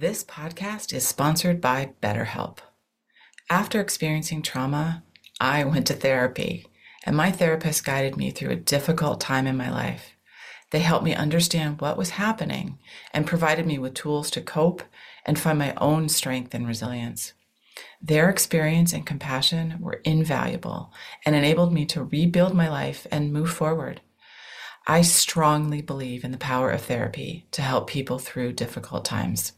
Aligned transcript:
This 0.00 0.22
podcast 0.22 0.92
is 0.92 1.04
sponsored 1.04 1.60
by 1.60 1.90
BetterHelp. 2.00 2.58
After 3.50 3.80
experiencing 3.80 4.42
trauma, 4.42 5.02
I 5.40 5.64
went 5.64 5.88
to 5.88 5.92
therapy, 5.92 6.68
and 7.04 7.16
my 7.16 7.32
therapist 7.32 7.84
guided 7.84 8.16
me 8.16 8.30
through 8.30 8.50
a 8.50 8.54
difficult 8.54 9.20
time 9.20 9.48
in 9.48 9.56
my 9.56 9.68
life. 9.68 10.12
They 10.70 10.78
helped 10.78 11.04
me 11.04 11.16
understand 11.16 11.80
what 11.80 11.98
was 11.98 12.10
happening 12.10 12.78
and 13.12 13.26
provided 13.26 13.66
me 13.66 13.76
with 13.76 13.94
tools 13.94 14.30
to 14.30 14.40
cope 14.40 14.84
and 15.26 15.36
find 15.36 15.58
my 15.58 15.74
own 15.78 16.08
strength 16.08 16.54
and 16.54 16.68
resilience. 16.68 17.32
Their 18.00 18.30
experience 18.30 18.92
and 18.92 19.04
compassion 19.04 19.78
were 19.80 20.00
invaluable 20.04 20.92
and 21.26 21.34
enabled 21.34 21.72
me 21.72 21.84
to 21.86 22.04
rebuild 22.04 22.54
my 22.54 22.68
life 22.68 23.04
and 23.10 23.32
move 23.32 23.50
forward. 23.50 24.00
I 24.86 25.02
strongly 25.02 25.82
believe 25.82 26.22
in 26.22 26.30
the 26.30 26.38
power 26.38 26.70
of 26.70 26.82
therapy 26.82 27.48
to 27.50 27.62
help 27.62 27.88
people 27.88 28.20
through 28.20 28.52
difficult 28.52 29.04
times. 29.04 29.54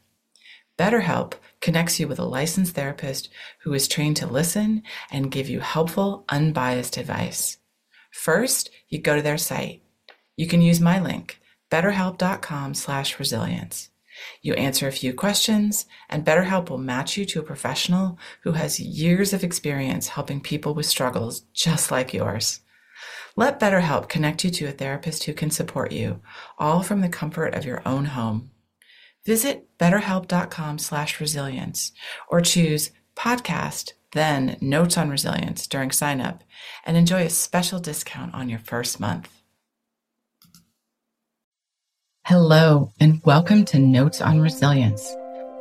BetterHelp 0.81 1.35
connects 1.61 2.01
you 2.01 2.09
with 2.09 2.19
a 2.19 2.25
licensed 2.25 2.75
therapist 2.75 3.29
who 3.65 3.75
is 3.75 3.87
trained 3.87 4.17
to 4.17 4.27
listen 4.27 4.83
and 5.11 5.31
give 5.31 5.47
you 5.47 5.61
helpful, 5.61 6.25
unbiased 6.31 6.97
advice. 6.97 7.59
First, 8.11 8.71
you 8.89 8.99
go 8.99 9.15
to 9.15 9.21
their 9.21 9.37
site. 9.37 9.83
You 10.37 10.47
can 10.47 10.63
use 10.63 10.81
my 10.81 10.99
link, 10.99 11.39
betterhelp.com 11.71 12.73
slash 12.73 13.19
resilience. 13.19 13.91
You 14.41 14.55
answer 14.55 14.89
a 14.89 14.93
few 14.93 15.13
questions, 15.13 15.85
and 16.09 16.25
BetterHelp 16.25 16.71
will 16.71 16.79
match 16.79 17.15
you 17.19 17.27
to 17.27 17.41
a 17.41 17.51
professional 17.51 18.19
who 18.45 18.53
has 18.53 18.81
years 18.81 19.35
of 19.35 19.45
experience 19.45 20.09
helping 20.09 20.41
people 20.41 20.73
with 20.73 20.87
struggles 20.87 21.43
just 21.53 21.91
like 21.91 22.15
yours. 22.15 22.61
Let 23.37 23.61
BetterHelp 23.61 24.09
connect 24.09 24.45
you 24.45 24.51
to 24.53 24.69
a 24.69 24.73
therapist 24.73 25.25
who 25.25 25.35
can 25.35 25.51
support 25.51 25.93
you, 25.93 26.23
all 26.59 26.83
from 26.83 27.03
the 27.03 27.11
comfort 27.11 27.53
of 27.53 27.67
your 27.67 27.83
own 27.87 28.07
home. 28.07 28.51
Visit 29.27 29.69
betterhelp.com 29.79 30.79
slash 30.79 31.21
resilience 31.21 31.93
or 32.29 32.41
choose 32.41 32.91
podcast, 33.15 33.93
then 34.13 34.57
notes 34.63 34.97
on 34.97 35.11
resilience 35.11 35.67
during 35.67 35.91
sign 35.91 36.23
up 36.23 36.43
and 36.87 36.97
enjoy 36.97 37.25
a 37.25 37.31
special 37.31 37.79
discount 37.79 38.35
on 38.35 38.49
your 38.49 38.59
first 38.59 38.99
month. 38.99 39.31
Hello, 42.25 42.93
and 42.99 43.21
welcome 43.25 43.65
to 43.67 43.79
Notes 43.79 44.23
on 44.23 44.41
Resilience. 44.41 45.15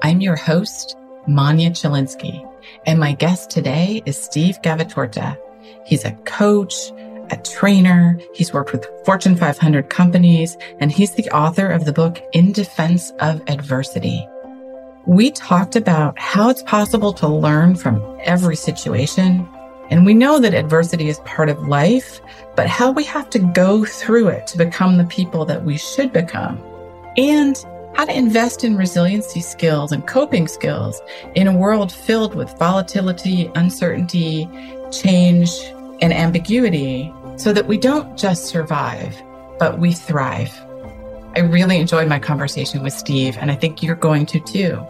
I'm 0.03 0.21
your 0.21 0.35
host, 0.37 0.95
Manya 1.27 1.71
Chilinsky, 1.71 2.49
and 2.85 2.97
my 2.97 3.13
guest 3.13 3.49
today 3.49 4.01
is 4.05 4.21
Steve 4.21 4.61
Gavatorta. 4.61 5.37
He's 5.85 6.05
a 6.05 6.13
coach, 6.25 6.91
a 7.31 7.37
trainer. 7.37 8.19
He's 8.33 8.53
worked 8.53 8.71
with 8.71 8.87
Fortune 9.05 9.35
500 9.35 9.89
companies, 9.89 10.57
and 10.79 10.91
he's 10.91 11.13
the 11.15 11.29
author 11.29 11.69
of 11.69 11.85
the 11.85 11.93
book 11.93 12.21
In 12.33 12.51
Defense 12.51 13.11
of 13.19 13.41
Adversity. 13.47 14.27
We 15.05 15.31
talked 15.31 15.75
about 15.75 16.19
how 16.19 16.49
it's 16.49 16.63
possible 16.63 17.13
to 17.13 17.27
learn 17.27 17.75
from 17.75 18.03
every 18.23 18.55
situation. 18.55 19.47
And 19.89 20.05
we 20.05 20.13
know 20.13 20.39
that 20.39 20.53
adversity 20.53 21.09
is 21.09 21.19
part 21.19 21.49
of 21.49 21.67
life, 21.67 22.21
but 22.55 22.67
how 22.67 22.91
we 22.91 23.03
have 23.05 23.29
to 23.31 23.39
go 23.39 23.85
through 23.85 24.27
it 24.27 24.45
to 24.47 24.57
become 24.57 24.97
the 24.97 25.05
people 25.05 25.45
that 25.45 25.65
we 25.65 25.77
should 25.77 26.13
become. 26.13 26.61
And 27.17 27.57
how 27.95 28.05
to 28.05 28.15
invest 28.15 28.63
in 28.63 28.77
resiliency 28.77 29.41
skills 29.41 29.91
and 29.91 30.07
coping 30.07 30.47
skills 30.47 31.01
in 31.35 31.47
a 31.47 31.57
world 31.57 31.91
filled 31.91 32.35
with 32.35 32.55
volatility, 32.59 33.51
uncertainty, 33.55 34.47
change, 34.91 35.51
and 36.01 36.13
ambiguity 36.13 37.11
so 37.39 37.53
that 37.53 37.67
we 37.67 37.77
don't 37.77 38.17
just 38.17 38.45
survive, 38.45 39.15
but 39.59 39.79
we 39.79 39.93
thrive. 39.93 40.51
I 41.35 41.39
really 41.39 41.77
enjoyed 41.77 42.09
my 42.09 42.19
conversation 42.19 42.83
with 42.83 42.91
Steve, 42.91 43.37
and 43.37 43.49
I 43.49 43.55
think 43.55 43.81
you're 43.81 43.95
going 43.95 44.25
to 44.27 44.39
too. 44.41 44.85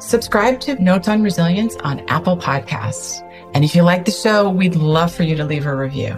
Subscribe 0.00 0.60
to 0.60 0.82
Notes 0.82 1.06
on 1.06 1.22
Resilience 1.22 1.76
on 1.76 2.00
Apple 2.08 2.36
Podcasts. 2.36 3.22
And 3.54 3.64
if 3.64 3.74
you 3.74 3.82
like 3.82 4.04
the 4.04 4.10
show, 4.10 4.50
we'd 4.50 4.74
love 4.74 5.14
for 5.14 5.22
you 5.22 5.36
to 5.36 5.44
leave 5.44 5.64
a 5.64 5.74
review. 5.74 6.14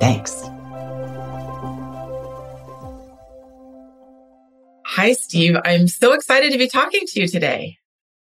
Thanks. 0.00 0.42
Hi, 4.84 5.12
Steve. 5.12 5.56
I'm 5.64 5.86
so 5.86 6.12
excited 6.12 6.50
to 6.50 6.58
be 6.58 6.68
talking 6.68 7.02
to 7.06 7.20
you 7.20 7.28
today. 7.28 7.78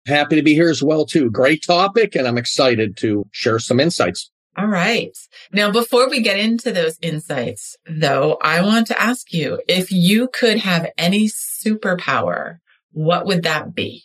Happy 0.06 0.34
to 0.36 0.42
be 0.42 0.54
here 0.54 0.70
as 0.70 0.82
well, 0.82 1.06
too. 1.06 1.30
Great 1.30 1.64
topic, 1.64 2.16
and 2.16 2.26
I'm 2.26 2.36
excited 2.36 2.96
to 2.98 3.26
share 3.30 3.60
some 3.60 3.78
insights. 3.78 4.30
All 4.56 4.68
right. 4.68 5.16
Now, 5.52 5.70
before 5.70 6.08
we 6.08 6.20
get 6.20 6.38
into 6.38 6.70
those 6.70 6.96
insights, 7.02 7.76
though, 7.88 8.38
I 8.40 8.62
want 8.62 8.86
to 8.88 9.00
ask 9.00 9.32
you 9.32 9.60
if 9.66 9.90
you 9.90 10.28
could 10.28 10.58
have 10.58 10.90
any 10.96 11.28
superpower, 11.28 12.58
what 12.92 13.26
would 13.26 13.42
that 13.42 13.74
be? 13.74 14.04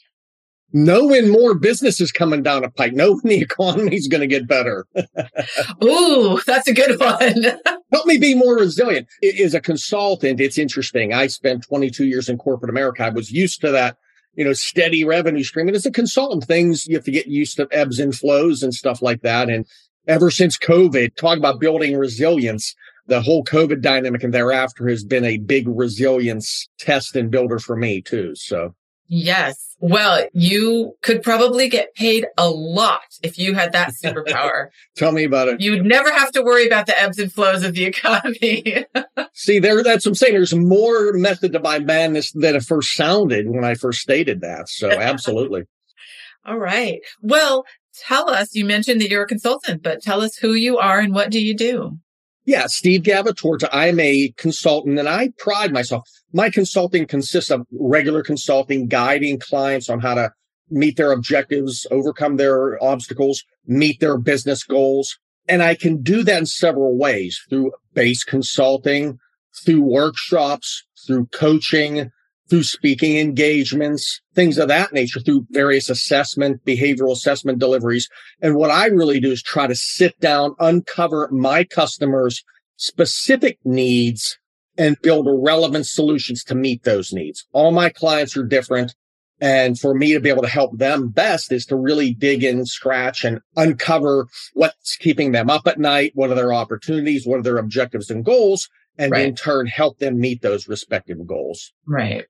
Knowing 0.71 1.29
more 1.29 1.55
businesses 1.55 2.11
coming 2.11 2.41
down 2.41 2.63
a 2.63 2.69
pike, 2.69 2.93
knowing 2.93 3.21
the 3.23 3.39
economy 3.41 3.95
is 3.95 4.07
going 4.07 4.21
to 4.21 4.27
get 4.27 4.47
better. 4.47 4.87
Ooh, 5.83 6.39
that's 6.45 6.67
a 6.67 6.73
good 6.73 6.99
one. 6.99 7.45
Help 7.91 8.05
me 8.05 8.17
be 8.17 8.33
more 8.33 8.55
resilient. 8.55 9.07
As 9.23 9.53
a 9.53 9.61
consultant, 9.61 10.39
it's 10.39 10.57
interesting. 10.57 11.13
I 11.13 11.27
spent 11.27 11.63
22 11.63 12.05
years 12.05 12.27
in 12.27 12.37
corporate 12.37 12.69
America. 12.69 13.03
I 13.03 13.09
was 13.09 13.31
used 13.31 13.61
to 13.61 13.71
that 13.71 13.97
you 14.35 14.45
know, 14.45 14.53
steady 14.53 15.03
revenue 15.03 15.43
stream. 15.43 15.67
And 15.67 15.75
as 15.75 15.85
a 15.85 15.91
consultant, 15.91 16.45
things 16.45 16.87
you 16.87 16.95
have 16.95 17.03
to 17.03 17.11
get 17.11 17.27
used 17.27 17.57
to 17.57 17.67
ebbs 17.71 17.99
and 17.99 18.15
flows 18.15 18.63
and 18.63 18.73
stuff 18.73 19.01
like 19.01 19.21
that. 19.21 19.49
And 19.49 19.65
ever 20.07 20.31
since 20.31 20.57
COVID, 20.57 21.15
talk 21.15 21.37
about 21.37 21.59
building 21.59 21.97
resilience. 21.97 22.75
The 23.07 23.21
whole 23.21 23.43
COVID 23.43 23.81
dynamic 23.81 24.23
and 24.23 24.33
thereafter 24.33 24.87
has 24.87 25.03
been 25.03 25.25
a 25.25 25.37
big 25.37 25.67
resilience 25.67 26.67
test 26.77 27.15
and 27.15 27.31
builder 27.31 27.57
for 27.57 27.75
me 27.75 28.01
too. 28.01 28.35
So 28.35 28.75
yes. 29.07 29.69
Well, 29.81 30.27
you 30.33 30.95
could 31.01 31.23
probably 31.23 31.69
get 31.69 31.95
paid 31.95 32.27
a 32.37 32.49
lot 32.49 32.99
if 33.23 33.39
you 33.39 33.55
had 33.55 33.71
that 33.71 33.93
superpower. 33.93 34.67
Tell 34.97 35.13
me 35.13 35.23
about 35.23 35.47
it. 35.47 35.61
You'd 35.61 35.85
never 35.85 36.11
have 36.11 36.31
to 36.33 36.43
worry 36.43 36.67
about 36.67 36.85
the 36.85 37.01
ebbs 37.01 37.17
and 37.17 37.31
flows 37.31 37.63
of 37.63 37.73
the 37.73 37.85
economy. 37.85 38.85
See, 39.33 39.59
there, 39.59 39.81
that's 39.81 40.05
what 40.05 40.11
I'm 40.11 40.15
saying. 40.15 40.33
There's 40.33 40.53
more 40.53 41.13
method 41.13 41.53
to 41.53 41.59
my 41.61 41.79
madness 41.79 42.31
than 42.33 42.57
it 42.57 42.63
first 42.63 42.93
sounded 42.93 43.49
when 43.49 43.63
I 43.63 43.75
first 43.75 44.01
stated 44.01 44.41
that. 44.41 44.67
So 44.67 44.91
absolutely. 44.91 45.63
All 46.45 46.57
right. 46.57 46.99
Well, 47.21 47.65
tell 47.99 48.29
us, 48.29 48.55
you 48.55 48.65
mentioned 48.65 49.01
that 49.01 49.09
you're 49.09 49.23
a 49.23 49.27
consultant, 49.27 49.83
but 49.83 50.01
tell 50.01 50.21
us 50.21 50.37
who 50.37 50.53
you 50.53 50.77
are 50.77 50.99
and 50.99 51.13
what 51.13 51.29
do 51.29 51.39
you 51.39 51.55
do? 51.55 51.97
Yeah, 52.45 52.65
Steve 52.67 53.03
Gavatorta. 53.03 53.69
I'm 53.71 53.99
a 53.99 54.33
consultant 54.37 54.97
and 54.97 55.07
I 55.07 55.29
pride 55.37 55.71
myself. 55.71 56.07
My 56.33 56.49
consulting 56.49 57.05
consists 57.05 57.51
of 57.51 57.65
regular 57.71 58.23
consulting, 58.23 58.87
guiding 58.87 59.39
clients 59.39 59.89
on 59.89 59.99
how 59.99 60.15
to 60.15 60.31
meet 60.71 60.97
their 60.97 61.11
objectives, 61.11 61.85
overcome 61.91 62.37
their 62.37 62.81
obstacles, 62.83 63.43
meet 63.65 63.99
their 63.99 64.17
business 64.17 64.63
goals. 64.63 65.17
And 65.47 65.61
I 65.61 65.75
can 65.75 66.01
do 66.01 66.23
that 66.23 66.37
in 66.39 66.45
several 66.45 66.97
ways 66.97 67.39
through 67.49 67.71
base 67.93 68.23
consulting, 68.23 69.19
through 69.65 69.81
workshops, 69.81 70.83
through 71.05 71.27
coaching, 71.27 72.11
through 72.49 72.63
speaking 72.63 73.17
engagements, 73.17 74.21
things 74.33 74.57
of 74.57 74.67
that 74.67 74.91
nature, 74.91 75.19
through 75.19 75.45
various 75.51 75.89
assessment, 75.89 76.63
behavioral 76.65 77.11
assessment 77.11 77.59
deliveries. 77.59 78.09
And 78.41 78.55
what 78.55 78.71
I 78.71 78.87
really 78.87 79.19
do 79.19 79.31
is 79.31 79.43
try 79.43 79.67
to 79.67 79.75
sit 79.75 80.19
down, 80.19 80.55
uncover 80.59 81.29
my 81.31 81.63
customers' 81.63 82.43
specific 82.77 83.59
needs 83.63 84.37
and 84.77 84.97
build 85.01 85.27
relevant 85.29 85.85
solutions 85.85 86.43
to 86.45 86.55
meet 86.55 86.83
those 86.83 87.11
needs. 87.11 87.45
All 87.51 87.71
my 87.71 87.89
clients 87.89 88.35
are 88.37 88.43
different. 88.43 88.95
And 89.41 89.79
for 89.79 89.93
me 89.93 90.13
to 90.13 90.19
be 90.19 90.29
able 90.29 90.41
to 90.41 90.49
help 90.49 90.77
them 90.77 91.09
best 91.09 91.51
is 91.51 91.65
to 91.67 91.75
really 91.75 92.13
dig 92.13 92.43
in, 92.43 92.65
scratch 92.65 93.23
and 93.23 93.39
uncover 93.55 94.27
what's 94.53 94.97
keeping 94.97 95.31
them 95.31 95.49
up 95.49 95.65
at 95.65 95.79
night. 95.79 96.11
What 96.13 96.29
are 96.29 96.35
their 96.35 96.53
opportunities? 96.53 97.25
What 97.25 97.39
are 97.39 97.43
their 97.43 97.57
objectives 97.57 98.09
and 98.09 98.25
goals? 98.25 98.67
And 98.97 99.13
right. 99.13 99.27
in 99.27 99.35
turn 99.35 99.67
help 99.67 99.99
them 99.99 100.19
meet 100.19 100.41
those 100.41 100.67
respective 100.67 101.25
goals. 101.25 101.71
Right. 101.87 102.25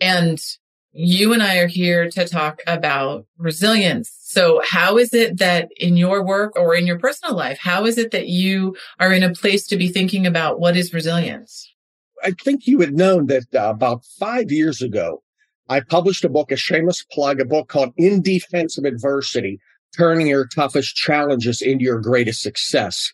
And 0.00 0.38
you 0.92 1.32
and 1.34 1.42
I 1.42 1.58
are 1.58 1.66
here 1.66 2.10
to 2.10 2.26
talk 2.26 2.60
about 2.66 3.26
resilience. 3.36 4.10
So 4.22 4.62
how 4.66 4.96
is 4.96 5.12
it 5.12 5.38
that 5.38 5.68
in 5.76 5.96
your 5.96 6.24
work 6.24 6.52
or 6.56 6.74
in 6.74 6.86
your 6.86 6.98
personal 6.98 7.36
life, 7.36 7.58
how 7.60 7.84
is 7.84 7.98
it 7.98 8.12
that 8.12 8.28
you 8.28 8.76
are 8.98 9.12
in 9.12 9.22
a 9.22 9.34
place 9.34 9.66
to 9.66 9.76
be 9.76 9.88
thinking 9.88 10.26
about 10.26 10.58
what 10.58 10.76
is 10.76 10.94
resilience? 10.94 11.70
I 12.24 12.32
think 12.42 12.66
you 12.66 12.80
had 12.80 12.94
known 12.94 13.26
that 13.26 13.44
uh, 13.54 13.68
about 13.68 14.04
five 14.18 14.50
years 14.50 14.80
ago, 14.80 15.22
I 15.68 15.80
published 15.80 16.24
a 16.24 16.30
book, 16.30 16.50
a 16.50 16.56
shameless 16.56 17.04
plug, 17.12 17.40
a 17.40 17.44
book 17.44 17.68
called 17.68 17.92
In 17.98 18.22
Defense 18.22 18.78
of 18.78 18.84
Adversity, 18.84 19.60
turning 19.96 20.28
your 20.28 20.46
toughest 20.46 20.96
challenges 20.96 21.60
into 21.60 21.84
your 21.84 22.00
greatest 22.00 22.40
success. 22.40 23.12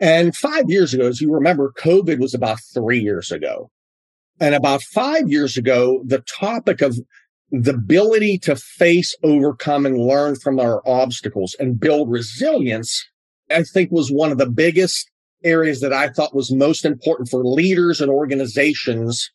And 0.00 0.34
five 0.34 0.64
years 0.68 0.94
ago, 0.94 1.06
as 1.06 1.20
you 1.20 1.32
remember, 1.32 1.72
COVID 1.78 2.18
was 2.18 2.34
about 2.34 2.58
three 2.74 3.00
years 3.00 3.30
ago. 3.30 3.70
And 4.40 4.54
about 4.54 4.82
five 4.82 5.28
years 5.28 5.56
ago, 5.56 6.02
the 6.06 6.24
topic 6.40 6.80
of 6.80 6.98
the 7.50 7.74
ability 7.74 8.38
to 8.38 8.56
face, 8.56 9.14
overcome, 9.22 9.84
and 9.84 9.98
learn 9.98 10.36
from 10.36 10.58
our 10.58 10.80
obstacles 10.86 11.54
and 11.60 11.78
build 11.78 12.10
resilience, 12.10 13.04
I 13.50 13.64
think 13.64 13.90
was 13.90 14.08
one 14.10 14.32
of 14.32 14.38
the 14.38 14.48
biggest 14.48 15.10
areas 15.44 15.80
that 15.80 15.92
I 15.92 16.08
thought 16.08 16.34
was 16.34 16.52
most 16.52 16.84
important 16.84 17.28
for 17.28 17.44
leaders 17.44 18.00
and 18.00 18.10
organizations 18.10 19.30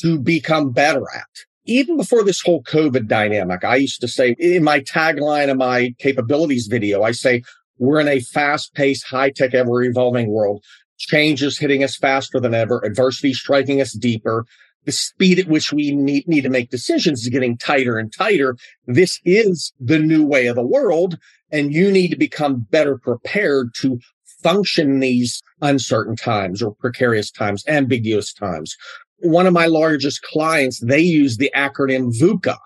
to 0.00 0.18
become 0.18 0.70
better 0.70 1.04
at. 1.14 1.26
even 1.68 1.96
before 1.96 2.24
this 2.24 2.40
whole 2.40 2.62
COVID 2.62 3.06
dynamic, 3.06 3.62
I 3.62 3.76
used 3.76 4.00
to 4.00 4.08
say 4.08 4.34
in 4.38 4.64
my 4.64 4.80
tagline 4.80 5.50
of 5.50 5.58
my 5.58 5.94
capabilities 5.98 6.66
video, 6.66 7.02
I 7.02 7.12
say, 7.12 7.42
we're 7.78 8.00
in 8.00 8.08
a 8.08 8.20
fast 8.20 8.74
paced, 8.74 9.06
high 9.06 9.30
tech, 9.30 9.54
ever 9.54 9.82
evolving 9.84 10.30
world. 10.30 10.64
Change 10.98 11.42
is 11.42 11.58
hitting 11.58 11.82
us 11.82 11.96
faster 11.96 12.40
than 12.40 12.54
ever. 12.54 12.80
Adversity 12.84 13.32
striking 13.32 13.80
us 13.80 13.92
deeper. 13.92 14.44
The 14.84 14.92
speed 14.92 15.38
at 15.38 15.48
which 15.48 15.72
we 15.72 15.94
need, 15.94 16.26
need 16.28 16.42
to 16.42 16.50
make 16.50 16.70
decisions 16.70 17.22
is 17.22 17.28
getting 17.28 17.56
tighter 17.58 17.98
and 17.98 18.12
tighter. 18.12 18.56
This 18.86 19.20
is 19.24 19.72
the 19.80 19.98
new 19.98 20.24
way 20.24 20.46
of 20.46 20.56
the 20.56 20.66
world. 20.66 21.18
And 21.50 21.72
you 21.72 21.90
need 21.90 22.08
to 22.08 22.16
become 22.16 22.66
better 22.70 22.98
prepared 22.98 23.70
to 23.80 23.98
function 24.42 25.00
these 25.00 25.42
uncertain 25.62 26.16
times 26.16 26.62
or 26.62 26.74
precarious 26.74 27.30
times, 27.30 27.64
ambiguous 27.66 28.32
times 28.32 28.76
one 29.20 29.46
of 29.46 29.52
my 29.52 29.66
largest 29.66 30.22
clients, 30.22 30.80
they 30.80 31.00
use 31.00 31.36
the 31.36 31.50
acronym 31.54 32.12
VUCA, 32.18 32.56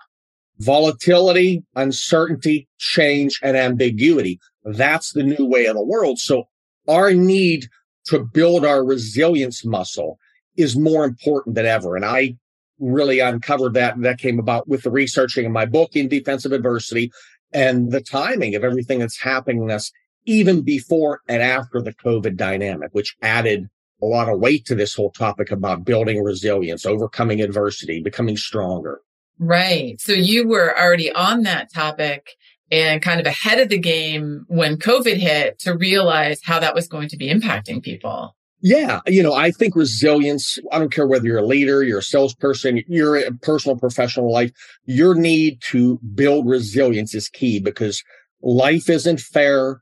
volatility, 0.59 1.63
uncertainty, 1.75 2.67
change, 2.77 3.39
and 3.41 3.57
ambiguity. 3.57 4.39
That's 4.63 5.13
the 5.13 5.23
new 5.23 5.45
way 5.45 5.65
of 5.65 5.75
the 5.75 5.83
world. 5.83 6.19
So 6.19 6.45
our 6.87 7.13
need 7.13 7.67
to 8.05 8.19
build 8.19 8.65
our 8.65 8.83
resilience 8.83 9.65
muscle 9.65 10.19
is 10.55 10.77
more 10.77 11.05
important 11.05 11.55
than 11.55 11.65
ever. 11.65 11.95
And 11.95 12.05
I 12.05 12.35
really 12.79 13.19
uncovered 13.19 13.73
that. 13.75 13.95
And 13.95 14.05
that 14.05 14.19
came 14.19 14.39
about 14.39 14.67
with 14.67 14.83
the 14.83 14.91
researching 14.91 15.45
in 15.45 15.51
my 15.51 15.65
book 15.65 15.95
In 15.95 16.07
Defense 16.07 16.45
of 16.45 16.51
Adversity 16.51 17.11
and 17.53 17.91
the 17.91 18.01
timing 18.01 18.55
of 18.55 18.63
everything 18.63 18.99
that's 18.99 19.19
happening 19.19 19.67
to 19.67 19.75
us 19.75 19.91
even 20.25 20.61
before 20.61 21.21
and 21.27 21.41
after 21.41 21.81
the 21.81 21.93
COVID 21.93 22.35
dynamic, 22.37 22.89
which 22.93 23.15
added 23.21 23.67
a 24.01 24.05
lot 24.05 24.29
of 24.29 24.39
weight 24.39 24.65
to 24.65 24.75
this 24.75 24.93
whole 24.93 25.11
topic 25.11 25.51
about 25.51 25.85
building 25.85 26.21
resilience, 26.23 26.85
overcoming 26.85 27.41
adversity, 27.41 28.01
becoming 28.01 28.37
stronger. 28.37 29.01
Right. 29.39 29.99
So 29.99 30.13
you 30.13 30.47
were 30.47 30.77
already 30.77 31.11
on 31.11 31.43
that 31.43 31.73
topic 31.73 32.35
and 32.71 33.01
kind 33.01 33.19
of 33.19 33.25
ahead 33.25 33.59
of 33.59 33.69
the 33.69 33.77
game 33.77 34.45
when 34.47 34.77
COVID 34.77 35.17
hit 35.17 35.59
to 35.59 35.77
realize 35.77 36.39
how 36.43 36.59
that 36.59 36.75
was 36.75 36.87
going 36.87 37.09
to 37.09 37.17
be 37.17 37.29
impacting 37.29 37.83
people. 37.83 38.35
Yeah. 38.61 39.01
You 39.05 39.21
know, 39.21 39.33
I 39.33 39.51
think 39.51 39.75
resilience, 39.75 40.57
I 40.71 40.79
don't 40.79 40.91
care 40.91 41.05
whether 41.05 41.25
you're 41.25 41.39
a 41.39 41.45
leader, 41.45 41.83
you're 41.83 41.99
a 41.99 42.03
salesperson, 42.03 42.81
you're 42.87 43.17
a 43.17 43.31
personal, 43.33 43.77
professional 43.77 44.31
life, 44.31 44.51
your 44.85 45.15
need 45.15 45.61
to 45.63 45.99
build 46.15 46.47
resilience 46.47 47.13
is 47.13 47.27
key 47.27 47.59
because 47.59 48.01
life 48.41 48.89
isn't 48.89 49.19
fair. 49.19 49.81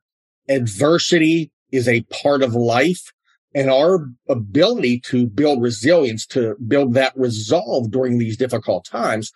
Adversity 0.50 1.52
is 1.72 1.88
a 1.88 2.02
part 2.24 2.42
of 2.42 2.56
life 2.56 3.14
and 3.54 3.70
our 3.70 4.08
ability 4.28 5.00
to 5.02 5.28
build 5.28 5.62
resilience, 5.62 6.26
to 6.26 6.56
build 6.68 6.96
that 6.96 7.14
resolve 7.16 7.92
during 7.92 8.18
these 8.18 8.36
difficult 8.36 8.84
times 8.86 9.32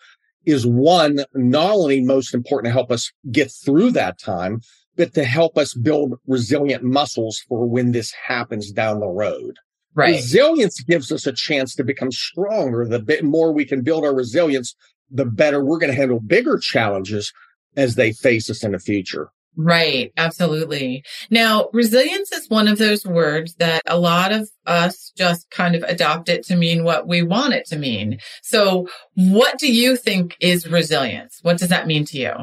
is 0.46 0.66
one, 0.66 1.20
not 1.34 1.72
only 1.72 2.02
most 2.02 2.34
important 2.34 2.70
to 2.70 2.74
help 2.74 2.92
us 2.92 3.12
get 3.32 3.52
through 3.52 3.92
that 3.92 4.20
time, 4.20 4.62
but 4.96 5.14
to 5.14 5.24
help 5.24 5.58
us 5.58 5.74
build 5.74 6.20
resilient 6.28 6.84
muscles 6.84 7.44
for 7.48 7.66
when 7.66 7.92
this 7.92 8.12
happens 8.12 8.72
down 8.72 9.00
the 9.00 9.08
road. 9.08 9.58
Right. 9.94 10.16
Resilience 10.16 10.82
gives 10.82 11.12
us 11.12 11.26
a 11.26 11.32
chance 11.32 11.74
to 11.76 11.84
become 11.84 12.12
stronger. 12.12 12.86
The 12.86 13.00
bit 13.00 13.24
more 13.24 13.52
we 13.52 13.66
can 13.66 13.82
build 13.82 14.04
our 14.04 14.14
resilience, 14.14 14.76
the 15.10 15.26
better 15.26 15.64
we're 15.64 15.80
going 15.80 15.92
to 15.92 15.98
handle 15.98 16.20
bigger 16.20 16.58
challenges 16.58 17.32
as 17.78 17.96
they 17.96 18.12
face 18.12 18.50
us 18.50 18.64
in 18.64 18.74
the 18.74 18.80
future. 18.80 19.30
Right. 19.58 20.12
Absolutely. 20.18 21.04
Now, 21.30 21.70
resilience 21.72 22.32
is 22.32 22.50
one 22.50 22.68
of 22.68 22.78
those 22.78 23.06
words 23.06 23.56
that 23.56 23.82
a 23.88 23.98
lot 23.98 24.32
of 24.34 24.50
us 24.66 25.14
just 25.16 25.50
kind 25.50 25.76
of 25.76 25.84
adopt 25.84 26.28
it 26.28 26.44
to 26.48 26.56
mean 26.56 26.84
what 26.84 27.08
we 27.08 27.22
want 27.22 27.54
it 27.54 27.66
to 27.68 27.78
mean. 27.78 28.20
So 28.44 28.88
what 29.16 29.58
do 29.58 29.72
you 29.72 29.96
think 29.96 30.36
is 30.40 30.68
resilience? 30.68 31.40
What 31.42 31.58
does 31.58 31.70
that 31.70 31.88
mean 31.88 32.06
to 32.06 32.18
you? 32.18 32.34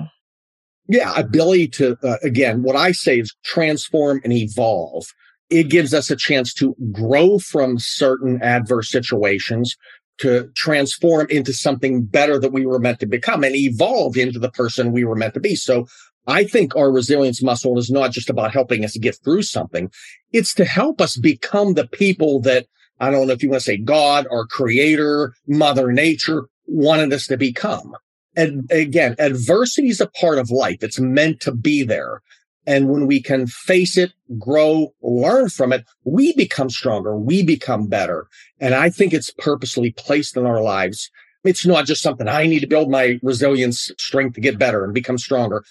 Yeah. 0.88 1.12
Ability 1.17 1.69
to, 1.69 1.97
uh, 2.03 2.17
again, 2.23 2.62
what 2.62 2.76
I 2.76 2.93
say 2.93 3.20
is 3.20 3.35
transform 3.44 4.20
and 4.25 4.32
evolve. 4.32 5.06
It 5.50 5.64
gives 5.64 5.93
us 5.93 6.11
a 6.11 6.17
chance 6.17 6.55
to 6.55 6.75
grow 6.93 7.38
from 7.38 7.79
certain 7.79 8.41
adverse 8.43 8.91
situations 8.91 9.76
to 10.19 10.50
transform 10.55 11.26
into 11.31 11.53
something 11.53 12.05
better 12.05 12.38
that 12.38 12.53
we 12.53 12.64
were 12.64 12.79
meant 12.79 13.00
to 13.00 13.06
become 13.06 13.44
and 13.44 13.56
evolve 13.56 14.17
into 14.17 14.38
the 14.38 14.50
person 14.50 14.93
we 14.93 15.05
were 15.05 15.17
meant 15.17 15.35
to 15.35 15.41
be. 15.41 15.56
So 15.56 15.87
I 16.27 16.45
think 16.45 16.77
our 16.77 16.91
resilience 16.91 17.43
muscle 17.43 17.79
is 17.79 17.91
not 17.91 18.13
just 18.13 18.31
about 18.31 18.53
helping 18.53 18.85
us 18.85 18.97
get 18.97 19.17
through 19.25 19.43
something. 19.43 19.91
It's 20.33 20.55
to 20.55 20.65
help 20.65 21.01
us 21.01 21.17
become 21.17 21.75
the 21.75 21.89
people 21.89 22.41
that 22.43 22.67
I 23.01 23.11
don't 23.11 23.27
know 23.27 23.33
if 23.33 23.43
you 23.43 23.51
want 23.51 23.63
to 23.63 23.65
say 23.65 23.79
God 23.79 24.27
or 24.31 24.47
creator, 24.47 25.35
mother 25.49 25.91
nature 25.91 26.47
wanted 26.67 27.13
us 27.13 27.27
to 27.27 27.37
become. 27.37 27.95
And 28.37 28.71
again, 28.71 29.17
adversity 29.19 29.89
is 29.89 30.01
a 30.01 30.07
part 30.07 30.39
of 30.39 30.51
life. 30.51 30.79
It's 30.83 31.01
meant 31.01 31.41
to 31.41 31.53
be 31.53 31.83
there. 31.83 32.23
And 32.65 32.89
when 32.89 33.09
we 33.09 33.21
can 33.21 33.49
face 33.49 33.99
it, 33.99 34.13
grow, 34.39 34.95
learn 35.03 35.49
from 35.49 35.73
it, 35.73 35.85
we 36.05 36.33
become 36.35 36.71
stronger. 36.71 37.17
We 37.17 37.43
become 37.43 37.89
better. 37.89 38.29
And 38.61 38.73
I 38.73 38.89
think 38.89 39.13
it's 39.13 39.33
purposely 39.33 39.91
placed 39.91 40.37
in 40.37 40.47
our 40.47 40.63
lives. 40.63 41.11
It's 41.43 41.67
not 41.67 41.87
just 41.87 42.03
something 42.03 42.29
I 42.29 42.47
need 42.47 42.61
to 42.61 42.69
build 42.69 42.89
my 42.89 43.19
resilience 43.21 43.91
strength 43.99 44.35
to 44.35 44.41
get 44.41 44.61
better 44.61 44.85
and 44.85 44.95
become 44.95 45.19
stronger 45.19 45.65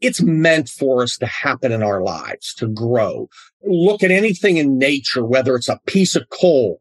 it's 0.00 0.20
meant 0.22 0.68
for 0.68 1.02
us 1.02 1.16
to 1.18 1.26
happen 1.26 1.72
in 1.72 1.82
our 1.82 2.02
lives, 2.02 2.54
to 2.54 2.68
grow. 2.68 3.28
Look 3.64 4.02
at 4.02 4.10
anything 4.10 4.56
in 4.56 4.78
nature, 4.78 5.24
whether 5.24 5.54
it's 5.54 5.68
a 5.68 5.80
piece 5.86 6.16
of 6.16 6.28
coal 6.30 6.80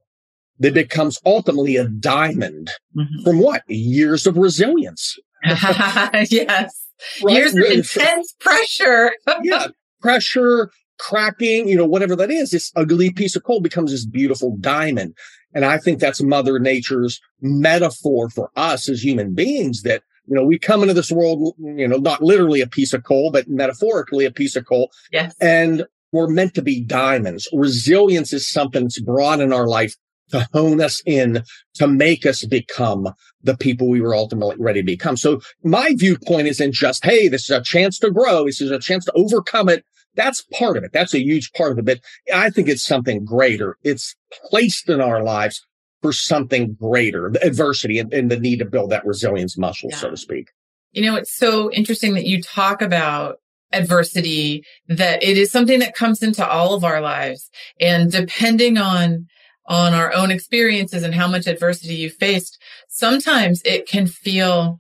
that 0.60 0.74
becomes 0.74 1.20
ultimately 1.26 1.76
a 1.76 1.88
diamond 1.88 2.72
mm-hmm. 2.96 3.24
from 3.24 3.40
what? 3.40 3.64
Years 3.68 4.26
of 4.26 4.38
resilience. 4.38 5.18
yes. 5.44 6.88
Right? 7.24 7.36
Years 7.36 7.56
of 7.56 7.64
intense 7.64 8.36
pressure. 8.40 9.12
yeah. 9.44 9.68
Pressure, 10.02 10.72
cracking, 10.98 11.68
you 11.68 11.76
know, 11.76 11.86
whatever 11.86 12.16
that 12.16 12.32
is, 12.32 12.52
this 12.52 12.72
ugly 12.76 13.12
piece 13.12 13.36
of 13.36 13.44
coal 13.44 13.62
becomes 13.62 13.92
this 13.92 14.06
beautiful 14.06 14.56
diamond. 14.60 15.16
And 15.54 15.66
I 15.66 15.78
think 15.78 16.00
that's 16.00 16.22
Mother 16.22 16.60
Nature's 16.60 17.20
metaphor 17.42 18.30
for 18.30 18.52
us 18.56 18.90
as 18.90 19.04
human 19.04 19.34
beings 19.34 19.84
that 19.84 20.04
you 20.27 20.36
know, 20.36 20.44
we 20.44 20.57
come 20.57 20.81
into 20.81 20.94
this 20.94 21.12
world, 21.12 21.56
you 21.60 21.88
know, 21.88 21.98
not 21.98 22.22
literally 22.22 22.62
a 22.62 22.68
piece 22.68 22.94
of 22.94 23.04
coal, 23.04 23.31
but 23.31 23.48
metaphorically 23.48 24.25
a 24.25 24.31
piece 24.31 24.56
of 24.56 24.66
coal. 24.66 24.92
Yes. 25.12 25.36
And 25.39 25.86
we're 26.12 26.27
meant 26.27 26.54
to 26.56 26.62
be 26.62 26.81
diamonds. 26.81 27.48
Resilience 27.54 28.33
is 28.33 28.48
something 28.48 28.83
that's 28.83 29.01
brought 29.01 29.39
in 29.39 29.54
our 29.54 29.68
life 29.68 29.95
to 30.31 30.48
hone 30.54 30.81
us 30.81 31.01
in, 31.06 31.44
to 31.75 31.88
make 31.88 32.25
us 32.25 32.44
become 32.45 33.10
the 33.44 33.56
people 33.56 33.88
we 33.88 34.01
were 34.01 34.16
ultimately 34.16 34.56
ready 34.57 34.81
to 34.81 34.86
become. 34.86 35.18
So 35.18 35.42
my 35.64 35.94
viewpoint 35.95 36.47
isn't 36.47 36.73
just, 36.73 37.06
Hey, 37.06 37.28
this 37.28 37.44
is 37.44 37.52
a 37.52 37.61
chance 37.61 38.00
to 38.00 38.11
grow. 38.11 38.45
This 38.45 38.61
is 38.61 38.71
a 38.71 38.80
chance 38.80 39.06
to 39.06 39.14
overcome 39.14 39.69
it. 39.69 39.85
That's 40.16 40.42
part 40.54 40.78
of 40.78 40.83
it. 40.83 40.94
That's 40.94 41.14
a 41.14 41.21
huge 41.21 41.52
part 41.54 41.73
of 41.73 41.80
it. 41.80 41.85
But 41.85 42.00
I 42.33 42.50
think 42.50 42.69
it's 42.69 42.83
something 42.83 43.26
greater. 43.26 43.78
It's 43.83 44.16
placed 44.50 44.90
in 44.90 45.02
our 45.02 45.21
lives 45.23 45.66
for 46.06 46.14
something 46.14 46.76
greater, 46.76 47.31
the 47.31 47.44
adversity 47.44 47.97
and, 47.97 48.14
and, 48.14 48.30
the 48.30 48.40
need 48.40 48.59
to 48.59 48.66
build 48.66 48.92
that 48.92 49.04
resilience 49.07 49.57
muscle, 49.57 49.90
yeah. 49.90 49.97
so 49.97 50.12
to 50.12 50.16
speak. 50.16 50.52
You 50.92 51.02
know, 51.02 51.16
it's 51.16 51.35
so 51.35 51.71
interesting 51.71 52.14
that 52.14 52.28
you 52.28 52.44
talk 52.44 52.83
about 52.83 53.38
adversity, 53.74 54.64
that 54.88 55.24
it 55.24 55.35
is 55.35 55.52
something 55.52 55.80
that 55.80 55.95
comes 55.95 56.21
into 56.21 56.47
all 56.47 56.76
of 56.76 56.83
our 56.83 57.02
lives. 57.02 57.50
And 57.81 58.12
depending 58.12 58.78
on, 58.78 59.26
on 59.66 59.95
our 59.95 60.14
own 60.14 60.30
experiences 60.30 61.02
and 61.02 61.16
how 61.16 61.28
much 61.28 61.47
adversity 61.47 61.95
you 61.95 62.12
faced, 62.12 62.62
sometimes 62.88 63.64
it 63.66 63.88
can 63.88 64.06
feel 64.06 64.80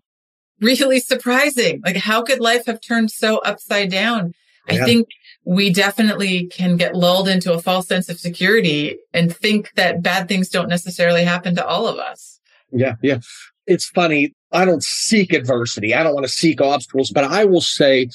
really 0.61 0.99
surprising. 1.11 1.81
Like, 1.83 1.97
how 1.97 2.21
could 2.21 2.39
life 2.39 2.67
have 2.67 2.81
turned 2.81 3.09
so 3.09 3.39
upside 3.39 3.89
down? 3.89 4.33
Yeah. 4.69 4.83
I 4.83 4.85
think 4.85 5.07
we 5.45 5.71
definitely 5.71 6.47
can 6.47 6.75
get 6.75 6.95
lulled 6.95 7.27
into 7.27 7.53
a 7.53 7.61
false 7.61 7.87
sense 7.87 8.09
of 8.09 8.19
security 8.19 8.97
and 9.13 9.35
think 9.35 9.71
that 9.75 10.01
bad 10.01 10.27
things 10.27 10.49
don't 10.49 10.69
necessarily 10.69 11.23
happen 11.23 11.55
to 11.55 11.65
all 11.65 11.87
of 11.87 11.97
us. 11.99 12.39
Yeah, 12.71 12.95
yeah. 13.01 13.19
It's 13.67 13.87
funny. 13.89 14.33
I 14.51 14.65
don't 14.65 14.83
seek 14.83 15.33
adversity. 15.33 15.93
I 15.93 16.03
don't 16.03 16.13
want 16.13 16.25
to 16.25 16.31
seek 16.31 16.61
obstacles, 16.61 17.11
but 17.11 17.23
I 17.23 17.45
will 17.45 17.61
say 17.61 18.09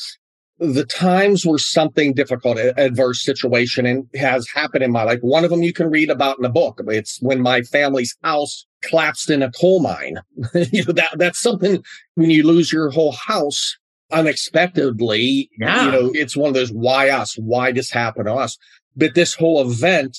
the 0.59 0.85
times 0.85 1.47
where 1.47 1.59
something 1.59 2.13
difficult, 2.13 2.59
adverse 2.59 3.25
situation 3.25 3.87
and 3.87 4.07
has 4.15 4.47
happened 4.53 4.85
in 4.85 4.93
my 4.93 5.05
life. 5.05 5.19
One 5.23 5.45
of 5.45 5.51
them 5.51 5.63
you 5.63 5.73
can 5.73 5.89
read 5.89 6.11
about 6.11 6.39
in 6.39 6.45
a 6.45 6.51
book. 6.51 6.81
It's 6.87 7.19
when 7.23 7.41
my 7.41 7.63
family's 7.63 8.15
house 8.23 8.67
collapsed 8.83 9.31
in 9.31 9.43
a 9.43 9.51
coal 9.53 9.81
mine. 9.81 10.19
you 10.55 10.85
know, 10.85 10.93
that, 10.93 11.11
that's 11.17 11.41
something 11.41 11.83
when 12.17 12.31
you 12.31 12.43
lose 12.43 12.73
your 12.73 12.91
whole 12.91 13.13
house 13.13 13.77
unexpectedly. 14.13 15.51
Yeah. 15.59 15.87
You 15.87 15.93
know, 15.93 16.11
it's 16.15 16.37
one 16.37 16.49
of 16.49 16.55
those 16.55 16.73
why 16.73 17.11
us? 17.11 17.35
Why 17.37 17.73
this 17.73 17.91
happened 17.91 18.27
to 18.27 18.35
us? 18.35 18.57
But 18.97 19.15
this 19.15 19.35
whole 19.35 19.61
event 19.61 20.19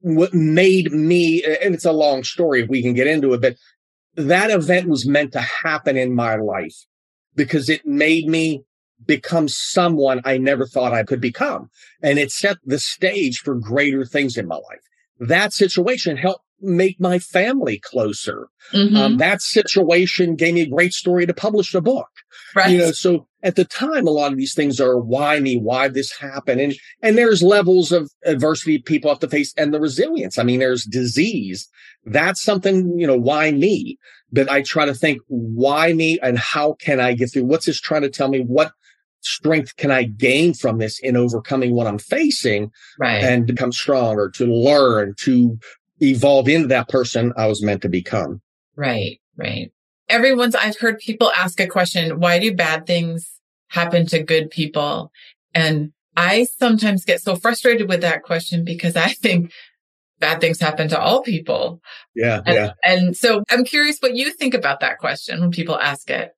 what 0.00 0.32
made 0.32 0.92
me, 0.92 1.42
and 1.42 1.74
it's 1.74 1.84
a 1.84 1.92
long 1.92 2.22
story 2.22 2.62
if 2.62 2.68
we 2.68 2.82
can 2.82 2.94
get 2.94 3.08
into 3.08 3.32
it, 3.32 3.40
but 3.40 3.56
that 4.14 4.50
event 4.50 4.88
was 4.88 5.06
meant 5.06 5.32
to 5.32 5.40
happen 5.40 5.96
in 5.96 6.14
my 6.14 6.36
life 6.36 6.76
because 7.34 7.68
it 7.68 7.84
made 7.84 8.28
me 8.28 8.62
become 9.04 9.48
someone 9.48 10.20
I 10.24 10.38
never 10.38 10.64
thought 10.64 10.94
I 10.94 11.02
could 11.02 11.20
become. 11.20 11.70
And 12.02 12.18
it 12.18 12.30
set 12.30 12.58
the 12.64 12.78
stage 12.78 13.40
for 13.40 13.54
greater 13.54 14.04
things 14.04 14.36
in 14.36 14.46
my 14.46 14.56
life. 14.56 14.80
That 15.18 15.52
situation 15.52 16.16
helped 16.16 16.45
make 16.60 16.98
my 17.00 17.18
family 17.18 17.78
closer. 17.78 18.48
Mm-hmm. 18.72 18.96
Um, 18.96 19.16
that 19.18 19.42
situation 19.42 20.36
gave 20.36 20.54
me 20.54 20.62
a 20.62 20.68
great 20.68 20.92
story 20.92 21.26
to 21.26 21.34
publish 21.34 21.74
a 21.74 21.80
book. 21.80 22.08
Right. 22.54 22.70
You 22.70 22.78
know, 22.78 22.92
so 22.92 23.26
at 23.42 23.56
the 23.56 23.64
time, 23.64 24.06
a 24.06 24.10
lot 24.10 24.32
of 24.32 24.38
these 24.38 24.54
things 24.54 24.80
are 24.80 24.98
why 24.98 25.40
me, 25.40 25.56
why 25.56 25.88
this 25.88 26.16
happened, 26.16 26.60
and 26.60 26.74
and 27.02 27.16
there's 27.16 27.42
levels 27.42 27.92
of 27.92 28.10
adversity 28.24 28.78
people 28.78 29.10
have 29.10 29.20
to 29.20 29.28
face, 29.28 29.52
and 29.56 29.72
the 29.72 29.80
resilience. 29.80 30.38
I 30.38 30.42
mean, 30.42 30.60
there's 30.60 30.84
disease. 30.84 31.68
That's 32.04 32.42
something 32.42 32.98
you 32.98 33.06
know. 33.06 33.16
Why 33.16 33.52
me? 33.52 33.98
But 34.32 34.50
I 34.50 34.62
try 34.62 34.86
to 34.86 34.94
think 34.94 35.20
why 35.28 35.92
me, 35.92 36.18
and 36.22 36.38
how 36.38 36.74
can 36.74 36.98
I 36.98 37.14
get 37.14 37.32
through? 37.32 37.44
What's 37.44 37.66
this 37.66 37.80
trying 37.80 38.02
to 38.02 38.10
tell 38.10 38.28
me? 38.28 38.40
What 38.40 38.72
strength 39.20 39.76
can 39.76 39.90
I 39.90 40.04
gain 40.04 40.54
from 40.54 40.78
this 40.78 40.98
in 41.00 41.16
overcoming 41.16 41.74
what 41.74 41.86
I'm 41.86 41.98
facing, 41.98 42.70
right. 42.98 43.22
and 43.22 43.46
become 43.46 43.72
stronger 43.72 44.30
to 44.30 44.46
learn 44.46 45.14
to 45.20 45.58
evolve 46.00 46.48
into 46.48 46.68
that 46.68 46.88
person 46.88 47.32
I 47.36 47.46
was 47.46 47.62
meant 47.62 47.82
to 47.82 47.88
become. 47.88 48.40
Right, 48.76 49.20
right. 49.36 49.72
Everyone's, 50.08 50.54
I've 50.54 50.78
heard 50.78 50.98
people 50.98 51.32
ask 51.36 51.58
a 51.60 51.66
question, 51.66 52.20
why 52.20 52.38
do 52.38 52.54
bad 52.54 52.86
things 52.86 53.40
happen 53.68 54.06
to 54.06 54.22
good 54.22 54.50
people? 54.50 55.10
And 55.54 55.92
I 56.16 56.44
sometimes 56.44 57.04
get 57.04 57.20
so 57.20 57.36
frustrated 57.36 57.88
with 57.88 58.02
that 58.02 58.22
question 58.22 58.64
because 58.64 58.96
I 58.96 59.08
think 59.08 59.52
bad 60.18 60.40
things 60.40 60.60
happen 60.60 60.88
to 60.88 61.00
all 61.00 61.22
people. 61.22 61.80
Yeah. 62.14 62.40
And, 62.46 62.54
yeah. 62.54 62.70
And 62.84 63.16
so 63.16 63.42
I'm 63.50 63.64
curious 63.64 63.98
what 63.98 64.14
you 64.14 64.32
think 64.32 64.54
about 64.54 64.80
that 64.80 64.98
question 64.98 65.40
when 65.40 65.50
people 65.50 65.78
ask 65.78 66.08
it. 66.10 66.32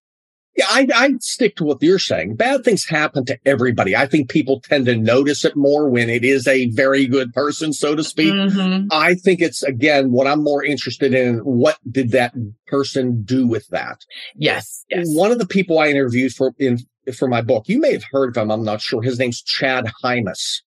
Yeah, 0.58 0.66
I, 0.68 0.88
I 0.92 1.14
stick 1.20 1.54
to 1.56 1.64
what 1.64 1.80
you're 1.80 2.00
saying. 2.00 2.34
Bad 2.34 2.64
things 2.64 2.84
happen 2.84 3.24
to 3.26 3.38
everybody. 3.46 3.94
I 3.94 4.06
think 4.06 4.28
people 4.28 4.60
tend 4.60 4.86
to 4.86 4.96
notice 4.96 5.44
it 5.44 5.54
more 5.54 5.88
when 5.88 6.10
it 6.10 6.24
is 6.24 6.48
a 6.48 6.68
very 6.70 7.06
good 7.06 7.32
person, 7.32 7.72
so 7.72 7.94
to 7.94 8.02
speak. 8.02 8.34
Mm-hmm. 8.34 8.88
I 8.90 9.14
think 9.14 9.40
it's 9.40 9.62
again 9.62 10.10
what 10.10 10.26
I'm 10.26 10.42
more 10.42 10.64
interested 10.64 11.14
in. 11.14 11.38
What 11.38 11.78
did 11.88 12.10
that 12.10 12.34
person 12.66 13.22
do 13.22 13.46
with 13.46 13.68
that? 13.68 14.00
Yes. 14.34 14.84
yes. 14.90 15.06
One 15.10 15.30
of 15.30 15.38
the 15.38 15.46
people 15.46 15.78
I 15.78 15.90
interviewed 15.90 16.32
for 16.32 16.52
in 16.58 16.80
for 17.16 17.28
my 17.28 17.40
book, 17.40 17.68
you 17.68 17.78
may 17.78 17.92
have 17.92 18.04
heard 18.10 18.30
of 18.30 18.42
him. 18.42 18.50
I'm 18.50 18.64
not 18.64 18.80
sure. 18.80 19.00
His 19.00 19.20
name's 19.20 19.40
Chad 19.40 19.84
Hymas. 20.02 20.62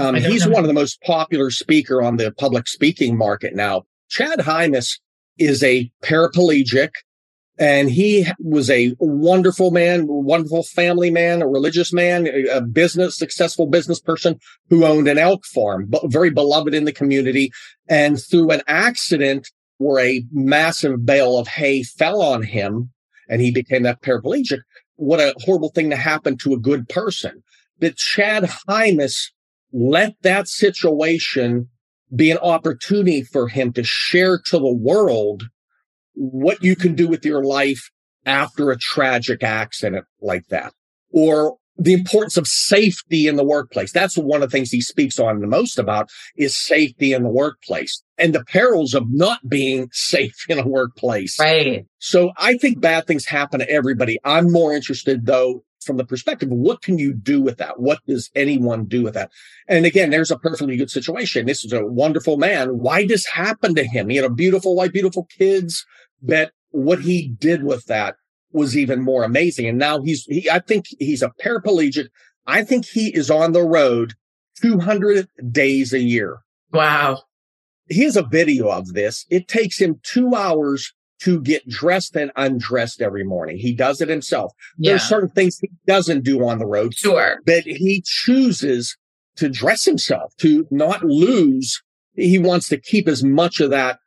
Um, 0.00 0.16
he's 0.16 0.48
one 0.48 0.64
of 0.64 0.66
the 0.66 0.72
most 0.72 1.00
popular 1.02 1.52
speaker 1.52 2.02
on 2.02 2.16
the 2.16 2.32
public 2.32 2.66
speaking 2.66 3.16
market 3.16 3.54
now. 3.54 3.84
Chad 4.08 4.40
Hymas 4.40 4.98
is 5.38 5.62
a 5.62 5.88
paraplegic 6.02 6.90
and 7.60 7.90
he 7.90 8.26
was 8.38 8.70
a 8.70 8.94
wonderful 8.98 9.70
man, 9.70 10.06
wonderful 10.08 10.62
family 10.62 11.10
man, 11.10 11.42
a 11.42 11.46
religious 11.46 11.92
man, 11.92 12.26
a 12.26 12.62
business, 12.62 13.18
successful 13.18 13.66
business 13.66 14.00
person 14.00 14.40
who 14.70 14.86
owned 14.86 15.06
an 15.06 15.18
elk 15.18 15.44
farm, 15.44 15.84
but 15.86 16.10
very 16.10 16.30
beloved 16.30 16.72
in 16.72 16.86
the 16.86 16.92
community. 16.92 17.52
And 17.86 18.18
through 18.18 18.50
an 18.50 18.62
accident 18.66 19.46
where 19.76 20.02
a 20.02 20.24
massive 20.32 21.04
bale 21.04 21.36
of 21.36 21.48
hay 21.48 21.82
fell 21.82 22.22
on 22.22 22.42
him 22.42 22.90
and 23.28 23.42
he 23.42 23.50
became 23.50 23.82
that 23.82 24.00
paraplegic, 24.00 24.60
what 24.96 25.20
a 25.20 25.34
horrible 25.44 25.70
thing 25.70 25.90
to 25.90 25.96
happen 25.96 26.38
to 26.38 26.54
a 26.54 26.58
good 26.58 26.88
person. 26.88 27.42
That 27.80 27.96
Chad 27.96 28.44
Hymas 28.68 29.30
let 29.70 30.14
that 30.22 30.48
situation 30.48 31.68
be 32.16 32.30
an 32.30 32.38
opportunity 32.38 33.22
for 33.22 33.48
him 33.48 33.74
to 33.74 33.84
share 33.84 34.38
to 34.46 34.58
the 34.58 34.74
world 34.74 35.44
what 36.20 36.62
you 36.62 36.76
can 36.76 36.94
do 36.94 37.08
with 37.08 37.24
your 37.24 37.42
life 37.42 37.90
after 38.26 38.70
a 38.70 38.76
tragic 38.76 39.42
accident 39.42 40.04
like 40.20 40.46
that 40.48 40.74
or 41.10 41.56
the 41.78 41.94
importance 41.94 42.36
of 42.36 42.46
safety 42.46 43.26
in 43.26 43.36
the 43.36 43.44
workplace. 43.44 43.90
That's 43.90 44.18
one 44.18 44.42
of 44.42 44.50
the 44.50 44.54
things 44.54 44.70
he 44.70 44.82
speaks 44.82 45.18
on 45.18 45.40
the 45.40 45.46
most 45.46 45.78
about 45.78 46.10
is 46.36 46.54
safety 46.54 47.14
in 47.14 47.22
the 47.22 47.30
workplace 47.30 48.02
and 48.18 48.34
the 48.34 48.44
perils 48.44 48.92
of 48.92 49.04
not 49.08 49.48
being 49.48 49.88
safe 49.92 50.44
in 50.50 50.58
a 50.58 50.68
workplace. 50.68 51.40
Right. 51.40 51.86
So 51.98 52.32
I 52.36 52.58
think 52.58 52.82
bad 52.82 53.06
things 53.06 53.24
happen 53.24 53.60
to 53.60 53.70
everybody. 53.70 54.18
I'm 54.22 54.52
more 54.52 54.74
interested 54.74 55.24
though 55.24 55.64
from 55.82 55.96
the 55.96 56.04
perspective 56.04 56.52
of 56.52 56.58
what 56.58 56.82
can 56.82 56.98
you 56.98 57.14
do 57.14 57.40
with 57.40 57.56
that? 57.56 57.80
What 57.80 58.00
does 58.06 58.30
anyone 58.34 58.84
do 58.84 59.02
with 59.02 59.14
that? 59.14 59.30
And 59.66 59.86
again, 59.86 60.10
there's 60.10 60.30
a 60.30 60.38
perfectly 60.38 60.76
good 60.76 60.90
situation. 60.90 61.46
This 61.46 61.64
is 61.64 61.72
a 61.72 61.86
wonderful 61.86 62.36
man. 62.36 62.78
Why 62.78 63.06
does 63.06 63.26
happen 63.26 63.74
to 63.74 63.84
him? 63.84 64.10
He 64.10 64.16
had 64.16 64.26
a 64.26 64.30
beautiful 64.30 64.76
wife, 64.76 64.92
beautiful 64.92 65.24
kids, 65.24 65.86
but 66.22 66.52
what 66.70 67.00
he 67.00 67.28
did 67.28 67.64
with 67.64 67.86
that 67.86 68.16
was 68.52 68.76
even 68.76 69.00
more 69.00 69.24
amazing. 69.24 69.66
And 69.66 69.78
now 69.78 70.02
he's, 70.02 70.24
he, 70.24 70.48
I 70.50 70.58
think 70.58 70.86
he's 70.98 71.22
a 71.22 71.32
paraplegic. 71.42 72.08
I 72.46 72.64
think 72.64 72.86
he 72.86 73.14
is 73.14 73.30
on 73.30 73.52
the 73.52 73.62
road 73.62 74.14
200 74.60 75.28
days 75.50 75.92
a 75.92 76.00
year. 76.00 76.38
Wow. 76.72 77.22
He 77.88 78.04
has 78.04 78.16
a 78.16 78.22
video 78.22 78.68
of 78.68 78.92
this. 78.92 79.26
It 79.30 79.48
takes 79.48 79.80
him 79.80 80.00
two 80.02 80.34
hours 80.34 80.92
to 81.20 81.40
get 81.40 81.68
dressed 81.68 82.16
and 82.16 82.32
undressed 82.36 83.02
every 83.02 83.24
morning. 83.24 83.58
He 83.58 83.74
does 83.74 84.00
it 84.00 84.08
himself. 84.08 84.52
Yeah. 84.78 84.92
There's 84.92 85.02
certain 85.02 85.28
things 85.28 85.58
he 85.58 85.70
doesn't 85.86 86.24
do 86.24 86.46
on 86.46 86.58
the 86.58 86.66
road. 86.66 86.94
Sure. 86.94 87.38
But 87.44 87.64
he 87.64 88.02
chooses 88.04 88.96
to 89.36 89.48
dress 89.48 89.84
himself 89.84 90.34
to 90.38 90.66
not 90.70 91.04
lose. 91.04 91.82
He 92.14 92.38
wants 92.38 92.68
to 92.68 92.80
keep 92.80 93.06
as 93.06 93.22
much 93.22 93.60
of 93.60 93.70
that 93.70 93.98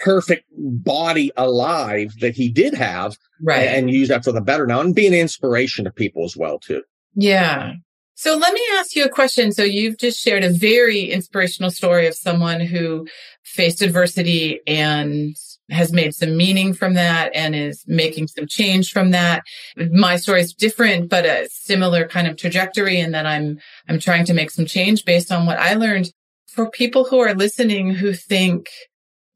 perfect 0.00 0.44
body 0.56 1.30
alive 1.36 2.14
that 2.20 2.34
he 2.34 2.48
did 2.48 2.74
have 2.74 3.16
right. 3.42 3.68
and 3.68 3.90
use 3.90 4.08
that 4.08 4.24
for 4.24 4.32
the 4.32 4.40
better 4.40 4.66
now 4.66 4.80
and 4.80 4.94
be 4.94 5.06
an 5.06 5.14
inspiration 5.14 5.84
to 5.84 5.90
people 5.90 6.24
as 6.24 6.36
well 6.36 6.58
too. 6.58 6.82
Yeah. 7.14 7.74
So 8.14 8.36
let 8.36 8.52
me 8.52 8.60
ask 8.74 8.94
you 8.94 9.04
a 9.04 9.08
question. 9.08 9.50
So 9.52 9.62
you've 9.62 9.96
just 9.96 10.20
shared 10.20 10.44
a 10.44 10.50
very 10.50 11.04
inspirational 11.04 11.70
story 11.70 12.06
of 12.06 12.14
someone 12.14 12.60
who 12.60 13.06
faced 13.44 13.80
adversity 13.80 14.60
and 14.66 15.34
has 15.70 15.92
made 15.92 16.14
some 16.14 16.36
meaning 16.36 16.74
from 16.74 16.94
that 16.94 17.34
and 17.34 17.54
is 17.54 17.82
making 17.86 18.26
some 18.26 18.46
change 18.46 18.92
from 18.92 19.12
that. 19.12 19.42
My 19.90 20.16
story 20.16 20.42
is 20.42 20.52
different, 20.52 21.08
but 21.08 21.24
a 21.24 21.48
similar 21.50 22.06
kind 22.06 22.26
of 22.26 22.36
trajectory 22.36 23.00
in 23.00 23.12
that 23.12 23.24
I'm, 23.24 23.58
I'm 23.88 23.98
trying 23.98 24.26
to 24.26 24.34
make 24.34 24.50
some 24.50 24.66
change 24.66 25.04
based 25.04 25.32
on 25.32 25.46
what 25.46 25.58
I 25.58 25.74
learned. 25.74 26.12
For 26.48 26.68
people 26.68 27.04
who 27.04 27.20
are 27.20 27.34
listening 27.34 27.94
who 27.94 28.12
think, 28.12 28.68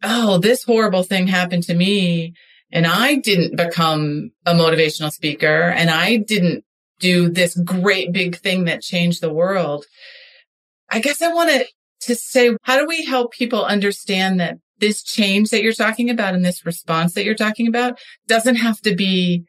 oh, 0.05 0.39
this 0.39 0.63
horrible 0.63 1.03
thing 1.03 1.27
happened 1.27 1.65
to 1.65 1.75
me 1.75 2.35
and 2.71 2.87
I 2.87 3.17
didn't 3.17 3.57
become 3.57 4.33
a 4.45 4.53
motivational 4.53 5.13
speaker 5.13 5.69
and 5.69 5.91
I 5.91 6.17
didn't 6.17 6.65
do 6.99 7.29
this 7.29 7.57
great 7.65 8.13
big 8.13 8.37
thing 8.37 8.65
that 8.65 8.83
changed 8.83 9.21
the 9.21 9.33
world. 9.33 9.87
I 10.91 11.01
guess 11.01 11.23
I 11.23 11.33
want 11.33 11.67
to, 12.01 12.15
say, 12.15 12.57
how 12.63 12.79
do 12.79 12.87
we 12.87 13.05
help 13.05 13.33
people 13.33 13.65
understand 13.65 14.41
that 14.41 14.59
this 14.79 15.03
change 15.03 15.51
that 15.51 15.63
you're 15.63 15.73
talking 15.73 16.11
about 16.11 16.35
and 16.35 16.45
this 16.45 16.67
response 16.67 17.15
that 17.15 17.25
you're 17.25 17.35
talking 17.35 17.67
about 17.67 17.99
doesn't 18.27 18.57
have 18.57 18.81
to 18.83 18.95
be 18.95 19.45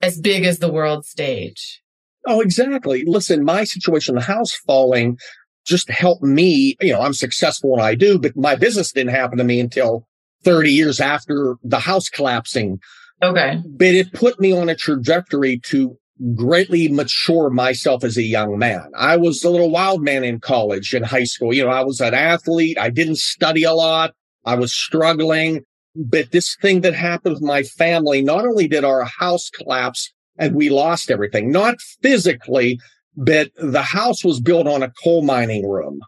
as 0.00 0.18
big 0.18 0.44
as 0.44 0.58
the 0.58 0.72
world 0.72 1.04
stage? 1.04 1.82
Oh, 2.26 2.40
exactly. 2.40 3.04
Listen, 3.06 3.44
my 3.44 3.64
situation, 3.64 4.14
the 4.14 4.20
house 4.20 4.52
falling, 4.52 5.18
just 5.66 5.90
help 5.90 6.22
me. 6.22 6.76
You 6.80 6.92
know, 6.92 7.00
I'm 7.00 7.14
successful 7.14 7.72
when 7.72 7.80
I 7.80 7.94
do, 7.94 8.18
but 8.18 8.36
my 8.36 8.56
business 8.56 8.92
didn't 8.92 9.14
happen 9.14 9.38
to 9.38 9.44
me 9.44 9.60
until 9.60 10.06
30 10.44 10.72
years 10.72 11.00
after 11.00 11.56
the 11.62 11.78
house 11.78 12.08
collapsing. 12.08 12.80
Okay. 13.22 13.62
But 13.66 13.88
it 13.88 14.12
put 14.12 14.40
me 14.40 14.52
on 14.52 14.68
a 14.68 14.74
trajectory 14.74 15.58
to 15.64 15.96
greatly 16.34 16.88
mature 16.88 17.50
myself 17.50 18.04
as 18.04 18.16
a 18.16 18.22
young 18.22 18.58
man. 18.58 18.90
I 18.96 19.16
was 19.16 19.42
a 19.42 19.50
little 19.50 19.70
wild 19.70 20.02
man 20.02 20.24
in 20.24 20.40
college 20.40 20.92
and 20.94 21.04
high 21.04 21.24
school. 21.24 21.52
You 21.52 21.64
know, 21.64 21.70
I 21.70 21.82
was 21.82 22.00
an 22.00 22.14
athlete. 22.14 22.78
I 22.78 22.90
didn't 22.90 23.18
study 23.18 23.64
a 23.64 23.72
lot. 23.72 24.14
I 24.44 24.54
was 24.54 24.74
struggling. 24.74 25.64
But 25.96 26.30
this 26.30 26.56
thing 26.60 26.82
that 26.82 26.94
happened 26.94 27.34
with 27.34 27.42
my 27.42 27.62
family, 27.62 28.22
not 28.22 28.44
only 28.44 28.68
did 28.68 28.84
our 28.84 29.04
house 29.04 29.50
collapse 29.50 30.12
and 30.38 30.54
we 30.54 30.70
lost 30.70 31.10
everything, 31.10 31.50
not 31.50 31.80
physically, 32.02 32.78
but 33.20 33.50
the 33.56 33.82
house 33.82 34.24
was 34.24 34.40
built 34.40 34.66
on 34.66 34.82
a 34.82 34.90
coal 35.04 35.22
mining 35.22 35.68
room. 35.68 36.00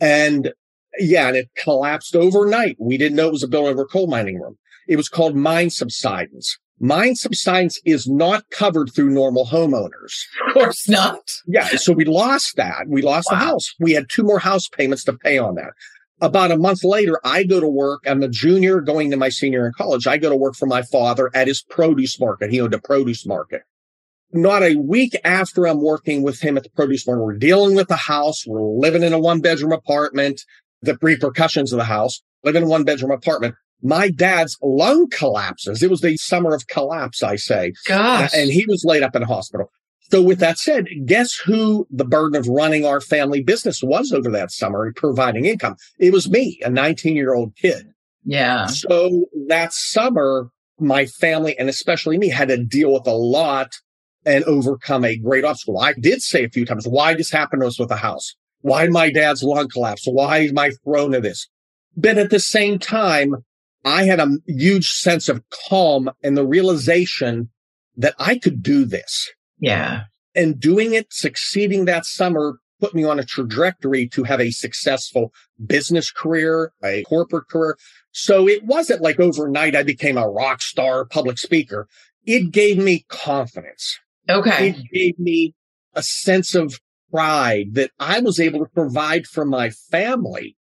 And 0.00 0.52
yeah, 0.98 1.28
and 1.28 1.36
it 1.36 1.48
collapsed 1.56 2.16
overnight. 2.16 2.76
We 2.80 2.98
didn't 2.98 3.16
know 3.16 3.28
it 3.28 3.32
was 3.32 3.44
a 3.44 3.48
building 3.48 3.70
over 3.70 3.82
a 3.82 3.86
coal 3.86 4.08
mining 4.08 4.40
room. 4.40 4.58
It 4.88 4.96
was 4.96 5.08
called 5.08 5.36
mine 5.36 5.70
subsidence. 5.70 6.58
Mine 6.80 7.14
subsidence 7.14 7.80
is 7.84 8.08
not 8.08 8.50
covered 8.50 8.92
through 8.92 9.10
normal 9.10 9.46
homeowners. 9.46 10.24
Of 10.48 10.54
course 10.54 10.88
not. 10.88 11.30
Yeah. 11.46 11.68
So 11.76 11.92
we 11.92 12.04
lost 12.04 12.56
that. 12.56 12.88
We 12.88 13.02
lost 13.02 13.28
wow. 13.30 13.38
the 13.38 13.44
house. 13.44 13.72
We 13.78 13.92
had 13.92 14.10
two 14.10 14.24
more 14.24 14.40
house 14.40 14.68
payments 14.68 15.04
to 15.04 15.12
pay 15.12 15.38
on 15.38 15.54
that. 15.54 15.70
About 16.20 16.50
a 16.50 16.56
month 16.56 16.82
later, 16.82 17.20
I 17.24 17.44
go 17.44 17.60
to 17.60 17.68
work. 17.68 18.02
I'm 18.04 18.22
a 18.22 18.28
junior 18.28 18.80
going 18.80 19.12
to 19.12 19.16
my 19.16 19.28
senior 19.28 19.64
in 19.64 19.72
college. 19.74 20.08
I 20.08 20.18
go 20.18 20.28
to 20.28 20.36
work 20.36 20.56
for 20.56 20.66
my 20.66 20.82
father 20.82 21.30
at 21.34 21.46
his 21.46 21.62
produce 21.62 22.18
market. 22.18 22.50
He 22.50 22.60
owned 22.60 22.74
a 22.74 22.80
produce 22.80 23.24
market 23.24 23.62
not 24.32 24.62
a 24.62 24.76
week 24.76 25.16
after 25.24 25.66
I'm 25.66 25.80
working 25.80 26.22
with 26.22 26.40
him 26.40 26.56
at 26.56 26.62
the 26.62 26.70
produce 26.70 27.06
market, 27.06 27.22
we're 27.22 27.36
dealing 27.36 27.74
with 27.74 27.88
the 27.88 27.96
house. 27.96 28.46
We're 28.46 28.62
living 28.62 29.02
in 29.02 29.12
a 29.12 29.18
one 29.18 29.40
bedroom 29.40 29.72
apartment, 29.72 30.42
the 30.80 30.98
repercussions 31.00 31.72
of 31.72 31.78
the 31.78 31.84
house, 31.84 32.22
living 32.44 32.62
in 32.62 32.68
a 32.68 32.70
one 32.70 32.84
bedroom 32.84 33.10
apartment. 33.10 33.54
My 33.82 34.10
dad's 34.10 34.56
lung 34.62 35.08
collapses. 35.10 35.82
It 35.82 35.90
was 35.90 36.00
the 36.00 36.16
summer 36.16 36.54
of 36.54 36.68
collapse, 36.68 37.22
I 37.22 37.36
say. 37.36 37.72
Gosh. 37.86 38.30
And 38.34 38.50
he 38.50 38.64
was 38.68 38.84
laid 38.84 39.02
up 39.02 39.16
in 39.16 39.22
a 39.22 39.26
hospital. 39.26 39.70
So 40.10 40.22
with 40.22 40.40
that 40.40 40.58
said, 40.58 40.86
guess 41.06 41.34
who 41.34 41.86
the 41.90 42.04
burden 42.04 42.38
of 42.38 42.46
running 42.46 42.84
our 42.84 43.00
family 43.00 43.42
business 43.42 43.82
was 43.82 44.12
over 44.12 44.30
that 44.30 44.52
summer 44.52 44.84
and 44.84 44.94
providing 44.94 45.46
income? 45.46 45.76
It 45.98 46.12
was 46.12 46.30
me, 46.30 46.60
a 46.64 46.70
19 46.70 47.16
year 47.16 47.34
old 47.34 47.56
kid. 47.56 47.86
Yeah. 48.24 48.66
So 48.66 49.26
that 49.48 49.72
summer, 49.72 50.50
my 50.78 51.06
family 51.06 51.58
and 51.58 51.68
especially 51.68 52.18
me 52.18 52.28
had 52.28 52.48
to 52.48 52.62
deal 52.62 52.92
with 52.92 53.06
a 53.06 53.12
lot 53.12 53.72
and 54.24 54.44
overcome 54.44 55.04
a 55.04 55.16
great 55.16 55.44
obstacle. 55.44 55.80
I 55.80 55.94
did 55.94 56.22
say 56.22 56.44
a 56.44 56.48
few 56.48 56.64
times, 56.64 56.86
why 56.86 57.14
this 57.14 57.30
happened 57.30 57.62
to 57.62 57.68
us 57.68 57.78
with 57.78 57.88
the 57.88 57.96
house? 57.96 58.34
Why 58.60 58.86
my 58.86 59.10
dad's 59.10 59.42
lung 59.42 59.68
collapse? 59.68 60.04
Why 60.06 60.38
am 60.38 60.58
I 60.58 60.70
thrown 60.84 61.12
to 61.12 61.20
this? 61.20 61.48
But 61.96 62.18
at 62.18 62.30
the 62.30 62.40
same 62.40 62.78
time, 62.78 63.36
I 63.84 64.04
had 64.04 64.20
a 64.20 64.38
huge 64.46 64.90
sense 64.90 65.28
of 65.28 65.42
calm 65.68 66.10
and 66.22 66.36
the 66.36 66.46
realization 66.46 67.50
that 67.96 68.14
I 68.18 68.38
could 68.38 68.62
do 68.62 68.84
this. 68.84 69.28
Yeah. 69.58 70.04
And 70.34 70.58
doing 70.58 70.94
it, 70.94 71.12
succeeding 71.12 71.84
that 71.86 72.06
summer 72.06 72.58
put 72.80 72.94
me 72.94 73.04
on 73.04 73.18
a 73.18 73.24
trajectory 73.24 74.08
to 74.08 74.24
have 74.24 74.40
a 74.40 74.50
successful 74.50 75.32
business 75.66 76.10
career, 76.10 76.72
a 76.82 77.02
corporate 77.04 77.48
career. 77.48 77.76
So 78.12 78.48
it 78.48 78.64
wasn't 78.64 79.02
like 79.02 79.20
overnight 79.20 79.76
I 79.76 79.82
became 79.82 80.16
a 80.16 80.28
rock 80.28 80.62
star 80.62 81.04
public 81.04 81.38
speaker. 81.38 81.88
It 82.24 82.50
gave 82.50 82.78
me 82.78 83.04
confidence. 83.08 83.98
Okay. 84.28 84.70
It 84.70 84.90
gave 84.92 85.18
me 85.18 85.54
a 85.94 86.02
sense 86.02 86.54
of 86.54 86.80
pride 87.10 87.74
that 87.74 87.90
I 87.98 88.20
was 88.20 88.40
able 88.40 88.60
to 88.60 88.70
provide 88.70 89.26
for 89.26 89.44
my 89.44 89.70
family 89.70 90.56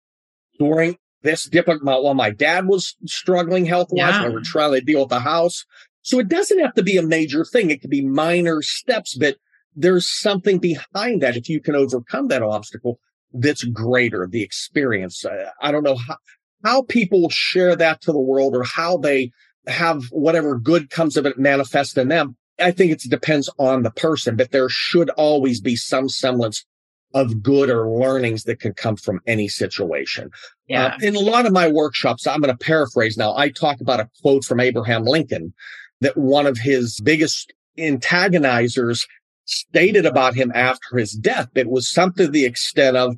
during 0.59 0.97
this 1.23 1.45
difficult, 1.45 2.03
while 2.03 2.15
my 2.15 2.31
dad 2.31 2.67
was 2.67 2.97
struggling 3.07 3.67
health 3.67 3.89
wise, 3.91 4.15
yeah. 4.15 4.29
we 4.29 4.35
were 4.35 4.41
trying 4.41 4.73
to 4.73 4.81
deal 4.81 5.01
with 5.01 5.11
the 5.11 5.21
house. 5.21 5.65
So 6.03 6.19
it 6.19 6.29
doesn't 6.29 6.59
have 6.59 6.75
to 6.75 6.83
be 6.83 6.97
a 6.97 7.03
major 7.03 7.45
thing. 7.45 7.71
It 7.71 7.83
could 7.83 7.91
be 7.91 8.05
minor 8.05 8.63
steps, 8.63 9.15
but 9.15 9.37
there's 9.77 10.09
something 10.09 10.59
behind 10.59 11.23
that. 11.23 11.37
If 11.37 11.49
you 11.49 11.61
can 11.61 11.77
overcome 11.77 12.29
that 12.29 12.43
obstacle, 12.43 12.99
that's 13.33 13.65
greater, 13.65 14.27
the 14.27 14.43
experience. 14.43 15.25
Uh, 15.25 15.51
I 15.61 15.71
don't 15.71 15.85
know 15.85 15.97
how, 15.97 16.17
how 16.65 16.83
people 16.83 17.29
share 17.31 17.77
that 17.77 18.01
to 18.03 18.13
the 18.13 18.21
world 18.21 18.57
or 18.57 18.65
how 18.65 18.97
they 18.97 19.31
have 19.67 20.05
whatever 20.07 20.59
good 20.59 20.91
comes 20.91 21.17
of 21.17 21.27
it 21.27 21.39
manifest 21.39 21.99
in 21.99 22.09
them. 22.09 22.37
I 22.61 22.71
think 22.71 22.93
it 22.93 23.01
depends 23.09 23.51
on 23.59 23.83
the 23.83 23.91
person, 23.91 24.37
but 24.37 24.51
there 24.51 24.69
should 24.69 25.11
always 25.11 25.61
be 25.61 25.77
some 25.77 26.09
semblance 26.09 26.65
of 27.15 27.43
good 27.43 27.71
or 27.71 27.89
learnings 27.89 28.45
that 28.45 28.61
can 28.61 28.73
come 28.73 28.97
from 28.97 29.21
any 29.27 29.49
situation. 29.49 30.31
Yeah. 30.69 30.87
Uh, 30.87 30.99
in 31.03 31.17
a 31.17 31.21
lot 31.21 31.47
of 31.47 31.53
my 31.53 31.69
workshops, 31.69 32.27
I'm 32.27 32.41
going 32.41 32.57
to 32.57 32.65
paraphrase 32.65 33.17
now. 33.17 33.35
I 33.37 33.49
talk 33.49 33.81
about 33.81 34.01
a 34.01 34.09
quote 34.23 34.45
from 34.45 34.61
Abraham 34.61 35.05
Lincoln 35.05 35.53
that 36.01 36.17
one 36.17 36.47
of 36.47 36.57
his 36.57 37.01
biggest 37.01 37.53
antagonizers 37.79 39.07
stated 39.45 40.07
about 40.07 40.35
him 40.35 40.53
after 40.55 40.97
his 40.97 41.13
death. 41.13 41.49
It 41.55 41.69
was 41.69 41.91
something 41.91 42.27
to 42.27 42.31
the 42.31 42.45
extent 42.45 42.97
of 42.97 43.17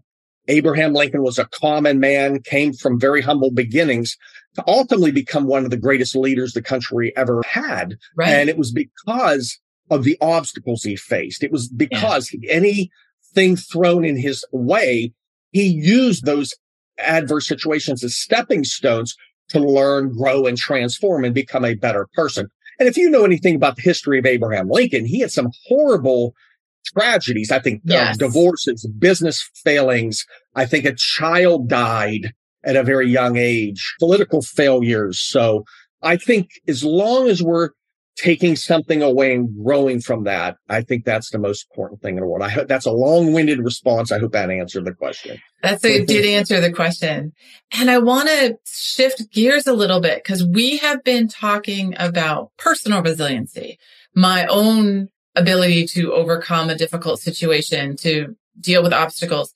Abraham 0.49 0.93
Lincoln 0.93 1.23
was 1.23 1.39
a 1.39 1.47
common 1.47 2.01
man, 2.01 2.43
came 2.43 2.73
from 2.73 2.99
very 2.99 3.21
humble 3.21 3.51
beginnings 3.51 4.17
to 4.55 4.65
ultimately 4.67 5.13
become 5.13 5.47
one 5.47 5.65
of 5.65 5.71
the 5.71 5.77
greatest 5.77 6.17
leaders 6.17 6.53
the 6.53 6.63
country 6.63 7.13
ever 7.17 7.43
had. 7.47 7.97
Right. 8.17 8.29
And 8.29 8.49
it 8.49 8.59
was 8.59 8.73
because 8.73 9.59
of 9.91 10.05
the 10.05 10.19
obstacles 10.21 10.83
he 10.83 10.97
faced. 10.97 11.43
It 11.43 11.53
was 11.53 11.69
because 11.69 12.31
yeah. 12.33 12.53
anything 12.53 13.57
thrown 13.57 14.05
in 14.05 14.17
his 14.17 14.45
way, 14.53 15.13
he 15.53 15.67
used 15.67 16.25
those 16.25 16.55
adverse 16.99 17.47
situations 17.47 18.03
as 18.03 18.17
stepping 18.17 18.65
stones 18.65 19.15
to 19.49 19.61
learn, 19.61 20.13
grow, 20.13 20.47
and 20.47 20.57
transform 20.57 21.25
and 21.25 21.35
become 21.35 21.65
a 21.65 21.75
better 21.75 22.09
person. 22.15 22.49
And 22.79 22.89
if 22.89 22.97
you 22.97 23.11
know 23.11 23.25
anything 23.25 23.55
about 23.55 23.77
the 23.77 23.83
history 23.83 24.19
of 24.19 24.27
Abraham 24.27 24.69
Lincoln, 24.69 25.05
he 25.05 25.21
had 25.21 25.31
some 25.31 25.51
horrible 25.67 26.35
tragedies. 26.83 27.51
I 27.51 27.59
think 27.59 27.81
uh, 27.81 27.95
yes. 27.95 28.17
uh, 28.17 28.27
divorces, 28.27 28.87
business 28.99 29.49
failings. 29.65 30.25
I 30.55 30.67
think 30.67 30.85
a 30.85 30.95
child 30.95 31.69
died 31.69 32.33
at 32.65 32.77
a 32.77 32.83
very 32.83 33.09
young 33.09 33.37
age, 33.37 33.95
political 33.99 34.43
failures. 34.43 35.21
So 35.21 35.65
I 36.03 36.17
think 36.17 36.49
as 36.69 36.85
long 36.85 37.29
as 37.29 37.43
we're 37.43 37.71
taking 38.17 38.57
something 38.57 39.03
away 39.03 39.35
and 39.35 39.49
growing 39.65 40.01
from 40.01 40.25
that, 40.25 40.57
I 40.69 40.83
think 40.83 41.05
that's 41.05 41.31
the 41.31 41.39
most 41.39 41.67
important 41.71 42.03
thing 42.03 42.17
in 42.17 42.21
the 42.21 42.27
world. 42.27 42.43
I 42.43 42.51
hope 42.51 42.69
that's 42.69 42.87
a 42.87 42.93
long-winded 42.93 43.59
response. 43.61 44.13
I 44.13 44.19
hope 44.19 44.33
that 44.33 44.51
answered 44.51 44.85
the 44.85 44.95
question. 44.95 45.41
That's 45.63 45.85
a 45.85 46.05
did 46.05 46.27
answer 46.27 46.61
the 46.61 46.73
question. 46.73 47.33
And 47.73 47.91
I 47.91 47.99
want 47.99 48.29
to 48.29 48.57
shift 48.67 49.33
gears 49.33 49.67
a 49.67 49.73
little 49.73 50.01
bit 50.01 50.23
because 50.23 50.45
we 50.45 50.77
have 50.79 51.03
been 51.03 51.27
talking 51.27 51.95
about 51.99 52.51
personal 52.59 53.03
resiliency, 53.03 53.79
my 54.15 54.47
own 54.47 55.09
ability 55.35 55.87
to 55.87 56.13
overcome 56.13 56.71
a 56.71 56.77
difficult 56.77 57.21
situation, 57.21 57.97
to 57.97 58.37
deal 58.61 58.83
with 58.83 58.93
obstacles, 58.93 59.53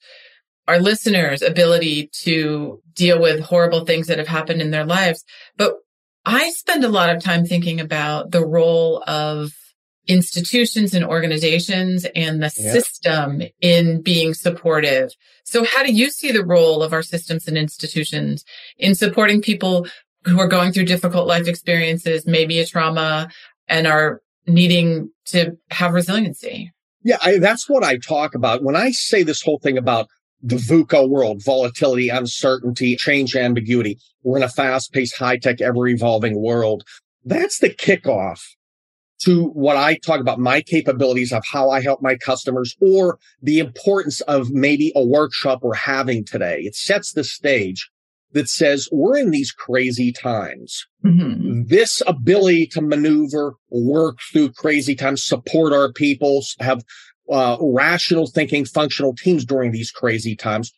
our 0.67 0.79
listeners' 0.79 1.41
ability 1.41 2.09
to 2.11 2.81
deal 2.93 3.21
with 3.21 3.39
horrible 3.39 3.85
things 3.85 4.07
that 4.07 4.17
have 4.17 4.27
happened 4.27 4.61
in 4.61 4.71
their 4.71 4.85
lives. 4.85 5.23
But 5.55 5.75
I 6.25 6.49
spend 6.49 6.83
a 6.83 6.89
lot 6.89 7.15
of 7.15 7.23
time 7.23 7.45
thinking 7.45 7.79
about 7.79 8.31
the 8.31 8.45
role 8.45 9.03
of 9.07 9.53
institutions 10.07 10.93
and 10.93 11.05
organizations 11.05 12.05
and 12.15 12.41
the 12.41 12.51
yeah. 12.57 12.71
system 12.73 13.41
in 13.61 14.01
being 14.01 14.33
supportive. 14.33 15.11
So 15.43 15.65
how 15.65 15.83
do 15.83 15.93
you 15.93 16.09
see 16.09 16.31
the 16.31 16.45
role 16.45 16.81
of 16.81 16.93
our 16.93 17.03
systems 17.03 17.47
and 17.47 17.57
institutions 17.57 18.43
in 18.77 18.95
supporting 18.95 19.41
people 19.41 19.87
who 20.25 20.39
are 20.39 20.47
going 20.47 20.71
through 20.71 20.85
difficult 20.85 21.27
life 21.27 21.47
experiences, 21.47 22.25
maybe 22.25 22.59
a 22.59 22.65
trauma 22.65 23.29
and 23.67 23.87
are 23.87 24.21
needing 24.45 25.09
to 25.27 25.57
have 25.71 25.93
resiliency? 25.93 26.71
Yeah, 27.03 27.17
I, 27.21 27.37
that's 27.37 27.69
what 27.69 27.83
I 27.83 27.97
talk 27.97 28.35
about. 28.35 28.63
When 28.63 28.75
I 28.75 28.91
say 28.91 29.23
this 29.23 29.41
whole 29.41 29.59
thing 29.59 29.77
about 29.77 30.07
the 30.41 30.57
VUCA 30.57 31.09
world, 31.09 31.43
volatility, 31.43 32.09
uncertainty, 32.09 32.95
change, 32.95 33.35
ambiguity. 33.35 33.97
We're 34.23 34.37
in 34.37 34.43
a 34.43 34.49
fast 34.49 34.93
paced, 34.93 35.17
high 35.17 35.37
tech, 35.37 35.61
ever 35.61 35.87
evolving 35.87 36.41
world. 36.41 36.83
That's 37.25 37.59
the 37.59 37.69
kickoff 37.69 38.41
to 39.21 39.47
what 39.49 39.77
I 39.77 39.95
talk 39.95 40.19
about 40.19 40.39
my 40.39 40.61
capabilities 40.61 41.33
of 41.33 41.43
how 41.51 41.71
I 41.71 41.81
help 41.81 42.01
my 42.01 42.15
customers 42.15 42.75
or 42.79 43.17
the 43.41 43.59
importance 43.59 44.21
of 44.21 44.51
maybe 44.51 44.91
a 44.95 45.03
workshop 45.03 45.59
we're 45.63 45.73
having 45.73 46.23
today. 46.23 46.61
It 46.61 46.75
sets 46.75 47.13
the 47.13 47.23
stage 47.23 47.89
that 48.33 48.49
says 48.49 48.89
we're 48.91 49.17
in 49.17 49.31
these 49.31 49.51
crazy 49.51 50.11
times. 50.11 50.85
Mm-hmm. 51.05 51.63
This 51.67 52.01
ability 52.05 52.67
to 52.67 52.81
maneuver, 52.81 53.55
work 53.69 54.17
through 54.31 54.51
crazy 54.53 54.95
times, 54.95 55.23
support 55.23 55.73
our 55.73 55.91
people, 55.91 56.43
have 56.59 56.83
uh, 57.31 57.57
rational 57.59 58.27
thinking, 58.27 58.65
functional 58.65 59.15
teams 59.15 59.45
during 59.45 59.71
these 59.71 59.91
crazy 59.91 60.35
times 60.35 60.71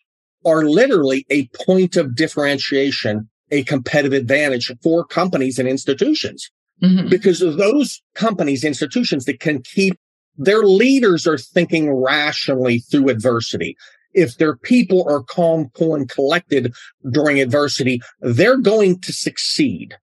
are 0.46 0.64
literally 0.64 1.26
a 1.30 1.48
point 1.66 1.98
of 1.98 2.16
differentiation, 2.16 3.30
a 3.52 3.64
competitive 3.64 4.14
advantage 4.14 4.72
for 4.82 5.06
companies 5.06 5.60
and 5.60 5.68
institutions. 5.68 6.50
Mm-hmm. 6.82 7.10
Because 7.10 7.40
those 7.40 8.02
companies, 8.16 8.64
institutions 8.64 9.26
that 9.26 9.42
can 9.42 9.62
keep 9.64 10.00
their 10.38 10.64
leaders 10.64 11.28
are 11.28 11.38
thinking 11.38 11.92
rationally 11.92 12.80
through 12.80 13.10
adversity. 13.10 13.76
If 14.14 14.38
their 14.38 14.56
people 14.56 15.06
are 15.08 15.24
calm, 15.24 15.70
cool, 15.76 15.96
and 15.96 16.10
collected 16.10 16.74
during 17.12 17.40
adversity, 17.40 18.02
they're 18.22 18.58
going 18.58 19.00
to 19.02 19.14
succeed. 19.14 19.96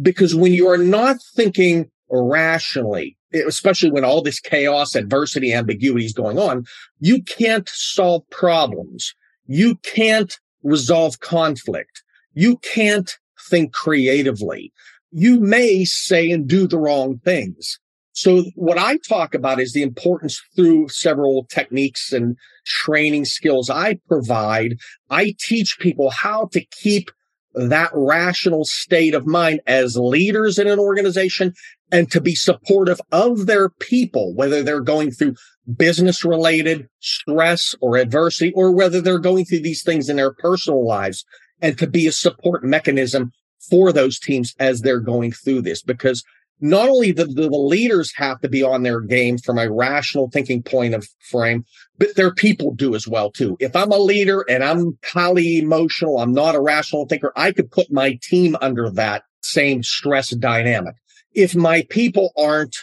Because 0.00 0.34
when 0.34 0.52
you 0.52 0.68
are 0.68 0.78
not 0.78 1.16
thinking 1.34 1.90
rationally, 2.10 3.16
especially 3.46 3.90
when 3.90 4.04
all 4.04 4.22
this 4.22 4.40
chaos, 4.40 4.94
adversity, 4.94 5.52
ambiguity 5.52 6.04
is 6.04 6.12
going 6.12 6.38
on, 6.38 6.64
you 6.98 7.22
can't 7.22 7.68
solve 7.68 8.28
problems. 8.30 9.14
You 9.46 9.76
can't 9.76 10.38
resolve 10.62 11.20
conflict. 11.20 12.02
You 12.32 12.58
can't 12.58 13.10
think 13.48 13.72
creatively. 13.72 14.72
You 15.10 15.40
may 15.40 15.84
say 15.84 16.30
and 16.30 16.46
do 16.46 16.66
the 16.66 16.78
wrong 16.78 17.20
things. 17.24 17.78
So 18.12 18.44
what 18.54 18.78
I 18.78 18.98
talk 19.08 19.34
about 19.34 19.60
is 19.60 19.72
the 19.72 19.82
importance 19.82 20.42
through 20.54 20.88
several 20.88 21.44
techniques 21.44 22.12
and 22.12 22.36
training 22.70 23.24
skills 23.24 23.68
I 23.68 23.98
provide. 24.08 24.78
I 25.10 25.34
teach 25.38 25.78
people 25.78 26.10
how 26.10 26.48
to 26.52 26.64
keep 26.66 27.10
that 27.54 27.90
rational 27.92 28.64
state 28.64 29.12
of 29.14 29.26
mind 29.26 29.60
as 29.66 29.96
leaders 29.96 30.58
in 30.58 30.68
an 30.68 30.78
organization 30.78 31.52
and 31.90 32.10
to 32.12 32.20
be 32.20 32.36
supportive 32.36 33.00
of 33.10 33.46
their 33.46 33.68
people, 33.68 34.32
whether 34.34 34.62
they're 34.62 34.80
going 34.80 35.10
through 35.10 35.34
business 35.76 36.24
related 36.24 36.88
stress 37.00 37.74
or 37.80 37.96
adversity, 37.96 38.52
or 38.54 38.70
whether 38.70 39.00
they're 39.00 39.18
going 39.18 39.44
through 39.44 39.60
these 39.60 39.82
things 39.82 40.08
in 40.08 40.16
their 40.16 40.32
personal 40.32 40.86
lives 40.86 41.24
and 41.60 41.76
to 41.78 41.86
be 41.86 42.06
a 42.06 42.12
support 42.12 42.62
mechanism 42.64 43.32
for 43.68 43.92
those 43.92 44.18
teams 44.18 44.54
as 44.60 44.80
they're 44.80 45.00
going 45.00 45.32
through 45.32 45.62
this. 45.62 45.82
Because 45.82 46.24
not 46.60 46.88
only 46.88 47.12
the, 47.12 47.24
the, 47.24 47.48
the 47.48 47.58
leaders 47.58 48.12
have 48.16 48.40
to 48.40 48.48
be 48.48 48.62
on 48.62 48.82
their 48.82 49.00
game 49.00 49.38
from 49.38 49.58
a 49.58 49.70
rational 49.70 50.30
thinking 50.30 50.62
point 50.62 50.94
of 50.94 51.06
frame, 51.30 51.64
but 52.00 52.16
their 52.16 52.34
people 52.34 52.74
do 52.74 52.96
as 52.96 53.06
well 53.06 53.30
too. 53.30 53.56
If 53.60 53.76
I'm 53.76 53.92
a 53.92 53.98
leader 53.98 54.44
and 54.48 54.64
I'm 54.64 54.98
highly 55.04 55.58
emotional, 55.58 56.18
I'm 56.18 56.32
not 56.32 56.56
a 56.56 56.60
rational 56.60 57.06
thinker, 57.06 57.32
I 57.36 57.52
could 57.52 57.70
put 57.70 57.92
my 57.92 58.18
team 58.22 58.56
under 58.60 58.90
that 58.90 59.22
same 59.42 59.82
stress 59.84 60.30
dynamic 60.30 60.96
if 61.32 61.54
my 61.54 61.86
people 61.90 62.32
aren't 62.36 62.76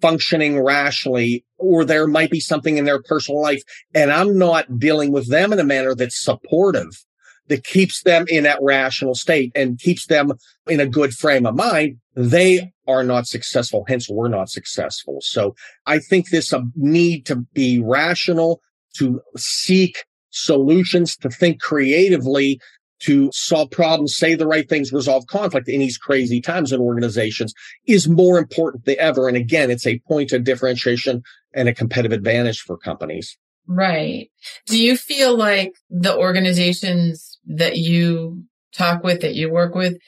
functioning 0.00 0.60
rationally, 0.60 1.44
or 1.58 1.84
there 1.84 2.06
might 2.06 2.30
be 2.30 2.40
something 2.40 2.76
in 2.76 2.84
their 2.84 3.02
personal 3.02 3.40
life 3.40 3.62
and 3.94 4.10
I'm 4.10 4.38
not 4.38 4.78
dealing 4.78 5.12
with 5.12 5.28
them 5.28 5.52
in 5.52 5.58
a 5.58 5.64
manner 5.64 5.94
that's 5.94 6.18
supportive, 6.18 7.04
that 7.48 7.64
keeps 7.64 8.02
them 8.02 8.24
in 8.28 8.44
that 8.44 8.60
rational 8.62 9.14
state 9.14 9.52
and 9.54 9.78
keeps 9.78 10.06
them 10.06 10.32
in 10.68 10.80
a 10.80 10.86
good 10.86 11.12
frame 11.14 11.46
of 11.46 11.54
mind, 11.54 11.98
they 12.14 12.72
are 12.88 13.04
not 13.04 13.28
successful. 13.28 13.84
Hence, 13.86 14.08
we're 14.08 14.28
not 14.28 14.48
successful. 14.48 15.18
So 15.20 15.54
I 15.86 15.98
think 15.98 16.30
this 16.30 16.52
uh, 16.52 16.62
need 16.74 17.26
to 17.26 17.36
be 17.52 17.80
rational, 17.80 18.60
to 18.96 19.20
seek 19.36 20.04
solutions, 20.30 21.16
to 21.18 21.28
think 21.28 21.60
creatively, 21.60 22.60
to 23.00 23.30
solve 23.32 23.70
problems, 23.70 24.16
say 24.16 24.34
the 24.34 24.46
right 24.46 24.68
things, 24.68 24.92
resolve 24.92 25.26
conflict 25.28 25.68
in 25.68 25.78
these 25.78 25.98
crazy 25.98 26.40
times 26.40 26.72
in 26.72 26.80
organizations 26.80 27.54
is 27.86 28.08
more 28.08 28.38
important 28.38 28.84
than 28.86 28.96
ever. 28.98 29.28
And 29.28 29.36
again, 29.36 29.70
it's 29.70 29.86
a 29.86 30.00
point 30.08 30.32
of 30.32 30.42
differentiation 30.42 31.22
and 31.54 31.68
a 31.68 31.74
competitive 31.74 32.16
advantage 32.16 32.60
for 32.60 32.76
companies. 32.76 33.36
Right. 33.68 34.30
Do 34.66 34.82
you 34.82 34.96
feel 34.96 35.36
like 35.36 35.74
the 35.90 36.16
organizations 36.16 37.38
that 37.46 37.76
you 37.76 38.44
talk 38.74 39.04
with, 39.04 39.20
that 39.20 39.34
you 39.34 39.50
work 39.50 39.74
with, 39.74 39.98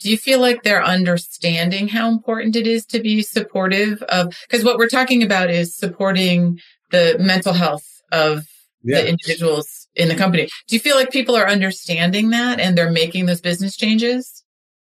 do 0.00 0.10
you 0.10 0.16
feel 0.16 0.40
like 0.40 0.62
they're 0.62 0.82
understanding 0.82 1.88
how 1.88 2.08
important 2.08 2.56
it 2.56 2.66
is 2.66 2.86
to 2.86 3.00
be 3.00 3.22
supportive 3.22 4.02
of, 4.04 4.34
because 4.48 4.64
what 4.64 4.78
we're 4.78 4.88
talking 4.88 5.22
about 5.22 5.50
is 5.50 5.76
supporting 5.76 6.58
the 6.90 7.16
mental 7.20 7.52
health 7.52 7.86
of 8.10 8.46
the 8.82 9.08
individuals 9.08 9.88
in 9.94 10.08
the 10.08 10.14
company. 10.14 10.48
Do 10.66 10.76
you 10.76 10.80
feel 10.80 10.96
like 10.96 11.10
people 11.10 11.36
are 11.36 11.46
understanding 11.46 12.30
that 12.30 12.60
and 12.60 12.76
they're 12.76 12.90
making 12.90 13.26
those 13.26 13.40
business 13.40 13.76
changes? 13.76 14.42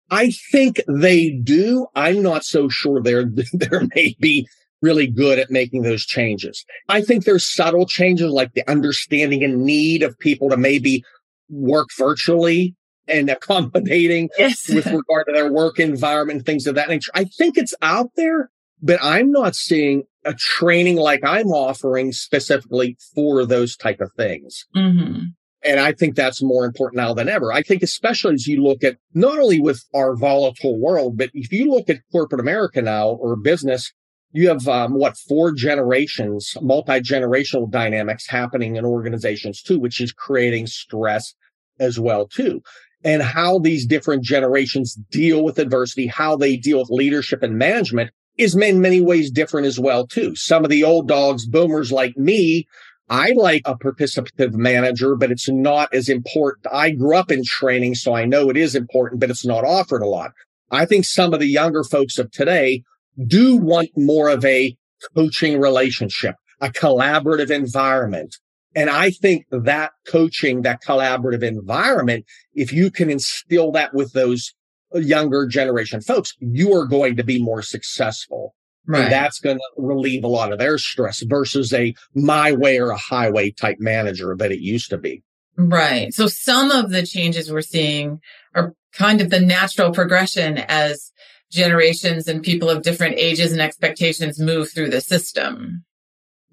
I 0.10 0.32
think 0.52 0.82
they 0.88 1.32
do. 1.32 1.88
I'm 1.96 2.22
not 2.22 2.46
so 2.46 2.70
sure 2.70 3.02
they're, 3.02 3.26
they're 3.54 3.88
maybe 3.96 4.48
really 4.82 5.08
good 5.08 5.40
at 5.40 5.50
making 5.50 5.82
those 5.82 6.06
changes. 6.06 6.64
I 6.88 7.02
think 7.02 7.26
there's 7.26 7.44
subtle 7.44 7.88
changes 7.88 8.32
like 8.32 8.54
the 8.54 8.70
understanding 8.70 9.44
and 9.44 9.64
need 9.64 10.04
of 10.04 10.18
people 10.20 10.50
to 10.50 10.58
maybe 10.58 11.04
work 11.50 11.88
virtually 11.98 12.76
and 13.08 13.30
accommodating 13.30 14.30
yes. 14.38 14.70
with 14.70 14.86
regard 14.86 15.28
to 15.28 15.34
their 15.34 15.52
work 15.52 15.80
environment, 15.80 16.46
things 16.46 16.68
of 16.68 16.76
that 16.76 16.90
nature. 16.90 17.12
I 17.16 17.26
think 17.26 17.58
it's 17.58 17.74
out 17.82 18.12
there, 18.16 18.52
but 18.82 19.00
I'm 19.02 19.32
not 19.32 19.56
seeing 19.56 20.04
a 20.26 20.34
training 20.34 20.98
like 20.98 21.24
I'm 21.24 21.48
offering 21.48 22.12
specifically 22.12 22.98
for 23.16 23.46
those 23.46 23.76
type 23.76 24.02
of 24.02 24.12
things. 24.14 24.66
Mm-hmm. 24.76 25.22
And 25.64 25.80
I 25.80 25.92
think 25.92 26.16
that's 26.16 26.44
more 26.44 26.66
important 26.66 26.98
now 26.98 27.14
than 27.14 27.28
ever. 27.28 27.52
I 27.52 27.62
think 27.62 27.82
especially 27.82 28.36
as 28.36 28.48
you 28.48 28.64
look 28.64 28.84
at 28.84 28.98
not 29.14 29.40
only 29.40 29.60
with 29.60 29.84
our 29.96 30.16
volatile 30.16 30.80
world, 30.80 31.18
but 31.18 31.30
if 31.34 31.52
you 31.52 31.72
look 31.72 31.90
at 31.90 32.02
corporate 32.12 32.40
America 32.40 32.82
now 32.82 33.10
or 33.10 33.36
business, 33.36 33.92
you 34.32 34.50
have 34.50 34.68
um, 34.68 34.94
what 34.94 35.18
four 35.18 35.52
generations, 35.52 36.56
multi-generational 36.62 37.70
dynamics 37.70 38.28
happening 38.28 38.76
in 38.76 38.86
organizations 38.86 39.62
too, 39.62 39.80
which 39.80 40.00
is 40.00 40.12
creating 40.12 40.68
stress 40.68 41.34
as 41.80 42.00
well 42.00 42.28
too. 42.28 42.62
And 43.08 43.24
how 43.24 43.60
these 43.60 43.86
different 43.86 44.24
generations 44.24 44.96
deal 45.12 45.42
with 45.42 45.60
adversity, 45.60 46.08
how 46.08 46.36
they 46.36 46.58
deal 46.58 46.80
with 46.80 46.90
leadership 46.90 47.42
and 47.42 47.58
management 47.58 48.12
is 48.38 48.54
in 48.54 48.82
many 48.82 49.00
ways 49.00 49.32
different 49.32 49.66
as 49.66 49.80
well 49.80 50.06
too. 50.06 50.36
Some 50.36 50.66
of 50.66 50.70
the 50.70 50.84
old 50.84 51.08
dogs, 51.08 51.48
boomers 51.48 51.90
like 51.90 52.18
me, 52.18 52.68
I 53.10 53.32
like 53.32 53.62
a 53.64 53.78
participative 53.78 54.56
manager, 54.56 55.16
but 55.16 55.32
it's 55.32 55.48
not 55.48 55.94
as 55.94 56.10
important. 56.10 56.68
I 56.70 56.90
grew 56.90 57.16
up 57.16 57.32
in 57.32 57.46
training, 57.46 57.96
so 57.96 58.14
I 58.14 58.26
know 58.26 58.50
it 58.50 58.58
is 58.58 58.76
important, 58.76 59.22
but 59.22 59.30
it's 59.30 59.46
not 59.46 59.64
offered 59.64 60.02
a 60.02 60.08
lot. 60.08 60.32
I 60.72 60.86
think 60.86 61.06
some 61.06 61.34
of 61.34 61.40
the 61.40 61.48
younger 61.48 61.86
folks 61.86 62.18
of 62.18 62.30
today 62.32 62.84
do 63.26 63.56
want 63.56 63.90
more 63.96 64.28
of 64.28 64.44
a 64.44 64.76
coaching 65.16 65.62
relationship, 65.62 66.36
a 66.60 66.68
collaborative 66.68 67.52
environment. 67.52 68.36
And 68.76 68.90
I 68.90 69.10
think 69.10 69.46
that 69.52 69.92
coaching, 70.08 70.62
that 70.62 70.84
collaborative 70.84 71.44
environment, 71.44 72.26
if 72.54 72.72
you 72.72 72.92
can 72.92 73.10
instill 73.10 73.72
that 73.72 73.94
with 73.94 74.14
those 74.14 74.54
uh, 74.96 75.00
younger 75.00 75.48
generation 75.48 76.02
folks, 76.02 76.34
you 76.40 76.74
are 76.74 76.86
going 76.86 77.16
to 77.18 77.24
be 77.24 77.42
more 77.42 77.62
successful. 77.62 78.54
Right. 78.86 79.04
And 79.04 79.12
that's 79.12 79.40
going 79.40 79.58
to 79.58 79.64
relieve 79.78 80.24
a 80.24 80.30
lot 80.30 80.54
of 80.54 80.60
their 80.60 80.78
stress 80.78 81.22
versus 81.24 81.74
a 81.74 81.94
my 82.16 82.54
way 82.54 82.80
or 82.80 82.92
a 82.92 82.98
highway 82.98 83.52
type 83.52 83.78
manager 83.80 84.36
that 84.38 84.52
it 84.52 84.60
used 84.60 84.90
to 84.92 84.98
be. 84.98 85.24
Right. 85.58 86.14
So 86.14 86.28
some 86.28 86.72
of 86.72 86.92
the 86.92 87.06
changes 87.06 87.52
we're 87.52 87.62
seeing 87.62 88.20
are 88.54 88.74
kind 88.94 89.20
of 89.22 89.30
the 89.30 89.40
natural 89.40 89.92
progression 89.92 90.60
as 90.60 91.12
generations 91.52 92.28
and 92.28 92.44
people 92.44 92.70
of 92.70 92.84
different 92.84 93.16
ages 93.18 93.52
and 93.52 93.62
expectations 93.62 94.40
move 94.40 94.72
through 94.72 94.90
the 94.90 95.02
system. 95.02 95.84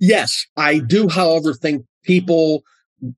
Yes, 0.07 0.45
I 0.55 0.81
do, 0.81 1.09
however, 1.09 1.55
think 1.55 1.87
people, 2.03 2.63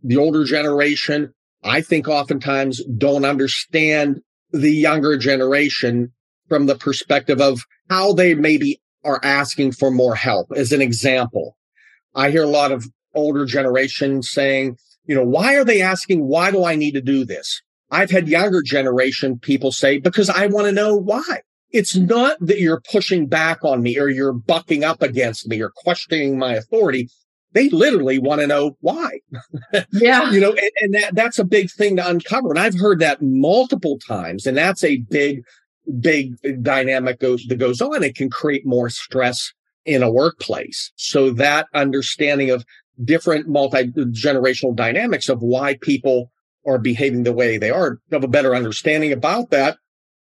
the 0.05 0.17
older 0.17 0.45
generation, 0.45 1.35
I 1.65 1.81
think 1.81 2.07
oftentimes 2.07 2.81
don't 2.97 3.25
understand 3.25 4.21
the 4.53 4.71
younger 4.71 5.19
generation 5.19 6.13
from 6.49 6.67
the 6.67 6.77
perspective 6.77 7.41
of 7.41 7.63
how 7.91 8.13
they 8.13 8.35
maybe 8.35 8.81
are 9.05 9.19
asking 9.25 9.73
for 9.73 9.91
more 9.91 10.15
help. 10.15 10.53
As 10.55 10.71
an 10.71 10.81
example, 10.81 11.57
I 12.15 12.31
hear 12.31 12.45
a 12.45 12.49
lot 12.49 12.71
of 12.71 12.87
older 13.17 13.47
generation 13.47 14.23
saying, 14.23 14.77
you 15.07 15.17
know, 15.17 15.25
why 15.25 15.57
are 15.57 15.65
they 15.65 15.83
asking, 15.83 16.29
why 16.29 16.53
do 16.53 16.65
I 16.65 16.77
need 16.77 16.93
to 16.93 17.01
do 17.01 17.25
this? 17.25 17.63
I've 17.91 18.13
had 18.13 18.29
younger 18.29 18.63
generation 18.63 19.41
people 19.41 19.73
say, 19.73 19.99
because 19.99 20.31
I 20.31 20.47
want 20.47 20.67
to 20.67 20.73
know 20.73 20.95
why. 20.95 21.41
It's 21.77 21.95
not 21.95 22.39
that 22.41 22.59
you're 22.59 22.81
pushing 22.91 23.27
back 23.27 23.63
on 23.63 23.83
me 23.83 23.99
or 23.99 24.09
you're 24.09 24.33
bucking 24.33 24.83
up 24.83 25.03
against 25.03 25.47
me 25.47 25.61
or 25.61 25.71
questioning 25.77 26.39
my 26.39 26.55
authority. 26.55 27.11
They 27.53 27.69
literally 27.69 28.19
want 28.19 28.41
to 28.41 28.47
know 28.47 28.79
why. 28.81 29.21
Yeah. 29.93 30.31
you 30.31 30.41
know, 30.41 30.53
and, 30.53 30.71
and 30.81 30.95
that, 30.95 31.15
that's 31.15 31.39
a 31.39 31.45
big 31.45 31.71
thing 31.71 31.97
to 31.97 32.09
uncover. 32.09 32.49
And 32.51 32.59
I've 32.59 32.79
heard 32.79 32.99
that 33.01 33.21
multiple 33.21 33.99
times. 33.99 34.47
And 34.47 34.57
that's 34.57 34.83
a 34.83 34.99
big, 35.11 35.43
big 36.01 36.35
dynamic 36.63 37.21
goes, 37.21 37.45
that 37.47 37.57
goes 37.57 37.83
on. 37.83 38.03
It 38.03 38.17
can 38.17 38.31
create 38.31 38.65
more 38.65 38.89
stress 38.89 39.53
in 39.85 40.03
a 40.03 40.11
workplace. 40.11 40.93
So 40.97 41.31
that 41.33 41.67
understanding 41.75 42.51
of 42.51 42.65
different 43.05 43.49
multi-generational 43.49 44.75
dynamics 44.75 45.29
of 45.29 45.43
why 45.43 45.77
people 45.83 46.31
are 46.67 46.79
behaving 46.79 47.25
the 47.25 47.33
way 47.33 47.59
they 47.59 47.71
are, 47.71 47.99
have 48.11 48.25
a 48.25 48.29
better 48.29 48.55
understanding 48.55 49.13
about 49.13 49.51
that 49.51 49.77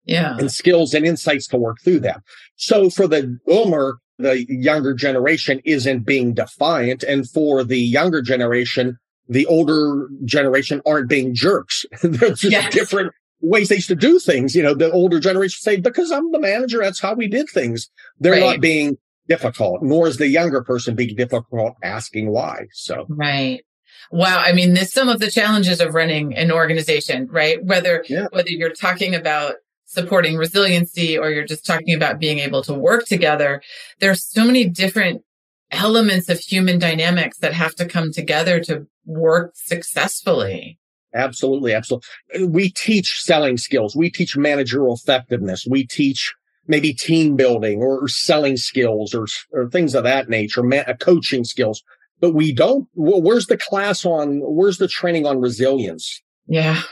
yeah. 0.09 0.37
and 0.37 0.51
skills 0.51 0.93
and 0.93 1.05
insights 1.05 1.47
to 1.47 1.57
work 1.57 1.77
through 1.83 2.01
that. 2.01 2.21
So 2.55 2.89
for 2.89 3.07
the 3.07 3.39
boomer, 3.45 3.99
the 4.17 4.45
younger 4.49 4.93
generation 4.93 5.61
isn't 5.63 6.05
being 6.05 6.33
defiant. 6.33 7.03
And 7.03 7.27
for 7.29 7.63
the 7.63 7.79
younger 7.79 8.21
generation, 8.21 8.97
the 9.29 9.45
older 9.45 10.09
generation 10.25 10.81
aren't 10.85 11.09
being 11.09 11.33
jerks. 11.33 11.85
There's 12.01 12.41
just 12.41 12.51
yes. 12.51 12.73
different 12.73 13.13
ways 13.41 13.69
they 13.69 13.75
used 13.75 13.87
to 13.87 13.95
do 13.95 14.19
things. 14.19 14.55
You 14.55 14.63
know, 14.63 14.73
the 14.73 14.91
older 14.91 15.19
generation 15.19 15.59
say, 15.61 15.77
because 15.77 16.11
I'm 16.11 16.31
the 16.31 16.39
manager, 16.39 16.79
that's 16.79 16.99
how 16.99 17.13
we 17.13 17.27
did 17.27 17.47
things. 17.49 17.89
They're 18.19 18.33
right. 18.33 18.41
not 18.41 18.61
being 18.61 18.97
difficult, 19.29 19.81
nor 19.83 20.07
is 20.07 20.17
the 20.17 20.27
younger 20.27 20.61
person 20.61 20.95
being 20.95 21.15
difficult 21.15 21.75
asking 21.81 22.29
why. 22.29 22.65
So, 22.73 23.05
right. 23.07 23.63
Wow. 24.11 24.39
I 24.39 24.53
mean, 24.53 24.73
there's 24.73 24.91
some 24.91 25.07
of 25.07 25.19
the 25.19 25.29
challenges 25.29 25.79
of 25.79 25.93
running 25.93 26.35
an 26.35 26.51
organization, 26.51 27.27
right? 27.27 27.63
Whether, 27.63 28.03
yeah. 28.09 28.27
whether 28.31 28.49
you're 28.49 28.73
talking 28.73 29.13
about 29.13 29.55
supporting 29.89 30.37
resiliency 30.37 31.17
or 31.17 31.31
you're 31.31 31.45
just 31.45 31.65
talking 31.65 31.95
about 31.95 32.19
being 32.19 32.39
able 32.39 32.61
to 32.61 32.73
work 32.73 33.05
together, 33.05 33.61
there's 33.99 34.23
so 34.23 34.45
many 34.45 34.69
different 34.69 35.23
elements 35.71 36.29
of 36.29 36.39
human 36.39 36.77
dynamics 36.77 37.39
that 37.39 37.53
have 37.53 37.73
to 37.75 37.85
come 37.85 38.11
together 38.11 38.59
to 38.59 38.85
work 39.05 39.53
successfully. 39.55 40.77
Absolutely. 41.15 41.73
Absolutely. 41.73 42.45
We 42.45 42.69
teach 42.69 43.19
selling 43.19 43.57
skills. 43.57 43.95
We 43.95 44.11
teach 44.11 44.37
managerial 44.37 44.93
effectiveness. 44.93 45.65
We 45.67 45.87
teach 45.87 46.35
maybe 46.67 46.93
team 46.93 47.35
building 47.35 47.81
or 47.81 48.07
selling 48.07 48.57
skills 48.57 49.15
or, 49.15 49.25
or 49.51 49.69
things 49.71 49.95
of 49.95 50.03
that 50.03 50.29
nature, 50.29 50.63
uh, 50.71 50.93
coaching 50.99 51.43
skills. 51.43 51.81
But 52.19 52.35
we 52.35 52.53
don't, 52.53 52.87
where's 52.93 53.47
the 53.47 53.57
class 53.57 54.05
on, 54.05 54.41
where's 54.43 54.77
the 54.77 54.87
training 54.87 55.25
on 55.25 55.41
resilience? 55.41 56.21
Yeah 56.45 56.83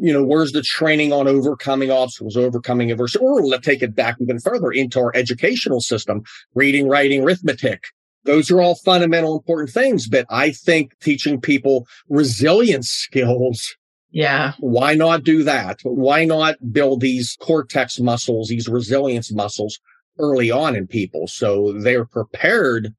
you 0.00 0.12
know, 0.12 0.22
where's 0.22 0.52
the 0.52 0.62
training 0.62 1.12
on 1.12 1.26
overcoming 1.26 1.90
obstacles, 1.90 2.36
overcoming 2.36 2.90
adversity? 2.90 3.24
Or 3.24 3.42
let's 3.42 3.66
take 3.66 3.82
it 3.82 3.94
back 3.94 4.16
even 4.20 4.38
further 4.38 4.70
into 4.70 4.98
our 5.00 5.12
educational 5.14 5.80
system, 5.80 6.22
reading, 6.54 6.88
writing, 6.88 7.22
arithmetic. 7.22 7.84
Those 8.24 8.50
are 8.50 8.60
all 8.60 8.74
fundamental 8.74 9.36
important 9.36 9.70
things, 9.70 10.08
but 10.08 10.26
I 10.28 10.50
think 10.50 10.92
teaching 11.00 11.40
people 11.40 11.86
resilience 12.08 12.90
skills. 12.90 13.76
Yeah. 14.10 14.52
Why 14.58 14.94
not 14.94 15.24
do 15.24 15.42
that? 15.44 15.80
Why 15.82 16.24
not 16.24 16.56
build 16.72 17.00
these 17.00 17.36
cortex 17.40 17.98
muscles, 17.98 18.48
these 18.48 18.68
resilience 18.68 19.32
muscles 19.32 19.78
early 20.18 20.50
on 20.50 20.74
in 20.76 20.86
people 20.86 21.26
so 21.28 21.72
they're 21.72 22.04
prepared 22.04 22.94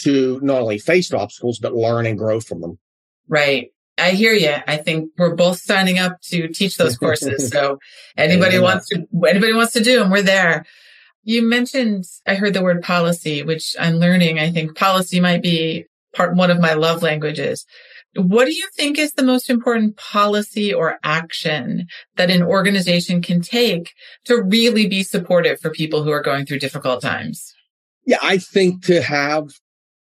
to 0.00 0.40
not 0.42 0.62
only 0.62 0.78
face 0.78 1.12
obstacles, 1.12 1.58
but 1.58 1.74
learn 1.74 2.06
and 2.06 2.18
grow 2.18 2.40
from 2.40 2.60
them? 2.60 2.78
Right. 3.28 3.70
I 3.98 4.12
hear 4.12 4.32
you. 4.32 4.54
I 4.66 4.76
think 4.76 5.10
we're 5.18 5.34
both 5.34 5.60
signing 5.60 5.98
up 5.98 6.20
to 6.30 6.48
teach 6.48 6.76
those 6.76 6.96
courses. 6.98 7.48
So 7.48 7.78
anybody 8.16 8.56
yeah. 8.56 8.62
wants 8.62 8.88
to, 8.88 9.06
anybody 9.28 9.52
wants 9.52 9.72
to 9.74 9.82
do 9.82 9.98
them, 9.98 10.10
we're 10.10 10.22
there. 10.22 10.64
You 11.22 11.46
mentioned, 11.46 12.04
I 12.26 12.34
heard 12.34 12.54
the 12.54 12.62
word 12.62 12.82
policy, 12.82 13.42
which 13.42 13.76
I'm 13.78 13.96
learning. 13.96 14.38
I 14.38 14.50
think 14.50 14.76
policy 14.76 15.20
might 15.20 15.42
be 15.42 15.84
part, 16.14 16.34
one 16.34 16.50
of 16.50 16.60
my 16.60 16.72
love 16.74 17.02
languages. 17.02 17.66
What 18.16 18.46
do 18.46 18.52
you 18.52 18.66
think 18.74 18.98
is 18.98 19.12
the 19.12 19.22
most 19.22 19.48
important 19.48 19.96
policy 19.96 20.74
or 20.74 20.98
action 21.04 21.86
that 22.16 22.30
an 22.30 22.42
organization 22.42 23.22
can 23.22 23.40
take 23.40 23.92
to 24.24 24.42
really 24.42 24.88
be 24.88 25.04
supportive 25.04 25.60
for 25.60 25.70
people 25.70 26.02
who 26.02 26.10
are 26.10 26.22
going 26.22 26.46
through 26.46 26.58
difficult 26.58 27.02
times? 27.02 27.54
Yeah, 28.06 28.18
I 28.22 28.38
think 28.38 28.84
to 28.86 29.02
have 29.02 29.50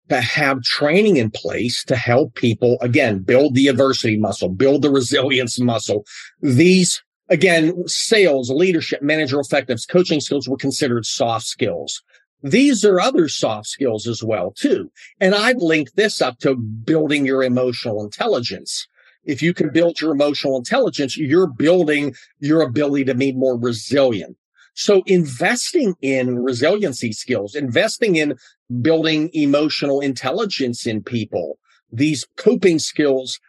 to 0.09 0.21
have 0.21 0.63
training 0.63 1.17
in 1.17 1.31
place 1.31 1.85
to 1.85 1.97
help 1.97 2.35
people 2.35 2.79
again 2.81 3.19
build 3.21 3.55
the 3.55 3.69
adversity 3.69 4.17
muscle, 4.17 4.49
build 4.49 4.83
the 4.83 4.91
resilience 4.91 5.59
muscle. 5.59 6.05
These 6.41 7.03
again, 7.29 7.87
sales, 7.89 8.51
leadership, 8.51 9.03
manager 9.03 9.41
effectiveness, 9.41 9.87
coaching 9.87 10.21
skills 10.21 10.49
were 10.49 10.57
considered 10.57 11.07
soft 11.07 11.47
skills. 11.47 12.03
These 12.43 12.85
are 12.85 13.01
other 13.01 13.29
soft 13.29 13.67
skills 13.67 14.07
as 14.07 14.23
well, 14.23 14.53
too. 14.53 14.91
And 15.21 15.35
I'd 15.35 15.57
link 15.63 15.93
this 15.95 16.21
up 16.21 16.39
to 16.41 16.55
building 16.55 17.27
your 17.27 17.43
emotional 17.43 18.05
intelligence. 18.05 18.87
If 19.25 19.43
you 19.43 19.53
can 19.53 19.71
build 19.71 20.01
your 20.01 20.13
emotional 20.13 20.57
intelligence, 20.57 21.17
you're 21.17 21.49
building 21.49 22.15
your 22.39 22.63
ability 22.63 23.07
to 23.07 23.15
be 23.15 23.33
more 23.33 23.59
resilient. 23.59 24.37
So 24.77 25.03
investing 25.07 25.95
in 26.03 26.39
resiliency 26.41 27.13
skills, 27.13 27.55
investing 27.55 28.17
in 28.17 28.37
building 28.83 29.31
emotional 29.33 30.01
intelligence 30.01 30.87
in 30.87 31.03
people, 31.03 31.59
these 31.91 32.27
coping 32.37 32.79
skills 32.79 33.41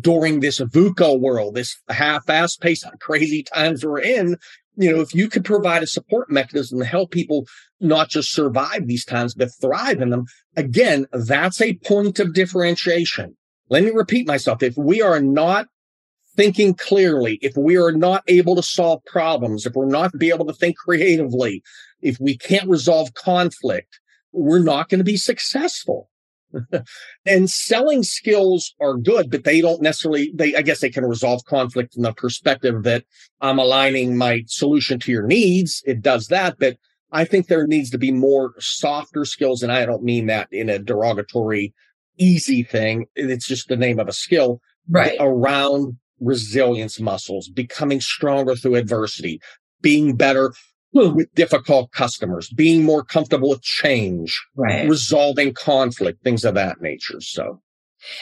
during 0.00 0.40
this 0.40 0.58
VUCA 0.58 1.20
world, 1.20 1.54
this 1.54 1.80
half 1.88 2.26
fast 2.26 2.60
paced, 2.60 2.84
crazy 3.00 3.44
times 3.44 3.84
we're 3.84 4.00
in, 4.00 4.36
you 4.74 4.90
know, 4.90 5.00
if 5.00 5.14
you 5.14 5.28
could 5.28 5.44
provide 5.44 5.84
a 5.84 5.86
support 5.86 6.28
mechanism 6.30 6.80
to 6.80 6.84
help 6.84 7.12
people 7.12 7.46
not 7.80 8.08
just 8.08 8.32
survive 8.32 8.88
these 8.88 9.04
times, 9.04 9.34
but 9.34 9.50
thrive 9.60 10.00
in 10.00 10.10
them, 10.10 10.24
again, 10.56 11.06
that's 11.12 11.60
a 11.60 11.74
point 11.84 12.18
of 12.18 12.34
differentiation. 12.34 13.36
Let 13.68 13.84
me 13.84 13.90
repeat 13.90 14.26
myself. 14.26 14.64
If 14.64 14.76
we 14.76 15.00
are 15.00 15.20
not 15.20 15.68
thinking 16.36 16.74
clearly, 16.74 17.38
if 17.42 17.56
we 17.56 17.76
are 17.76 17.92
not 17.92 18.22
able 18.28 18.56
to 18.56 18.62
solve 18.62 19.04
problems, 19.04 19.66
if 19.66 19.74
we're 19.74 19.86
not 19.86 20.18
be 20.18 20.30
able 20.30 20.46
to 20.46 20.52
think 20.52 20.76
creatively, 20.76 21.62
if 22.00 22.18
we 22.20 22.36
can't 22.36 22.68
resolve 22.68 23.14
conflict, 23.14 24.00
we're 24.32 24.58
not 24.58 24.88
going 24.88 24.98
to 24.98 25.04
be 25.04 25.16
successful. 25.16 26.08
and 27.26 27.50
selling 27.50 28.02
skills 28.02 28.74
are 28.80 28.96
good, 28.96 29.30
but 29.30 29.44
they 29.44 29.60
don't 29.60 29.80
necessarily, 29.80 30.32
they, 30.34 30.54
I 30.54 30.62
guess 30.62 30.80
they 30.80 30.90
can 30.90 31.04
resolve 31.04 31.44
conflict 31.44 31.94
from 31.94 32.02
the 32.02 32.12
perspective 32.12 32.82
that 32.82 33.04
I'm 33.40 33.58
aligning 33.58 34.16
my 34.16 34.44
solution 34.46 34.98
to 35.00 35.12
your 35.12 35.26
needs. 35.26 35.82
It 35.86 36.02
does 36.02 36.26
that, 36.28 36.58
but 36.58 36.76
I 37.10 37.24
think 37.24 37.46
there 37.46 37.66
needs 37.66 37.90
to 37.90 37.98
be 37.98 38.10
more 38.10 38.54
softer 38.58 39.24
skills. 39.24 39.62
And 39.62 39.72
I 39.72 39.84
don't 39.86 40.02
mean 40.02 40.26
that 40.26 40.48
in 40.50 40.68
a 40.68 40.78
derogatory, 40.78 41.74
easy 42.18 42.62
thing. 42.62 43.06
It's 43.14 43.46
just 43.46 43.68
the 43.68 43.76
name 43.76 43.98
of 43.98 44.08
a 44.08 44.12
skill 44.12 44.60
right 44.88 45.16
around 45.20 45.96
resilience 46.22 47.00
muscles, 47.00 47.48
becoming 47.48 48.00
stronger 48.00 48.54
through 48.54 48.76
adversity, 48.76 49.40
being 49.80 50.16
better 50.16 50.52
with 50.92 51.32
difficult 51.34 51.90
customers, 51.92 52.50
being 52.50 52.84
more 52.84 53.02
comfortable 53.02 53.48
with 53.48 53.62
change, 53.62 54.40
right. 54.56 54.88
resolving 54.88 55.54
conflict, 55.54 56.22
things 56.22 56.44
of 56.44 56.54
that 56.54 56.80
nature. 56.80 57.20
So. 57.20 57.60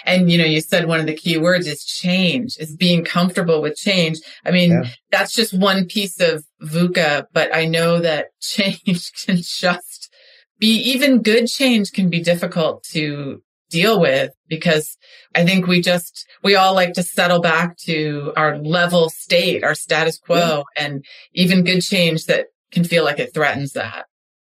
And 0.04 0.30
you 0.30 0.38
know, 0.38 0.44
you 0.44 0.60
said 0.60 0.86
one 0.86 1.00
of 1.00 1.06
the 1.06 1.16
key 1.16 1.38
words 1.38 1.66
is 1.66 1.84
change, 1.84 2.56
is 2.58 2.76
being 2.76 3.04
comfortable 3.04 3.62
with 3.62 3.76
change. 3.76 4.18
I 4.44 4.50
mean, 4.50 4.70
yeah. 4.70 4.90
that's 5.10 5.34
just 5.34 5.58
one 5.58 5.86
piece 5.86 6.20
of 6.20 6.44
VUCA, 6.62 7.26
but 7.32 7.54
I 7.54 7.64
know 7.64 7.98
that 8.00 8.28
change 8.40 9.12
can 9.24 9.36
just 9.36 10.12
be 10.58 10.76
even 10.76 11.22
good 11.22 11.46
change 11.46 11.90
can 11.92 12.10
be 12.10 12.20
difficult 12.20 12.84
to 12.84 13.42
deal 13.70 14.00
with 14.00 14.30
because 14.48 14.98
I 15.34 15.44
think 15.44 15.66
we 15.66 15.80
just, 15.80 16.26
we 16.42 16.54
all 16.54 16.74
like 16.74 16.92
to 16.94 17.02
settle 17.02 17.40
back 17.40 17.76
to 17.84 18.32
our 18.36 18.58
level 18.58 19.08
state, 19.08 19.64
our 19.64 19.74
status 19.74 20.18
quo 20.18 20.64
yeah. 20.76 20.84
and 20.84 21.04
even 21.32 21.64
good 21.64 21.80
change 21.80 22.26
that 22.26 22.46
can 22.72 22.84
feel 22.84 23.04
like 23.04 23.18
it 23.18 23.32
threatens 23.32 23.72
that. 23.72 24.06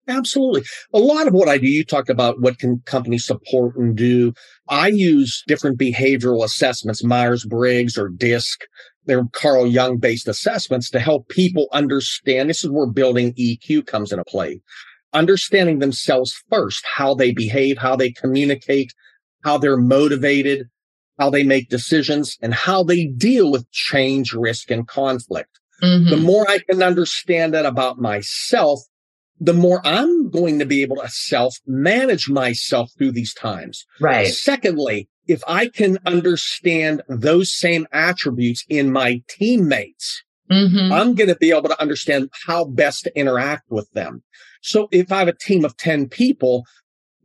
Absolutely. 0.07 0.63
A 0.93 0.99
lot 0.99 1.27
of 1.27 1.33
what 1.33 1.49
I 1.49 1.57
do, 1.57 1.67
you 1.67 1.83
talked 1.83 2.09
about 2.09 2.39
what 2.39 2.59
can 2.59 2.81
companies 2.85 3.25
support 3.25 3.75
and 3.75 3.95
do. 3.95 4.33
I 4.69 4.87
use 4.87 5.43
different 5.47 5.77
behavioral 5.77 6.45
assessments, 6.45 7.03
Myers 7.03 7.43
Briggs 7.43 7.97
or 7.97 8.07
DISC. 8.07 8.61
They're 9.05 9.25
Carl 9.33 9.67
Jung 9.67 9.97
based 9.97 10.27
assessments 10.27 10.89
to 10.91 10.99
help 10.99 11.27
people 11.27 11.67
understand. 11.73 12.49
This 12.49 12.63
is 12.63 12.69
where 12.69 12.87
building 12.87 13.33
EQ 13.33 13.85
comes 13.87 14.11
into 14.11 14.23
play. 14.25 14.61
Understanding 15.13 15.79
themselves 15.79 16.41
first, 16.49 16.85
how 16.85 17.13
they 17.13 17.31
behave, 17.31 17.77
how 17.77 17.95
they 17.95 18.11
communicate, 18.11 18.93
how 19.47 19.57
they're 19.57 19.77
motivated, 19.77 20.67
how 21.17 21.29
they 21.29 21.43
make 21.43 21.69
decisions, 21.69 22.37
and 22.41 22.53
how 22.53 22.83
they 22.83 23.05
deal 23.05 23.49
with 23.49 23.71
change, 23.71 24.33
risk, 24.33 24.69
and 24.69 24.85
conflict. 24.89 25.57
Mm-hmm. 25.81 26.09
The 26.09 26.17
more 26.17 26.45
I 26.49 26.59
can 26.69 26.83
understand 26.83 27.53
that 27.53 27.65
about 27.65 27.97
myself, 27.97 28.81
the 29.39 29.53
more 29.53 29.79
I'm 29.85 30.29
going 30.29 30.59
to 30.59 30.65
be 30.65 30.81
able 30.81 30.97
to 30.97 31.07
self 31.07 31.55
manage 31.65 32.27
myself 32.29 32.91
through 32.97 33.13
these 33.13 33.33
times. 33.33 33.85
Right. 34.01 34.27
Secondly, 34.27 35.07
if 35.27 35.41
I 35.47 35.67
can 35.69 35.97
understand 36.05 37.01
those 37.07 37.53
same 37.53 37.87
attributes 37.93 38.65
in 38.67 38.91
my 38.91 39.23
teammates, 39.29 40.23
mm-hmm. 40.51 40.91
I'm 40.91 41.15
going 41.15 41.29
to 41.29 41.37
be 41.37 41.51
able 41.51 41.69
to 41.69 41.81
understand 41.81 42.31
how 42.45 42.65
best 42.65 43.05
to 43.05 43.17
interact 43.17 43.63
with 43.69 43.89
them. 43.91 44.23
So 44.61 44.89
if 44.91 45.09
I 45.09 45.19
have 45.19 45.29
a 45.29 45.33
team 45.33 45.63
of 45.63 45.77
10 45.77 46.09
people, 46.09 46.65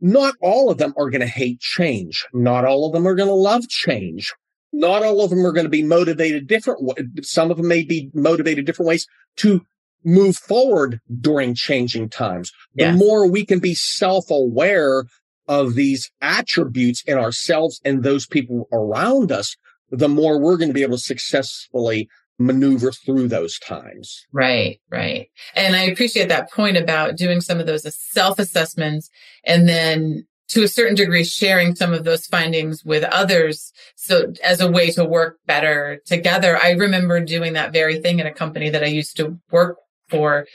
not 0.03 0.35
all 0.39 0.69
of 0.69 0.77
them 0.77 0.93
are 0.97 1.09
going 1.09 1.21
to 1.21 1.27
hate 1.27 1.59
change. 1.59 2.27
Not 2.31 2.65
all 2.65 2.85
of 2.85 2.93
them 2.93 3.07
are 3.07 3.15
going 3.15 3.29
to 3.29 3.33
love 3.33 3.67
change 3.67 4.31
not 4.73 5.03
all 5.03 5.23
of 5.23 5.29
them 5.29 5.45
are 5.45 5.51
going 5.51 5.65
to 5.65 5.69
be 5.69 5.83
motivated 5.83 6.47
different. 6.47 6.79
Some 7.23 7.51
of 7.51 7.57
them 7.57 7.67
may 7.67 7.83
be 7.83 8.09
motivated 8.13 8.65
different 8.65 8.89
ways 8.89 9.07
to 9.37 9.61
move 10.03 10.35
forward 10.35 10.99
during 11.21 11.53
changing 11.53 12.09
times. 12.09 12.51
The 12.75 12.91
more 12.91 13.29
we 13.29 13.45
can 13.45 13.59
be 13.59 13.75
self 13.75 14.29
aware 14.29 15.05
of 15.47 15.75
these 15.75 16.11
attributes 16.21 17.03
in 17.05 17.17
ourselves 17.17 17.79
and 17.85 18.01
those 18.01 18.25
people 18.25 18.67
around 18.73 19.31
us, 19.31 19.55
the 19.91 20.09
more 20.09 20.39
we're 20.39 20.57
going 20.57 20.69
to 20.69 20.73
be 20.73 20.83
able 20.83 20.97
to 20.97 21.03
successfully 21.03 22.09
maneuver 22.39 22.91
through 22.91 23.27
those 23.27 23.59
times. 23.59 24.25
Right, 24.31 24.79
right. 24.89 25.27
And 25.55 25.75
I 25.75 25.83
appreciate 25.83 26.29
that 26.29 26.51
point 26.51 26.77
about 26.77 27.17
doing 27.17 27.41
some 27.41 27.59
of 27.59 27.67
those 27.67 27.85
self 28.11 28.39
assessments 28.39 29.09
and 29.45 29.67
then 29.67 30.25
to 30.49 30.63
a 30.63 30.67
certain 30.67 30.95
degree 30.95 31.23
sharing 31.23 31.73
some 31.73 31.93
of 31.93 32.03
those 32.03 32.27
findings 32.27 32.83
with 32.83 33.03
others 33.05 33.71
so 33.95 34.33
as 34.43 34.61
a 34.61 34.69
way 34.69 34.91
to 34.91 35.05
work 35.05 35.39
better 35.45 35.99
together 36.05 36.59
i 36.61 36.71
remember 36.71 37.19
doing 37.19 37.53
that 37.53 37.73
very 37.73 37.99
thing 37.99 38.19
in 38.19 38.27
a 38.27 38.33
company 38.33 38.69
that 38.69 38.83
i 38.83 38.87
used 38.87 39.15
to 39.15 39.37
work 39.51 39.77
for 40.09 40.45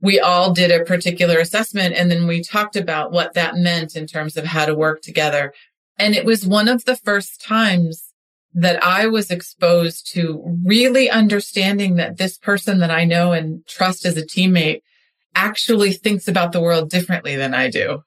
we 0.00 0.18
all 0.18 0.52
did 0.52 0.70
a 0.70 0.84
particular 0.84 1.38
assessment 1.38 1.94
and 1.94 2.10
then 2.10 2.26
we 2.26 2.42
talked 2.42 2.74
about 2.74 3.12
what 3.12 3.34
that 3.34 3.54
meant 3.56 3.94
in 3.94 4.06
terms 4.06 4.36
of 4.36 4.44
how 4.44 4.64
to 4.64 4.74
work 4.74 5.02
together 5.02 5.52
and 5.98 6.14
it 6.14 6.24
was 6.24 6.46
one 6.46 6.68
of 6.68 6.84
the 6.84 6.96
first 6.96 7.40
times 7.40 8.03
that 8.54 8.82
I 8.82 9.06
was 9.08 9.30
exposed 9.30 10.10
to 10.12 10.42
really 10.64 11.10
understanding 11.10 11.96
that 11.96 12.16
this 12.16 12.38
person 12.38 12.78
that 12.78 12.90
I 12.90 13.04
know 13.04 13.32
and 13.32 13.66
trust 13.66 14.06
as 14.06 14.16
a 14.16 14.22
teammate 14.22 14.80
actually 15.34 15.92
thinks 15.92 16.28
about 16.28 16.52
the 16.52 16.60
world 16.60 16.88
differently 16.88 17.34
than 17.34 17.52
I 17.52 17.68
do. 17.68 18.02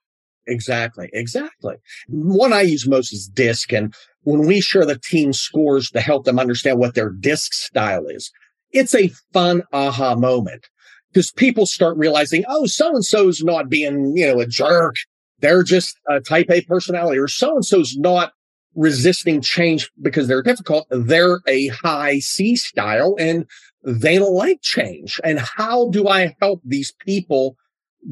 Exactly. 0.48 1.10
Exactly. 1.12 1.76
One 2.08 2.54
I 2.54 2.62
use 2.62 2.88
most 2.88 3.12
is 3.12 3.28
DISC. 3.28 3.74
And 3.74 3.94
when 4.22 4.48
we 4.48 4.62
share 4.62 4.86
the 4.86 4.98
team 4.98 5.34
scores 5.34 5.92
to 5.92 6.00
help 6.00 6.24
them 6.24 6.40
understand 6.40 6.80
what 6.80 6.96
their 6.96 7.10
DISC 7.10 7.54
style 7.54 8.08
is, 8.08 8.32
it's 8.72 8.96
a 8.96 9.12
fun 9.34 9.64
aha 9.74 10.16
moment 10.16 10.68
because 11.12 11.32
people 11.32 11.66
start 11.66 11.98
realizing, 11.98 12.46
oh, 12.48 12.66
so 12.66 12.96
and 12.96 13.04
so's 13.04 13.44
not 13.44 13.70
being, 13.70 14.16
you 14.16 14.28
know, 14.28 14.40
a 14.40 14.46
jerk. 14.46 14.96
They're 15.40 15.64
just 15.64 15.98
a 16.08 16.22
type 16.22 16.50
A 16.50 16.62
personality 16.62 17.20
or 17.20 17.28
so 17.28 17.56
and 17.56 17.66
so's 17.66 17.98
not 17.98 18.32
resisting 18.78 19.42
change 19.42 19.92
because 20.02 20.28
they're 20.28 20.44
difficult. 20.44 20.88
They're 20.90 21.42
a 21.48 21.68
high 21.68 22.20
C 22.20 22.56
style 22.56 23.16
and 23.20 23.46
they 23.84 24.18
don't 24.18 24.34
like 24.34 24.62
change. 24.62 25.20
And 25.24 25.40
how 25.40 25.90
do 25.90 26.08
I 26.08 26.36
help 26.40 26.62
these 26.64 26.94
people 27.00 27.58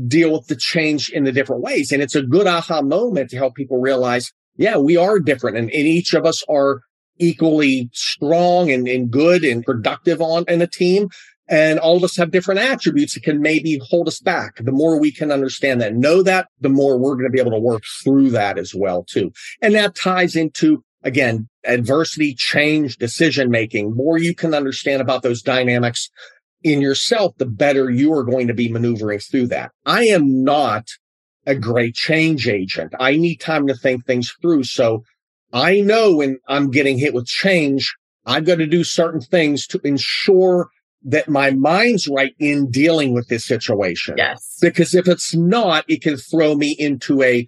deal 0.08 0.34
with 0.34 0.48
the 0.48 0.56
change 0.56 1.10
in 1.10 1.24
the 1.24 1.32
different 1.32 1.62
ways. 1.62 1.92
And 1.92 2.02
it's 2.02 2.16
a 2.16 2.22
good 2.22 2.48
aha 2.48 2.82
moment 2.82 3.30
to 3.30 3.38
help 3.38 3.56
people 3.56 3.80
realize, 3.80 4.34
yeah, 4.58 4.78
we 4.78 4.98
are 4.98 5.20
different 5.20 5.58
and, 5.58 5.70
and 5.72 5.88
each 5.88 6.14
of 6.14 6.26
us 6.26 6.44
are 6.50 6.82
equally 7.18 7.90
strong 7.94 8.72
and, 8.72 8.88
and 8.88 9.10
good 9.10 9.46
and 9.46 9.64
productive 9.64 10.22
on 10.22 10.44
in 10.48 10.62
a 10.62 10.68
team. 10.68 11.10
And 11.48 11.78
all 11.80 11.98
of 11.98 12.04
us 12.04 12.18
have 12.18 12.32
different 12.32 12.60
attributes 12.60 13.14
that 13.14 13.24
can 13.24 13.40
maybe 13.42 13.80
hold 13.90 14.08
us 14.08 14.20
back. 14.20 14.56
The 14.58 14.72
more 14.72 15.00
we 15.00 15.12
can 15.12 15.32
understand 15.32 15.80
that, 15.82 15.96
know 15.96 16.24
that, 16.24 16.48
the 16.60 16.70
more 16.70 16.98
we're 16.98 17.16
going 17.16 17.28
to 17.28 17.32
be 17.32 17.40
able 17.40 17.52
to 17.52 17.60
work 17.60 17.84
through 18.04 18.32
that 18.32 18.58
as 18.58 18.74
well, 18.74 19.04
too. 19.04 19.32
And 19.62 19.76
that 19.76 19.96
ties 19.96 20.36
into, 20.36 20.84
again, 21.04 21.48
adversity, 21.64 22.34
change, 22.34 22.98
decision 22.98 23.52
making. 23.52 23.96
More 23.96 24.18
you 24.18 24.34
can 24.34 24.56
understand 24.56 25.02
about 25.02 25.22
those 25.22 25.44
dynamics, 25.44 26.10
in 26.66 26.82
yourself, 26.82 27.38
the 27.38 27.46
better 27.46 27.92
you 27.92 28.12
are 28.12 28.24
going 28.24 28.48
to 28.48 28.54
be 28.54 28.72
maneuvering 28.72 29.20
through 29.20 29.46
that. 29.48 29.72
I 29.86 30.06
am 30.06 30.44
not 30.44 30.90
a 31.46 31.54
great 31.54 31.94
change 31.94 32.48
agent. 32.48 32.94
I 33.00 33.18
need 33.18 33.36
time 33.36 33.68
to 33.68 33.76
think 33.76 34.04
things 34.06 34.34
through. 34.42 34.64
So 34.64 35.04
I 35.54 35.82
know 35.82 36.16
when 36.16 36.40
I'm 36.48 36.72
getting 36.72 36.98
hit 36.98 37.14
with 37.14 37.28
change, 37.28 37.96
I've 38.26 38.46
got 38.46 38.56
to 38.56 38.66
do 38.66 38.84
certain 38.84 39.22
things 39.22 39.68
to 39.68 39.80
ensure 39.84 40.70
that 41.06 41.30
my 41.30 41.52
mind's 41.52 42.08
right 42.08 42.34
in 42.40 42.70
dealing 42.70 43.14
with 43.14 43.28
this 43.28 43.46
situation. 43.46 44.16
Yes. 44.18 44.58
Because 44.60 44.94
if 44.96 45.08
it's 45.08 45.36
not, 45.36 45.86
it 45.88 46.02
can 46.02 46.18
throw 46.18 46.56
me 46.56 46.76
into 46.78 47.22
a 47.22 47.48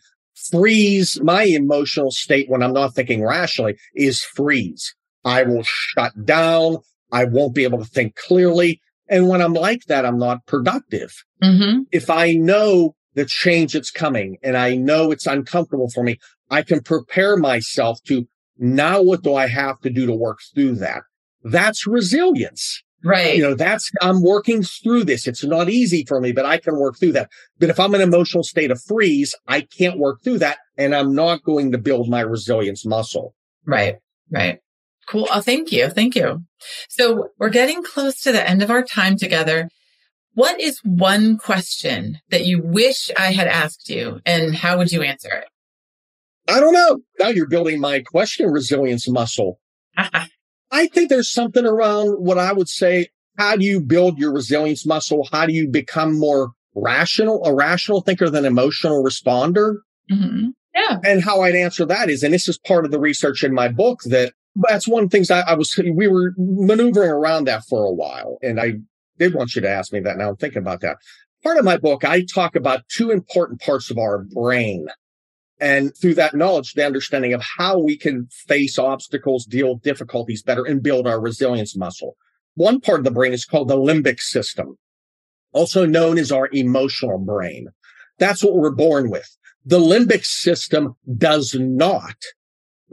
freeze. 0.49 1.19
My 1.21 1.43
emotional 1.43 2.11
state 2.11 2.49
when 2.49 2.61
I'm 2.61 2.73
not 2.73 2.93
thinking 2.93 3.23
rationally 3.23 3.77
is 3.95 4.23
freeze. 4.23 4.95
I 5.25 5.43
will 5.43 5.63
shut 5.63 6.25
down. 6.25 6.77
I 7.11 7.25
won't 7.25 7.55
be 7.55 7.63
able 7.63 7.79
to 7.79 7.85
think 7.85 8.15
clearly. 8.15 8.79
And 9.09 9.27
when 9.27 9.41
I'm 9.41 9.53
like 9.53 9.85
that, 9.85 10.05
I'm 10.05 10.19
not 10.19 10.45
productive. 10.45 11.13
Mm-hmm. 11.43 11.83
If 11.91 12.09
I 12.09 12.33
know 12.33 12.95
the 13.15 13.25
change 13.25 13.73
that's 13.73 13.91
coming 13.91 14.37
and 14.43 14.55
I 14.55 14.75
know 14.75 15.11
it's 15.11 15.25
uncomfortable 15.25 15.89
for 15.89 16.03
me, 16.03 16.19
I 16.51 16.61
can 16.61 16.81
prepare 16.81 17.37
myself 17.37 17.99
to 18.07 18.27
now 18.57 19.01
what 19.01 19.23
do 19.23 19.35
I 19.35 19.47
have 19.47 19.79
to 19.81 19.89
do 19.89 20.05
to 20.05 20.13
work 20.13 20.39
through 20.53 20.75
that? 20.75 21.01
That's 21.43 21.87
resilience. 21.87 22.83
Right. 23.03 23.35
You 23.35 23.43
know, 23.43 23.55
that's, 23.55 23.91
I'm 24.01 24.21
working 24.21 24.63
through 24.63 25.03
this. 25.05 25.27
It's 25.27 25.43
not 25.43 25.69
easy 25.69 26.03
for 26.05 26.19
me, 26.19 26.31
but 26.31 26.45
I 26.45 26.57
can 26.57 26.77
work 26.77 26.97
through 26.99 27.13
that. 27.13 27.29
But 27.59 27.69
if 27.69 27.79
I'm 27.79 27.93
in 27.95 28.01
an 28.01 28.07
emotional 28.07 28.43
state 28.43 28.71
of 28.71 28.81
freeze, 28.81 29.35
I 29.47 29.61
can't 29.61 29.99
work 29.99 30.23
through 30.23 30.39
that 30.39 30.57
and 30.77 30.95
I'm 30.95 31.13
not 31.13 31.43
going 31.43 31.71
to 31.71 31.77
build 31.77 32.09
my 32.09 32.21
resilience 32.21 32.85
muscle. 32.85 33.35
Right. 33.65 33.97
Right. 34.31 34.59
Cool. 35.07 35.27
Oh, 35.31 35.41
thank 35.41 35.71
you. 35.71 35.89
Thank 35.89 36.15
you. 36.15 36.43
So 36.89 37.29
we're 37.39 37.49
getting 37.49 37.83
close 37.83 38.19
to 38.21 38.31
the 38.31 38.47
end 38.47 38.61
of 38.61 38.71
our 38.71 38.83
time 38.83 39.15
together. 39.15 39.69
What 40.33 40.59
is 40.59 40.79
one 40.83 41.37
question 41.37 42.19
that 42.29 42.45
you 42.45 42.61
wish 42.61 43.09
I 43.17 43.31
had 43.31 43.47
asked 43.47 43.89
you 43.89 44.19
and 44.25 44.55
how 44.55 44.77
would 44.77 44.91
you 44.91 45.01
answer 45.01 45.29
it? 45.31 45.47
I 46.49 46.59
don't 46.59 46.73
know. 46.73 46.99
Now 47.19 47.29
you're 47.29 47.47
building 47.47 47.79
my 47.79 48.01
question 48.01 48.49
resilience 48.49 49.07
muscle. 49.07 49.59
I 50.71 50.87
think 50.87 51.09
there's 51.09 51.29
something 51.29 51.65
around 51.65 52.15
what 52.17 52.37
I 52.37 52.53
would 52.53 52.69
say. 52.69 53.07
How 53.37 53.55
do 53.55 53.63
you 53.63 53.79
build 53.79 54.17
your 54.17 54.33
resilience 54.33 54.85
muscle? 54.85 55.27
How 55.31 55.45
do 55.45 55.53
you 55.53 55.67
become 55.67 56.17
more 56.17 56.51
rational, 56.75 57.43
a 57.45 57.53
rational 57.53 58.01
thinker 58.01 58.29
than 58.29 58.45
emotional 58.45 59.03
responder? 59.03 59.77
Mm-hmm. 60.11 60.49
Yeah. 60.75 60.97
And 61.03 61.23
how 61.23 61.41
I'd 61.41 61.55
answer 61.55 61.85
that 61.85 62.09
is, 62.09 62.23
and 62.23 62.33
this 62.33 62.47
is 62.47 62.57
part 62.57 62.85
of 62.85 62.91
the 62.91 62.99
research 62.99 63.43
in 63.43 63.53
my 63.53 63.67
book 63.67 64.01
that 64.05 64.33
that's 64.67 64.87
one 64.87 65.03
of 65.03 65.09
the 65.09 65.17
things 65.17 65.31
I, 65.31 65.41
I 65.41 65.53
was, 65.53 65.75
we 65.77 66.07
were 66.07 66.33
maneuvering 66.37 67.09
around 67.09 67.45
that 67.45 67.63
for 67.65 67.85
a 67.85 67.91
while. 67.91 68.37
And 68.41 68.59
I 68.59 68.73
did 69.19 69.33
want 69.33 69.55
you 69.55 69.61
to 69.61 69.69
ask 69.69 69.93
me 69.93 69.99
that. 70.01 70.17
Now 70.17 70.29
I'm 70.29 70.35
thinking 70.35 70.61
about 70.61 70.81
that. 70.81 70.97
Part 71.43 71.57
of 71.57 71.65
my 71.65 71.77
book, 71.77 72.03
I 72.03 72.23
talk 72.23 72.55
about 72.55 72.87
two 72.89 73.11
important 73.11 73.61
parts 73.61 73.91
of 73.91 73.97
our 73.97 74.19
brain 74.19 74.87
and 75.59 75.95
through 75.97 76.15
that 76.15 76.35
knowledge, 76.35 76.73
the 76.73 76.85
understanding 76.85 77.33
of 77.33 77.41
how 77.57 77.79
we 77.79 77.97
can 77.97 78.27
face 78.47 78.77
obstacles, 78.77 79.45
deal 79.45 79.73
with 79.73 79.83
difficulties 79.83 80.43
better 80.43 80.63
and 80.63 80.83
build 80.83 81.07
our 81.07 81.19
resilience 81.19 81.75
muscle. 81.75 82.15
One 82.55 82.79
part 82.79 82.99
of 82.99 83.05
the 83.05 83.11
brain 83.11 83.33
is 83.33 83.45
called 83.45 83.67
the 83.67 83.77
limbic 83.77 84.19
system, 84.19 84.77
also 85.53 85.85
known 85.85 86.17
as 86.17 86.31
our 86.31 86.49
emotional 86.51 87.17
brain. 87.17 87.67
That's 88.19 88.43
what 88.43 88.55
we're 88.55 88.71
born 88.71 89.09
with. 89.09 89.27
The 89.65 89.79
limbic 89.79 90.25
system 90.25 90.95
does 91.17 91.55
not 91.59 92.15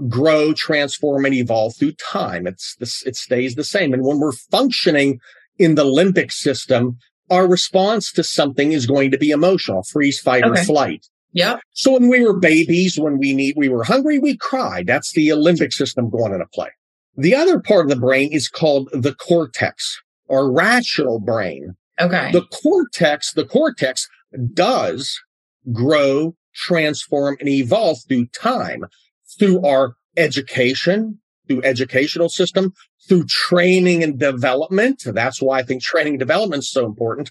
grow, 0.09 0.53
transform, 0.53 1.25
and 1.25 1.35
evolve 1.35 1.77
through 1.79 1.93
time. 1.93 2.47
It's 2.47 2.75
this, 2.77 3.07
it 3.07 3.17
stays 3.17 3.55
the 3.55 3.65
same. 3.65 3.93
And 3.93 4.03
when 4.05 4.19
we're 4.19 4.33
functioning 4.33 5.21
in 5.59 5.77
the 5.77 5.85
limbic 5.85 6.33
system, 6.33 6.99
our 7.31 7.47
response 7.47 8.13
to 8.13 8.25
something 8.25 8.73
is 8.73 8.87
going 8.87 9.11
to 9.13 9.19
be 9.19 9.31
emotional, 9.31 9.83
freeze, 9.83 10.21
fight, 10.21 10.45
Okay. 10.45 10.61
or 10.61 10.65
flight. 10.65 11.07
Yep. 11.35 11.61
So 11.73 11.93
when 11.93 12.09
we 12.09 12.25
were 12.25 12.39
babies, 12.39 12.99
when 12.99 13.19
we 13.19 13.35
need, 13.35 13.55
we 13.57 13.69
were 13.69 13.85
hungry, 13.85 14.19
we 14.19 14.37
cried. 14.37 14.87
That's 14.87 15.13
the 15.13 15.29
limbic 15.31 15.73
system 15.73 16.09
going 16.09 16.33
into 16.33 16.47
play. 16.55 16.71
The 17.17 17.35
other 17.35 17.61
part 17.61 17.87
of 17.87 17.91
the 17.91 18.01
brain 18.01 18.33
is 18.33 18.49
called 18.49 18.89
the 18.93 19.15
cortex 19.15 20.01
or 20.27 20.51
rational 20.51 21.21
brain. 21.21 21.77
Okay. 22.01 22.33
The 22.33 22.47
cortex, 22.47 23.33
the 23.33 23.45
cortex 23.45 24.09
does 24.53 25.21
grow, 25.73 26.35
transform 26.55 27.37
and 27.41 27.49
evolve 27.49 27.99
through 28.09 28.27
time, 28.27 28.85
through 29.39 29.65
our 29.65 29.97
education, 30.17 31.19
through 31.49 31.63
educational 31.63 32.29
system, 32.29 32.73
through 33.09 33.25
training 33.27 34.03
and 34.03 34.19
development. 34.19 35.03
That's 35.05 35.43
why 35.43 35.59
I 35.59 35.63
think 35.63 35.83
training 35.83 36.15
and 36.15 36.21
development 36.21 36.63
is 36.63 36.71
so 36.71 36.87
important 36.87 37.31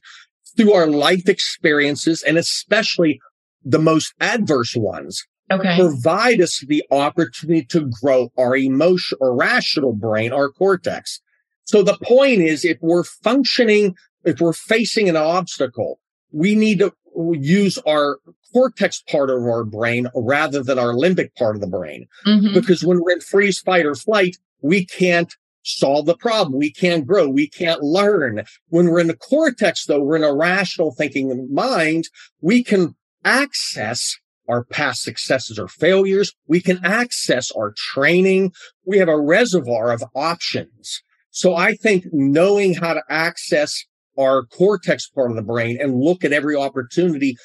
through 0.56 0.74
our 0.74 0.88
life 0.88 1.28
experiences 1.28 2.22
and 2.22 2.38
especially 2.38 3.20
the 3.64 3.80
most 3.80 4.14
adverse 4.20 4.76
ones 4.76 5.26
okay. 5.52 5.78
provide 5.78 6.42
us 6.42 6.64
the 6.68 6.84
opportunity 6.92 7.66
to 7.66 7.90
grow 8.02 8.32
our 8.38 8.56
emotion 8.56 9.18
or 9.22 9.36
rational 9.36 9.94
brain, 9.94 10.32
our 10.32 10.50
cortex. 10.50 11.22
So 11.66 11.82
the 11.82 11.98
point 12.04 12.42
is, 12.42 12.66
if 12.66 12.78
we're 12.82 13.04
functioning, 13.04 13.96
if 14.24 14.40
we're 14.40 14.54
facing 14.54 15.10
an 15.10 15.16
obstacle, 15.16 16.00
we 16.32 16.56
need 16.56 16.80
to 16.80 16.94
use 17.34 17.78
our 17.88 18.20
cortex 18.52 19.02
part 19.10 19.30
of 19.30 19.38
our 19.38 19.64
brain 19.64 20.08
rather 20.16 20.62
than 20.64 20.78
our 20.78 20.94
limbic 20.94 21.34
part 21.36 21.56
of 21.56 21.62
the 21.62 21.68
brain. 21.68 22.08
Mhm. 22.26 22.54
Because 22.54 22.84
when 22.84 23.02
we're 23.02 23.14
in 23.14 23.22
freeze, 23.22 23.60
fight, 23.60 23.86
or 23.86 23.96
flight, 23.96 24.38
we 24.62 24.86
can't 24.86 25.34
solve 25.64 26.06
the 26.06 26.18
problem. 26.18 26.60
We 26.60 26.72
can't 26.72 27.08
grow. 27.08 27.28
We 27.30 27.48
can't 27.48 27.82
learn. 27.82 28.44
When 28.70 28.88
we're 28.88 29.00
in 29.00 29.08
the 29.08 29.16
cortex, 29.16 29.86
though, 29.86 30.02
we're 30.02 30.18
in 30.18 30.24
a 30.24 30.34
rational 30.34 30.94
thinking 30.94 31.48
mind. 31.54 32.10
We 32.42 32.64
can 32.64 32.96
access 33.24 34.18
our 34.50 34.64
past 34.66 35.04
successes 35.04 35.58
or 35.58 35.68
failures. 35.68 36.34
We 36.48 36.62
can 36.62 36.84
access 36.84 37.52
our 37.52 37.74
training. 37.76 38.52
We 38.86 38.98
have 38.98 39.08
a 39.08 39.20
reservoir 39.20 39.92
of 39.92 40.04
options. 40.16 41.02
So 41.32 41.56
I 41.56 41.74
think 41.74 42.06
knowing 42.12 42.76
how 42.76 42.94
to 42.94 43.04
access 43.10 43.86
our 44.20 44.44
cortex 44.46 45.10
part 45.10 45.32
of 45.32 45.36
the 45.36 45.42
brain 45.42 45.78
and 45.82 46.00
look 46.00 46.24
at 46.24 46.34
every 46.34 46.56
opportunity 46.56 47.38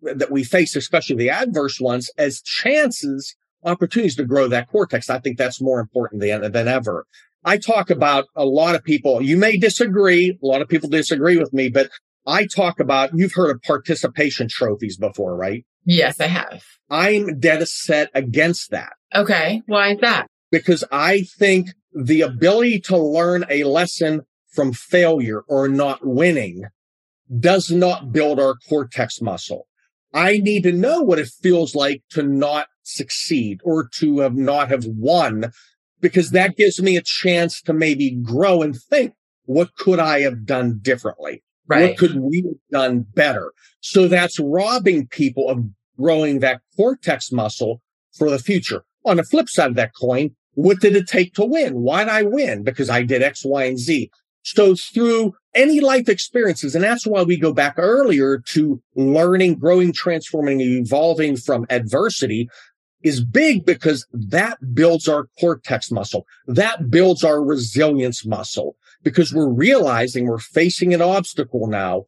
that 0.00 0.30
we 0.30 0.44
face, 0.44 0.76
especially 0.76 1.16
the 1.16 1.30
adverse 1.30 1.80
ones, 1.80 2.10
as 2.16 2.40
chances, 2.40 3.36
opportunities 3.64 4.16
to 4.16 4.24
grow 4.24 4.48
that 4.48 4.68
cortex. 4.68 5.10
I 5.10 5.18
think 5.18 5.38
that's 5.38 5.60
more 5.60 5.80
important 5.80 6.22
than, 6.22 6.52
than 6.52 6.68
ever. 6.68 7.06
I 7.44 7.58
talk 7.58 7.90
about 7.90 8.26
a 8.34 8.44
lot 8.44 8.74
of 8.74 8.84
people. 8.84 9.20
You 9.20 9.36
may 9.36 9.58
disagree. 9.58 10.38
A 10.42 10.46
lot 10.46 10.62
of 10.62 10.68
people 10.68 10.88
disagree 10.88 11.36
with 11.36 11.52
me, 11.52 11.68
but 11.68 11.90
I 12.26 12.46
talk 12.46 12.80
about, 12.80 13.10
you've 13.14 13.34
heard 13.34 13.50
of 13.50 13.62
participation 13.62 14.48
trophies 14.48 14.96
before, 14.96 15.36
right? 15.36 15.64
Yes, 15.84 16.20
I 16.20 16.26
have. 16.26 16.62
I'm 16.90 17.38
dead 17.38 17.66
set 17.68 18.10
against 18.14 18.70
that 18.70 18.92
Okay. 19.14 19.62
Why 19.66 19.92
is 19.92 20.00
that? 20.00 20.26
because 20.50 20.84
I 20.92 21.22
think 21.22 21.70
the 21.92 22.20
ability 22.20 22.78
to 22.82 22.96
learn 22.96 23.44
a 23.50 23.64
lesson 23.64 24.22
from 24.52 24.72
failure 24.72 25.40
or 25.48 25.66
not 25.68 26.06
winning 26.06 26.64
does 27.40 27.70
not 27.72 28.12
build 28.12 28.38
our 28.38 28.54
cortex 28.68 29.20
muscle. 29.20 29.66
I 30.12 30.38
need 30.38 30.62
to 30.62 30.72
know 30.72 31.00
what 31.00 31.18
it 31.18 31.26
feels 31.26 31.74
like 31.74 32.02
to 32.10 32.22
not 32.22 32.68
succeed 32.84 33.60
or 33.64 33.88
to 33.94 34.20
have 34.20 34.36
not 34.36 34.68
have 34.68 34.84
won 34.86 35.50
because 36.00 36.30
that 36.30 36.56
gives 36.56 36.80
me 36.80 36.96
a 36.96 37.02
chance 37.02 37.60
to 37.62 37.72
maybe 37.72 38.10
grow 38.12 38.62
and 38.62 38.76
think, 38.76 39.14
what 39.46 39.74
could 39.74 39.98
I 39.98 40.20
have 40.20 40.46
done 40.46 40.78
differently? 40.80 41.42
Right. 41.66 41.90
What 41.90 41.98
could 41.98 42.18
we 42.18 42.42
have 42.42 42.54
done 42.70 43.06
better? 43.14 43.52
So 43.80 44.06
that's 44.08 44.38
robbing 44.38 45.06
people 45.08 45.48
of 45.48 45.64
growing 45.98 46.40
that 46.40 46.60
cortex 46.76 47.32
muscle 47.32 47.80
for 48.12 48.30
the 48.30 48.38
future. 48.38 48.84
On 49.06 49.16
the 49.16 49.24
flip 49.24 49.48
side 49.48 49.70
of 49.70 49.76
that 49.76 49.92
coin, 49.94 50.34
what 50.54 50.80
did 50.80 50.96
it 50.96 51.08
take 51.08 51.34
to 51.34 51.44
win? 51.44 51.82
Why 51.82 52.04
did 52.04 52.12
I 52.12 52.22
win? 52.22 52.62
Because 52.62 52.90
I 52.90 53.02
did 53.02 53.22
X, 53.22 53.44
Y, 53.44 53.64
and 53.64 53.78
Z. 53.78 54.10
So 54.42 54.74
through 54.74 55.34
any 55.54 55.80
life 55.80 56.08
experiences, 56.08 56.74
and 56.74 56.84
that's 56.84 57.06
why 57.06 57.22
we 57.22 57.38
go 57.38 57.52
back 57.52 57.74
earlier 57.78 58.38
to 58.48 58.80
learning, 58.94 59.54
growing, 59.56 59.92
transforming, 59.92 60.60
evolving 60.60 61.36
from 61.36 61.66
adversity 61.70 62.48
is 63.02 63.24
big 63.24 63.64
because 63.64 64.06
that 64.12 64.58
builds 64.74 65.08
our 65.08 65.28
cortex 65.40 65.90
muscle. 65.90 66.26
That 66.46 66.90
builds 66.90 67.24
our 67.24 67.42
resilience 67.42 68.24
muscle 68.26 68.76
because 69.04 69.32
we're 69.32 69.52
realizing 69.52 70.26
we're 70.26 70.38
facing 70.38 70.94
an 70.94 71.02
obstacle 71.02 71.66
now. 71.66 72.04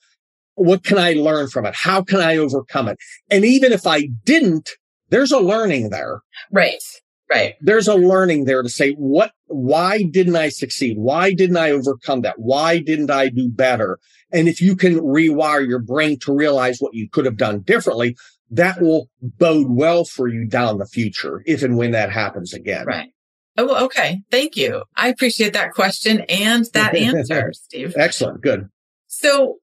What 0.55 0.85
can 0.85 0.99
I 0.99 1.13
learn 1.13 1.49
from 1.49 1.67
it? 1.67 1.75
How 1.77 2.03
can 2.03 2.21
I 2.21 2.37
overcome 2.37 2.89
it? 2.89 2.99
And 3.31 3.45
even 3.45 3.73
if 3.73 3.87
I 3.87 4.09
didn't, 4.25 4.71
there's 5.11 5.33
a 5.33 5.39
learning 5.39 5.91
there. 5.91 6.23
Right. 6.51 6.83
Right. 7.31 7.55
There's 7.61 7.89
a 7.89 7.95
learning 7.95 8.45
there 8.45 8.63
to 8.63 8.69
say, 8.69 8.93
what, 8.93 9.33
why 9.47 10.05
didn't 10.05 10.37
I 10.37 10.49
succeed? 10.49 10.97
Why 10.97 11.33
didn't 11.33 11.57
I 11.57 11.73
overcome 11.73 12.23
that? 12.23 12.39
Why 12.39 12.79
didn't 12.79 13.11
I 13.11 13.29
do 13.29 13.51
better? 13.51 13.99
And 14.33 14.49
if 14.49 14.61
you 14.61 14.77
can 14.77 14.95
rewire 15.01 15.67
your 15.67 15.81
brain 15.81 16.19
to 16.21 16.33
realize 16.33 16.79
what 16.79 16.95
you 16.95 17.09
could 17.11 17.25
have 17.25 17.37
done 17.37 17.61
differently, 17.61 18.17
that 18.51 18.81
will 18.81 19.09
bode 19.21 19.69
well 19.69 20.05
for 20.05 20.29
you 20.29 20.45
down 20.45 20.79
the 20.79 20.87
future, 20.87 21.43
if 21.47 21.63
and 21.63 21.77
when 21.77 21.91
that 21.93 22.13
happens 22.13 22.55
again. 22.55 22.87
Right. 22.87 23.11
Oh, 23.59 23.85
okay. 23.87 24.21
Thank 24.31 24.57
you. 24.57 24.83
I 24.97 25.09
appreciate 25.09 25.53
that 25.55 25.73
question 25.73 26.21
and 26.29 26.67
that 26.75 26.95
answer, 26.97 27.53
Steve. 27.53 27.95
Excellent. 27.97 28.43
Good. 28.43 28.69
So 29.07 29.59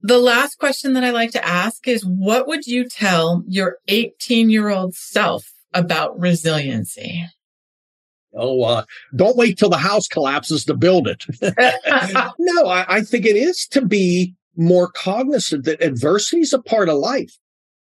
the 0.00 0.18
last 0.18 0.58
question 0.58 0.92
that 0.94 1.04
I 1.04 1.10
like 1.10 1.32
to 1.32 1.44
ask 1.44 1.88
is 1.88 2.04
what 2.04 2.46
would 2.46 2.66
you 2.66 2.88
tell 2.88 3.42
your 3.46 3.78
18 3.88 4.50
year 4.50 4.68
old 4.68 4.94
self 4.94 5.52
about 5.74 6.18
resiliency? 6.18 7.26
Oh, 8.34 8.62
uh, 8.62 8.84
don't 9.16 9.36
wait 9.36 9.58
till 9.58 9.70
the 9.70 9.78
house 9.78 10.06
collapses 10.06 10.64
to 10.66 10.74
build 10.74 11.08
it. 11.08 11.24
no, 12.38 12.66
I, 12.66 12.84
I 12.88 13.00
think 13.00 13.24
it 13.24 13.36
is 13.36 13.66
to 13.72 13.84
be 13.84 14.34
more 14.56 14.88
cognizant 14.90 15.64
that 15.64 15.82
adversity 15.82 16.42
is 16.42 16.52
a 16.52 16.62
part 16.62 16.88
of 16.88 16.98
life. 16.98 17.36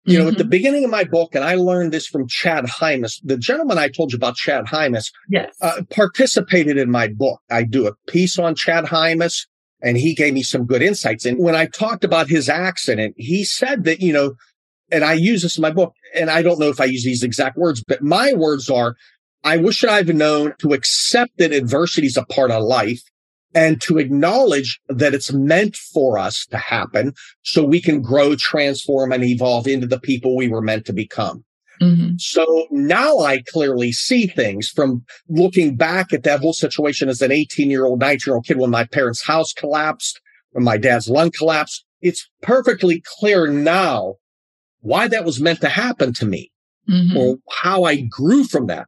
You 0.07 0.19
know, 0.19 0.23
mm-hmm. 0.23 0.29
at 0.29 0.37
the 0.37 0.43
mm-hmm. 0.45 0.49
beginning 0.51 0.83
of 0.85 0.89
my 0.89 1.03
book, 1.03 1.35
and 1.35 1.43
I 1.43 1.55
learned 1.55 1.91
this 1.91 2.07
from 2.07 2.29
Chad 2.29 2.63
Hymas, 2.63 3.19
the 3.25 3.37
gentleman 3.37 3.77
I 3.77 3.89
told 3.89 4.13
you 4.13 4.15
about, 4.15 4.35
Chad 4.35 4.63
Hymas, 4.63 5.11
yes. 5.29 5.53
Uh, 5.61 5.81
participated 5.89 6.77
in 6.77 6.89
my 6.89 7.09
book. 7.09 7.41
I 7.51 7.63
do 7.63 7.87
a 7.87 7.93
piece 8.09 8.39
on 8.39 8.55
Chad 8.55 8.85
Hymas, 8.85 9.47
and 9.81 9.97
he 9.97 10.15
gave 10.15 10.33
me 10.33 10.43
some 10.43 10.65
good 10.65 10.81
insights. 10.81 11.25
And 11.25 11.37
when 11.37 11.57
I 11.57 11.65
talked 11.65 12.05
about 12.05 12.29
his 12.29 12.47
accident, 12.47 13.15
he 13.17 13.43
said 13.43 13.83
that, 13.83 13.99
you 13.99 14.13
know, 14.13 14.35
and 14.89 15.03
I 15.03 15.11
use 15.11 15.41
this 15.41 15.57
in 15.57 15.61
my 15.61 15.71
book, 15.71 15.93
and 16.15 16.29
I 16.29 16.41
don't 16.41 16.57
know 16.57 16.69
if 16.69 16.79
I 16.79 16.85
use 16.85 17.03
these 17.03 17.21
exact 17.21 17.57
words, 17.57 17.83
but 17.85 18.01
my 18.01 18.31
words 18.31 18.69
are, 18.69 18.95
I 19.43 19.57
wish 19.57 19.83
I've 19.83 20.07
known 20.07 20.53
to 20.59 20.71
accept 20.71 21.37
that 21.37 21.51
adversity 21.51 22.07
is 22.07 22.15
a 22.15 22.23
part 22.23 22.49
of 22.51 22.63
life 22.63 23.01
and 23.53 23.81
to 23.81 23.97
acknowledge 23.97 24.79
that 24.87 25.13
it's 25.13 25.31
meant 25.31 25.75
for 25.75 26.17
us 26.17 26.45
to 26.47 26.57
happen 26.57 27.13
so 27.43 27.63
we 27.63 27.81
can 27.81 28.01
grow, 28.01 28.35
transform, 28.35 29.11
and 29.11 29.23
evolve 29.23 29.67
into 29.67 29.87
the 29.87 29.99
people 29.99 30.35
we 30.35 30.47
were 30.47 30.61
meant 30.61 30.85
to 30.85 30.93
become. 30.93 31.43
Mm-hmm. 31.81 32.15
So 32.17 32.67
now 32.71 33.19
I 33.19 33.43
clearly 33.51 33.91
see 33.91 34.27
things 34.27 34.69
from 34.69 35.05
looking 35.29 35.75
back 35.75 36.11
at 36.11 36.23
that 36.23 36.39
whole 36.39 36.53
situation 36.53 37.07
as 37.07 37.21
an 37.21 37.31
18 37.31 37.69
year 37.69 37.85
old, 37.85 37.99
19 37.99 38.19
year 38.25 38.35
old 38.35 38.45
kid 38.45 38.57
when 38.57 38.71
my 38.71 38.83
parents' 38.83 39.25
house 39.25 39.53
collapsed, 39.53 40.19
when 40.51 40.63
my 40.63 40.77
dad's 40.77 41.09
lung 41.09 41.31
collapsed. 41.31 41.85
It's 42.01 42.29
perfectly 42.41 43.03
clear 43.19 43.47
now 43.47 44.15
why 44.81 45.07
that 45.07 45.25
was 45.25 45.39
meant 45.39 45.61
to 45.61 45.69
happen 45.69 46.13
to 46.13 46.25
me 46.25 46.51
mm-hmm. 46.89 47.17
or 47.17 47.37
how 47.49 47.83
I 47.83 48.01
grew 48.01 48.43
from 48.43 48.67
that. 48.67 48.87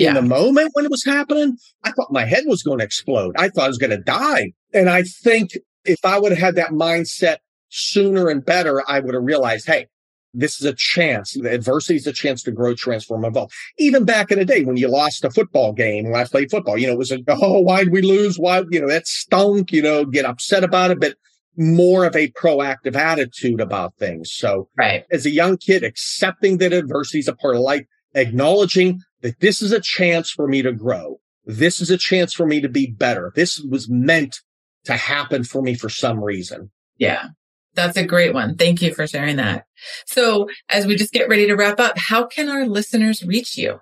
Yeah. 0.00 0.08
In 0.08 0.14
the 0.14 0.22
moment 0.22 0.70
when 0.72 0.86
it 0.86 0.90
was 0.90 1.04
happening, 1.04 1.58
I 1.84 1.90
thought 1.92 2.10
my 2.10 2.24
head 2.24 2.44
was 2.46 2.62
going 2.62 2.78
to 2.78 2.84
explode. 2.84 3.34
I 3.38 3.50
thought 3.50 3.64
I 3.64 3.68
was 3.68 3.78
going 3.78 3.90
to 3.90 3.98
die. 3.98 4.52
And 4.72 4.88
I 4.88 5.02
think 5.02 5.50
if 5.84 5.98
I 6.04 6.18
would 6.18 6.32
have 6.32 6.38
had 6.38 6.54
that 6.56 6.70
mindset 6.70 7.36
sooner 7.68 8.28
and 8.28 8.44
better, 8.44 8.82
I 8.88 9.00
would 9.00 9.14
have 9.14 9.22
realized, 9.22 9.66
hey, 9.66 9.88
this 10.32 10.60
is 10.60 10.64
a 10.64 10.72
chance. 10.74 11.36
Adversity 11.36 11.96
is 11.96 12.06
a 12.06 12.12
chance 12.12 12.42
to 12.44 12.50
grow, 12.50 12.74
transform, 12.74 13.24
evolve. 13.24 13.50
Even 13.78 14.04
back 14.04 14.30
in 14.30 14.38
the 14.38 14.44
day 14.44 14.64
when 14.64 14.76
you 14.76 14.88
lost 14.88 15.24
a 15.24 15.30
football 15.30 15.72
game, 15.72 16.10
when 16.10 16.20
I 16.20 16.24
played 16.24 16.50
football, 16.50 16.78
you 16.78 16.86
know, 16.86 16.94
it 16.94 16.98
was 16.98 17.12
a, 17.12 17.18
oh, 17.28 17.60
why 17.60 17.84
did 17.84 17.92
we 17.92 18.00
lose? 18.00 18.38
Why, 18.38 18.62
you 18.70 18.80
know, 18.80 18.88
that 18.88 19.06
stunk, 19.06 19.72
you 19.72 19.82
know, 19.82 20.04
get 20.04 20.24
upset 20.24 20.64
about 20.64 20.92
it, 20.92 21.00
but 21.00 21.16
more 21.56 22.04
of 22.04 22.16
a 22.16 22.30
proactive 22.30 22.94
attitude 22.94 23.60
about 23.60 23.96
things. 23.96 24.32
So 24.32 24.68
right. 24.78 25.04
as 25.10 25.26
a 25.26 25.30
young 25.30 25.58
kid, 25.58 25.82
accepting 25.82 26.58
that 26.58 26.72
adversity 26.72 27.18
is 27.18 27.28
a 27.28 27.34
part 27.34 27.56
of 27.56 27.62
life, 27.62 27.84
acknowledging 28.14 29.00
that 29.22 29.40
this 29.40 29.62
is 29.62 29.72
a 29.72 29.80
chance 29.80 30.30
for 30.30 30.46
me 30.46 30.62
to 30.62 30.72
grow. 30.72 31.20
This 31.44 31.80
is 31.80 31.90
a 31.90 31.98
chance 31.98 32.32
for 32.32 32.46
me 32.46 32.60
to 32.60 32.68
be 32.68 32.86
better. 32.86 33.32
This 33.34 33.58
was 33.58 33.88
meant 33.88 34.40
to 34.84 34.96
happen 34.96 35.42
for 35.44 35.62
me 35.62 35.74
for 35.74 35.88
some 35.88 36.22
reason. 36.22 36.70
Yeah. 36.96 37.28
That's 37.74 37.96
a 37.96 38.04
great 38.04 38.34
one. 38.34 38.56
Thank 38.56 38.82
you 38.82 38.92
for 38.94 39.06
sharing 39.06 39.36
that. 39.36 39.64
So 40.06 40.48
as 40.68 40.86
we 40.86 40.96
just 40.96 41.12
get 41.12 41.28
ready 41.28 41.46
to 41.46 41.54
wrap 41.54 41.78
up, 41.78 41.96
how 41.96 42.26
can 42.26 42.48
our 42.48 42.66
listeners 42.66 43.24
reach 43.24 43.56
you? 43.56 43.78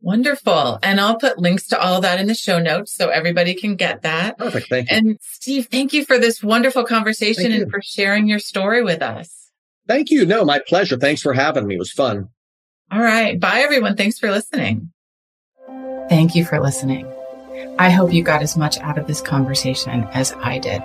Wonderful. 0.00 0.78
And 0.82 1.00
I'll 1.00 1.16
put 1.16 1.38
links 1.38 1.66
to 1.68 1.80
all 1.80 2.00
that 2.02 2.20
in 2.20 2.26
the 2.26 2.34
show 2.34 2.58
notes 2.58 2.92
so 2.92 3.08
everybody 3.08 3.54
can 3.54 3.76
get 3.76 4.02
that. 4.02 4.38
Perfect. 4.38 4.68
Thank 4.68 4.90
you. 4.90 4.96
And 4.96 5.18
Steve, 5.20 5.66
thank 5.70 5.92
you 5.92 6.04
for 6.04 6.18
this 6.18 6.42
wonderful 6.42 6.84
conversation 6.84 7.50
and 7.50 7.70
for 7.70 7.80
sharing 7.82 8.28
your 8.28 8.38
story 8.38 8.84
with 8.84 9.02
us. 9.02 9.50
Thank 9.88 10.10
you. 10.10 10.26
No, 10.26 10.44
my 10.44 10.60
pleasure. 10.66 10.96
Thanks 10.96 11.22
for 11.22 11.32
having 11.32 11.66
me. 11.66 11.76
It 11.76 11.78
was 11.78 11.92
fun. 11.92 12.28
All 12.90 13.00
right. 13.00 13.38
Bye, 13.40 13.60
everyone. 13.60 13.96
Thanks 13.96 14.18
for 14.18 14.30
listening. 14.30 14.92
Thank 16.08 16.36
you 16.36 16.44
for 16.44 16.60
listening. 16.60 17.12
I 17.78 17.90
hope 17.90 18.12
you 18.12 18.22
got 18.22 18.42
as 18.42 18.56
much 18.56 18.78
out 18.78 18.98
of 18.98 19.06
this 19.06 19.20
conversation 19.20 20.04
as 20.12 20.32
I 20.34 20.58
did. 20.58 20.82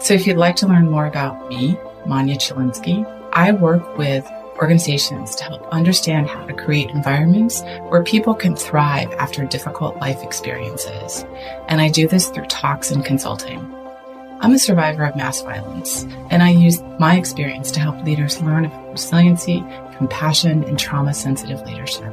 So 0.00 0.14
if 0.14 0.26
you'd 0.26 0.36
like 0.36 0.56
to 0.56 0.66
learn 0.66 0.90
more 0.90 1.06
about 1.06 1.48
me, 1.48 1.78
Manya 2.06 2.36
Chylinski, 2.36 3.06
I 3.32 3.52
work 3.52 3.96
with 3.96 4.28
organizations 4.56 5.34
to 5.36 5.44
help 5.44 5.66
understand 5.68 6.28
how 6.28 6.44
to 6.46 6.54
create 6.54 6.90
environments 6.90 7.62
where 7.88 8.02
people 8.02 8.34
can 8.34 8.56
thrive 8.56 9.12
after 9.14 9.44
difficult 9.44 9.96
life 9.96 10.22
experiences. 10.22 11.24
And 11.68 11.80
I 11.80 11.88
do 11.88 12.06
this 12.08 12.28
through 12.28 12.46
talks 12.46 12.90
and 12.90 13.04
consulting. 13.04 13.60
I'm 14.40 14.52
a 14.52 14.58
survivor 14.58 15.04
of 15.04 15.16
mass 15.16 15.40
violence, 15.40 16.02
and 16.30 16.42
I 16.42 16.50
use 16.50 16.82
my 16.98 17.16
experience 17.16 17.70
to 17.72 17.80
help 17.80 18.04
leaders 18.04 18.42
learn 18.42 18.66
about 18.66 18.92
resiliency, 18.92 19.64
compassion, 19.96 20.64
and 20.64 20.78
trauma 20.78 21.14
sensitive 21.14 21.62
leadership, 21.62 22.12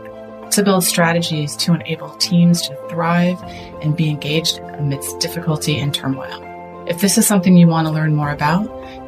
to 0.51 0.63
build 0.63 0.83
strategies 0.83 1.55
to 1.57 1.73
enable 1.73 2.09
teams 2.17 2.61
to 2.61 2.75
thrive 2.89 3.41
and 3.81 3.97
be 3.97 4.09
engaged 4.09 4.59
amidst 4.59 5.19
difficulty 5.19 5.77
and 5.79 5.93
turmoil. 5.93 6.47
If 6.87 7.01
this 7.01 7.17
is 7.17 7.27
something 7.27 7.57
you 7.57 7.67
want 7.67 7.87
to 7.87 7.93
learn 7.93 8.15
more 8.15 8.31
about, 8.31 8.65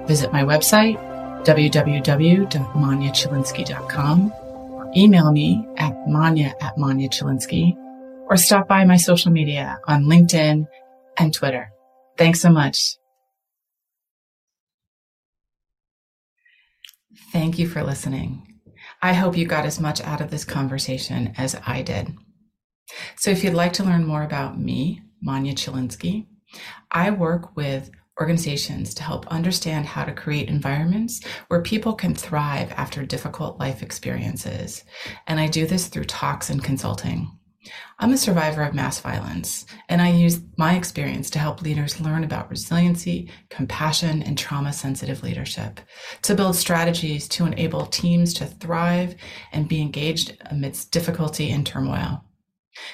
visit 0.07 0.33
my 0.33 0.43
website, 0.43 0.97
www.manyachylinski.com 1.45 4.33
or 4.71 4.91
email 4.95 5.31
me 5.31 5.67
at 5.77 6.07
manya 6.07 6.53
at 6.61 6.77
manyachylinski 6.77 7.75
or 8.29 8.37
stop 8.37 8.67
by 8.67 8.85
my 8.85 8.97
social 8.97 9.31
media 9.31 9.79
on 9.87 10.05
LinkedIn 10.05 10.67
and 11.17 11.33
Twitter. 11.33 11.71
Thanks 12.17 12.41
so 12.41 12.49
much. 12.49 12.97
Thank 17.31 17.57
you 17.57 17.67
for 17.67 17.83
listening. 17.83 18.47
I 19.01 19.13
hope 19.13 19.35
you 19.35 19.45
got 19.45 19.65
as 19.65 19.79
much 19.79 20.01
out 20.01 20.21
of 20.21 20.31
this 20.31 20.45
conversation 20.45 21.33
as 21.37 21.59
I 21.65 21.81
did. 21.81 22.15
So 23.17 23.31
if 23.31 23.43
you'd 23.43 23.53
like 23.53 23.73
to 23.73 23.83
learn 23.83 24.05
more 24.05 24.23
about 24.23 24.59
me, 24.59 25.01
Manya 25.21 25.53
Chylinski, 25.53 26.27
I 26.91 27.09
work 27.09 27.55
with 27.55 27.89
organizations 28.19 28.93
to 28.93 29.03
help 29.03 29.27
understand 29.27 29.85
how 29.85 30.03
to 30.03 30.13
create 30.13 30.49
environments 30.49 31.23
where 31.47 31.61
people 31.61 31.93
can 31.93 32.13
thrive 32.13 32.71
after 32.73 33.05
difficult 33.05 33.59
life 33.59 33.81
experiences. 33.81 34.83
And 35.27 35.39
I 35.39 35.47
do 35.47 35.65
this 35.65 35.87
through 35.87 36.05
talks 36.05 36.49
and 36.49 36.63
consulting. 36.63 37.31
I'm 37.99 38.11
a 38.11 38.17
survivor 38.17 38.61
of 38.61 38.73
mass 38.73 38.99
violence, 38.99 39.65
and 39.87 40.01
I 40.01 40.09
use 40.09 40.41
my 40.57 40.75
experience 40.75 41.29
to 41.29 41.39
help 41.39 41.61
leaders 41.61 42.01
learn 42.01 42.25
about 42.25 42.49
resiliency, 42.49 43.31
compassion, 43.49 44.21
and 44.23 44.37
trauma 44.37 44.73
sensitive 44.73 45.23
leadership, 45.23 45.79
to 46.23 46.35
build 46.35 46.57
strategies 46.57 47.27
to 47.29 47.45
enable 47.45 47.85
teams 47.85 48.33
to 48.35 48.45
thrive 48.45 49.15
and 49.53 49.69
be 49.69 49.81
engaged 49.81 50.37
amidst 50.51 50.91
difficulty 50.91 51.51
and 51.51 51.65
turmoil. 51.65 52.23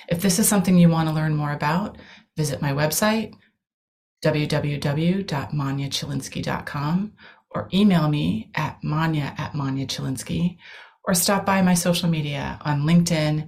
If 0.08 0.22
this 0.22 0.38
is 0.38 0.48
something 0.48 0.78
you 0.78 0.90
want 0.90 1.10
to 1.10 1.16
learn 1.16 1.36
more 1.36 1.54
about, 1.54 1.98
visit 2.38 2.62
my 2.62 2.74
website, 2.74 3.34
www.manyachylinski.com 4.24 7.14
or 7.52 7.68
email 7.74 8.08
me 8.10 8.52
at 8.56 8.84
manya 8.84 9.34
at 9.38 9.54
manyachylinski 9.54 10.58
or 11.06 11.14
stop 11.14 11.46
by 11.46 11.62
my 11.62 11.74
social 11.74 12.10
media 12.10 12.60
on 12.64 12.84
LinkedIn 12.84 13.48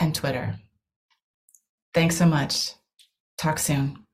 and 0.00 0.14
Twitter. 0.14 0.56
Thanks 1.94 2.16
so 2.16 2.26
much. 2.26 2.72
Talk 3.38 3.58
soon. 3.58 4.05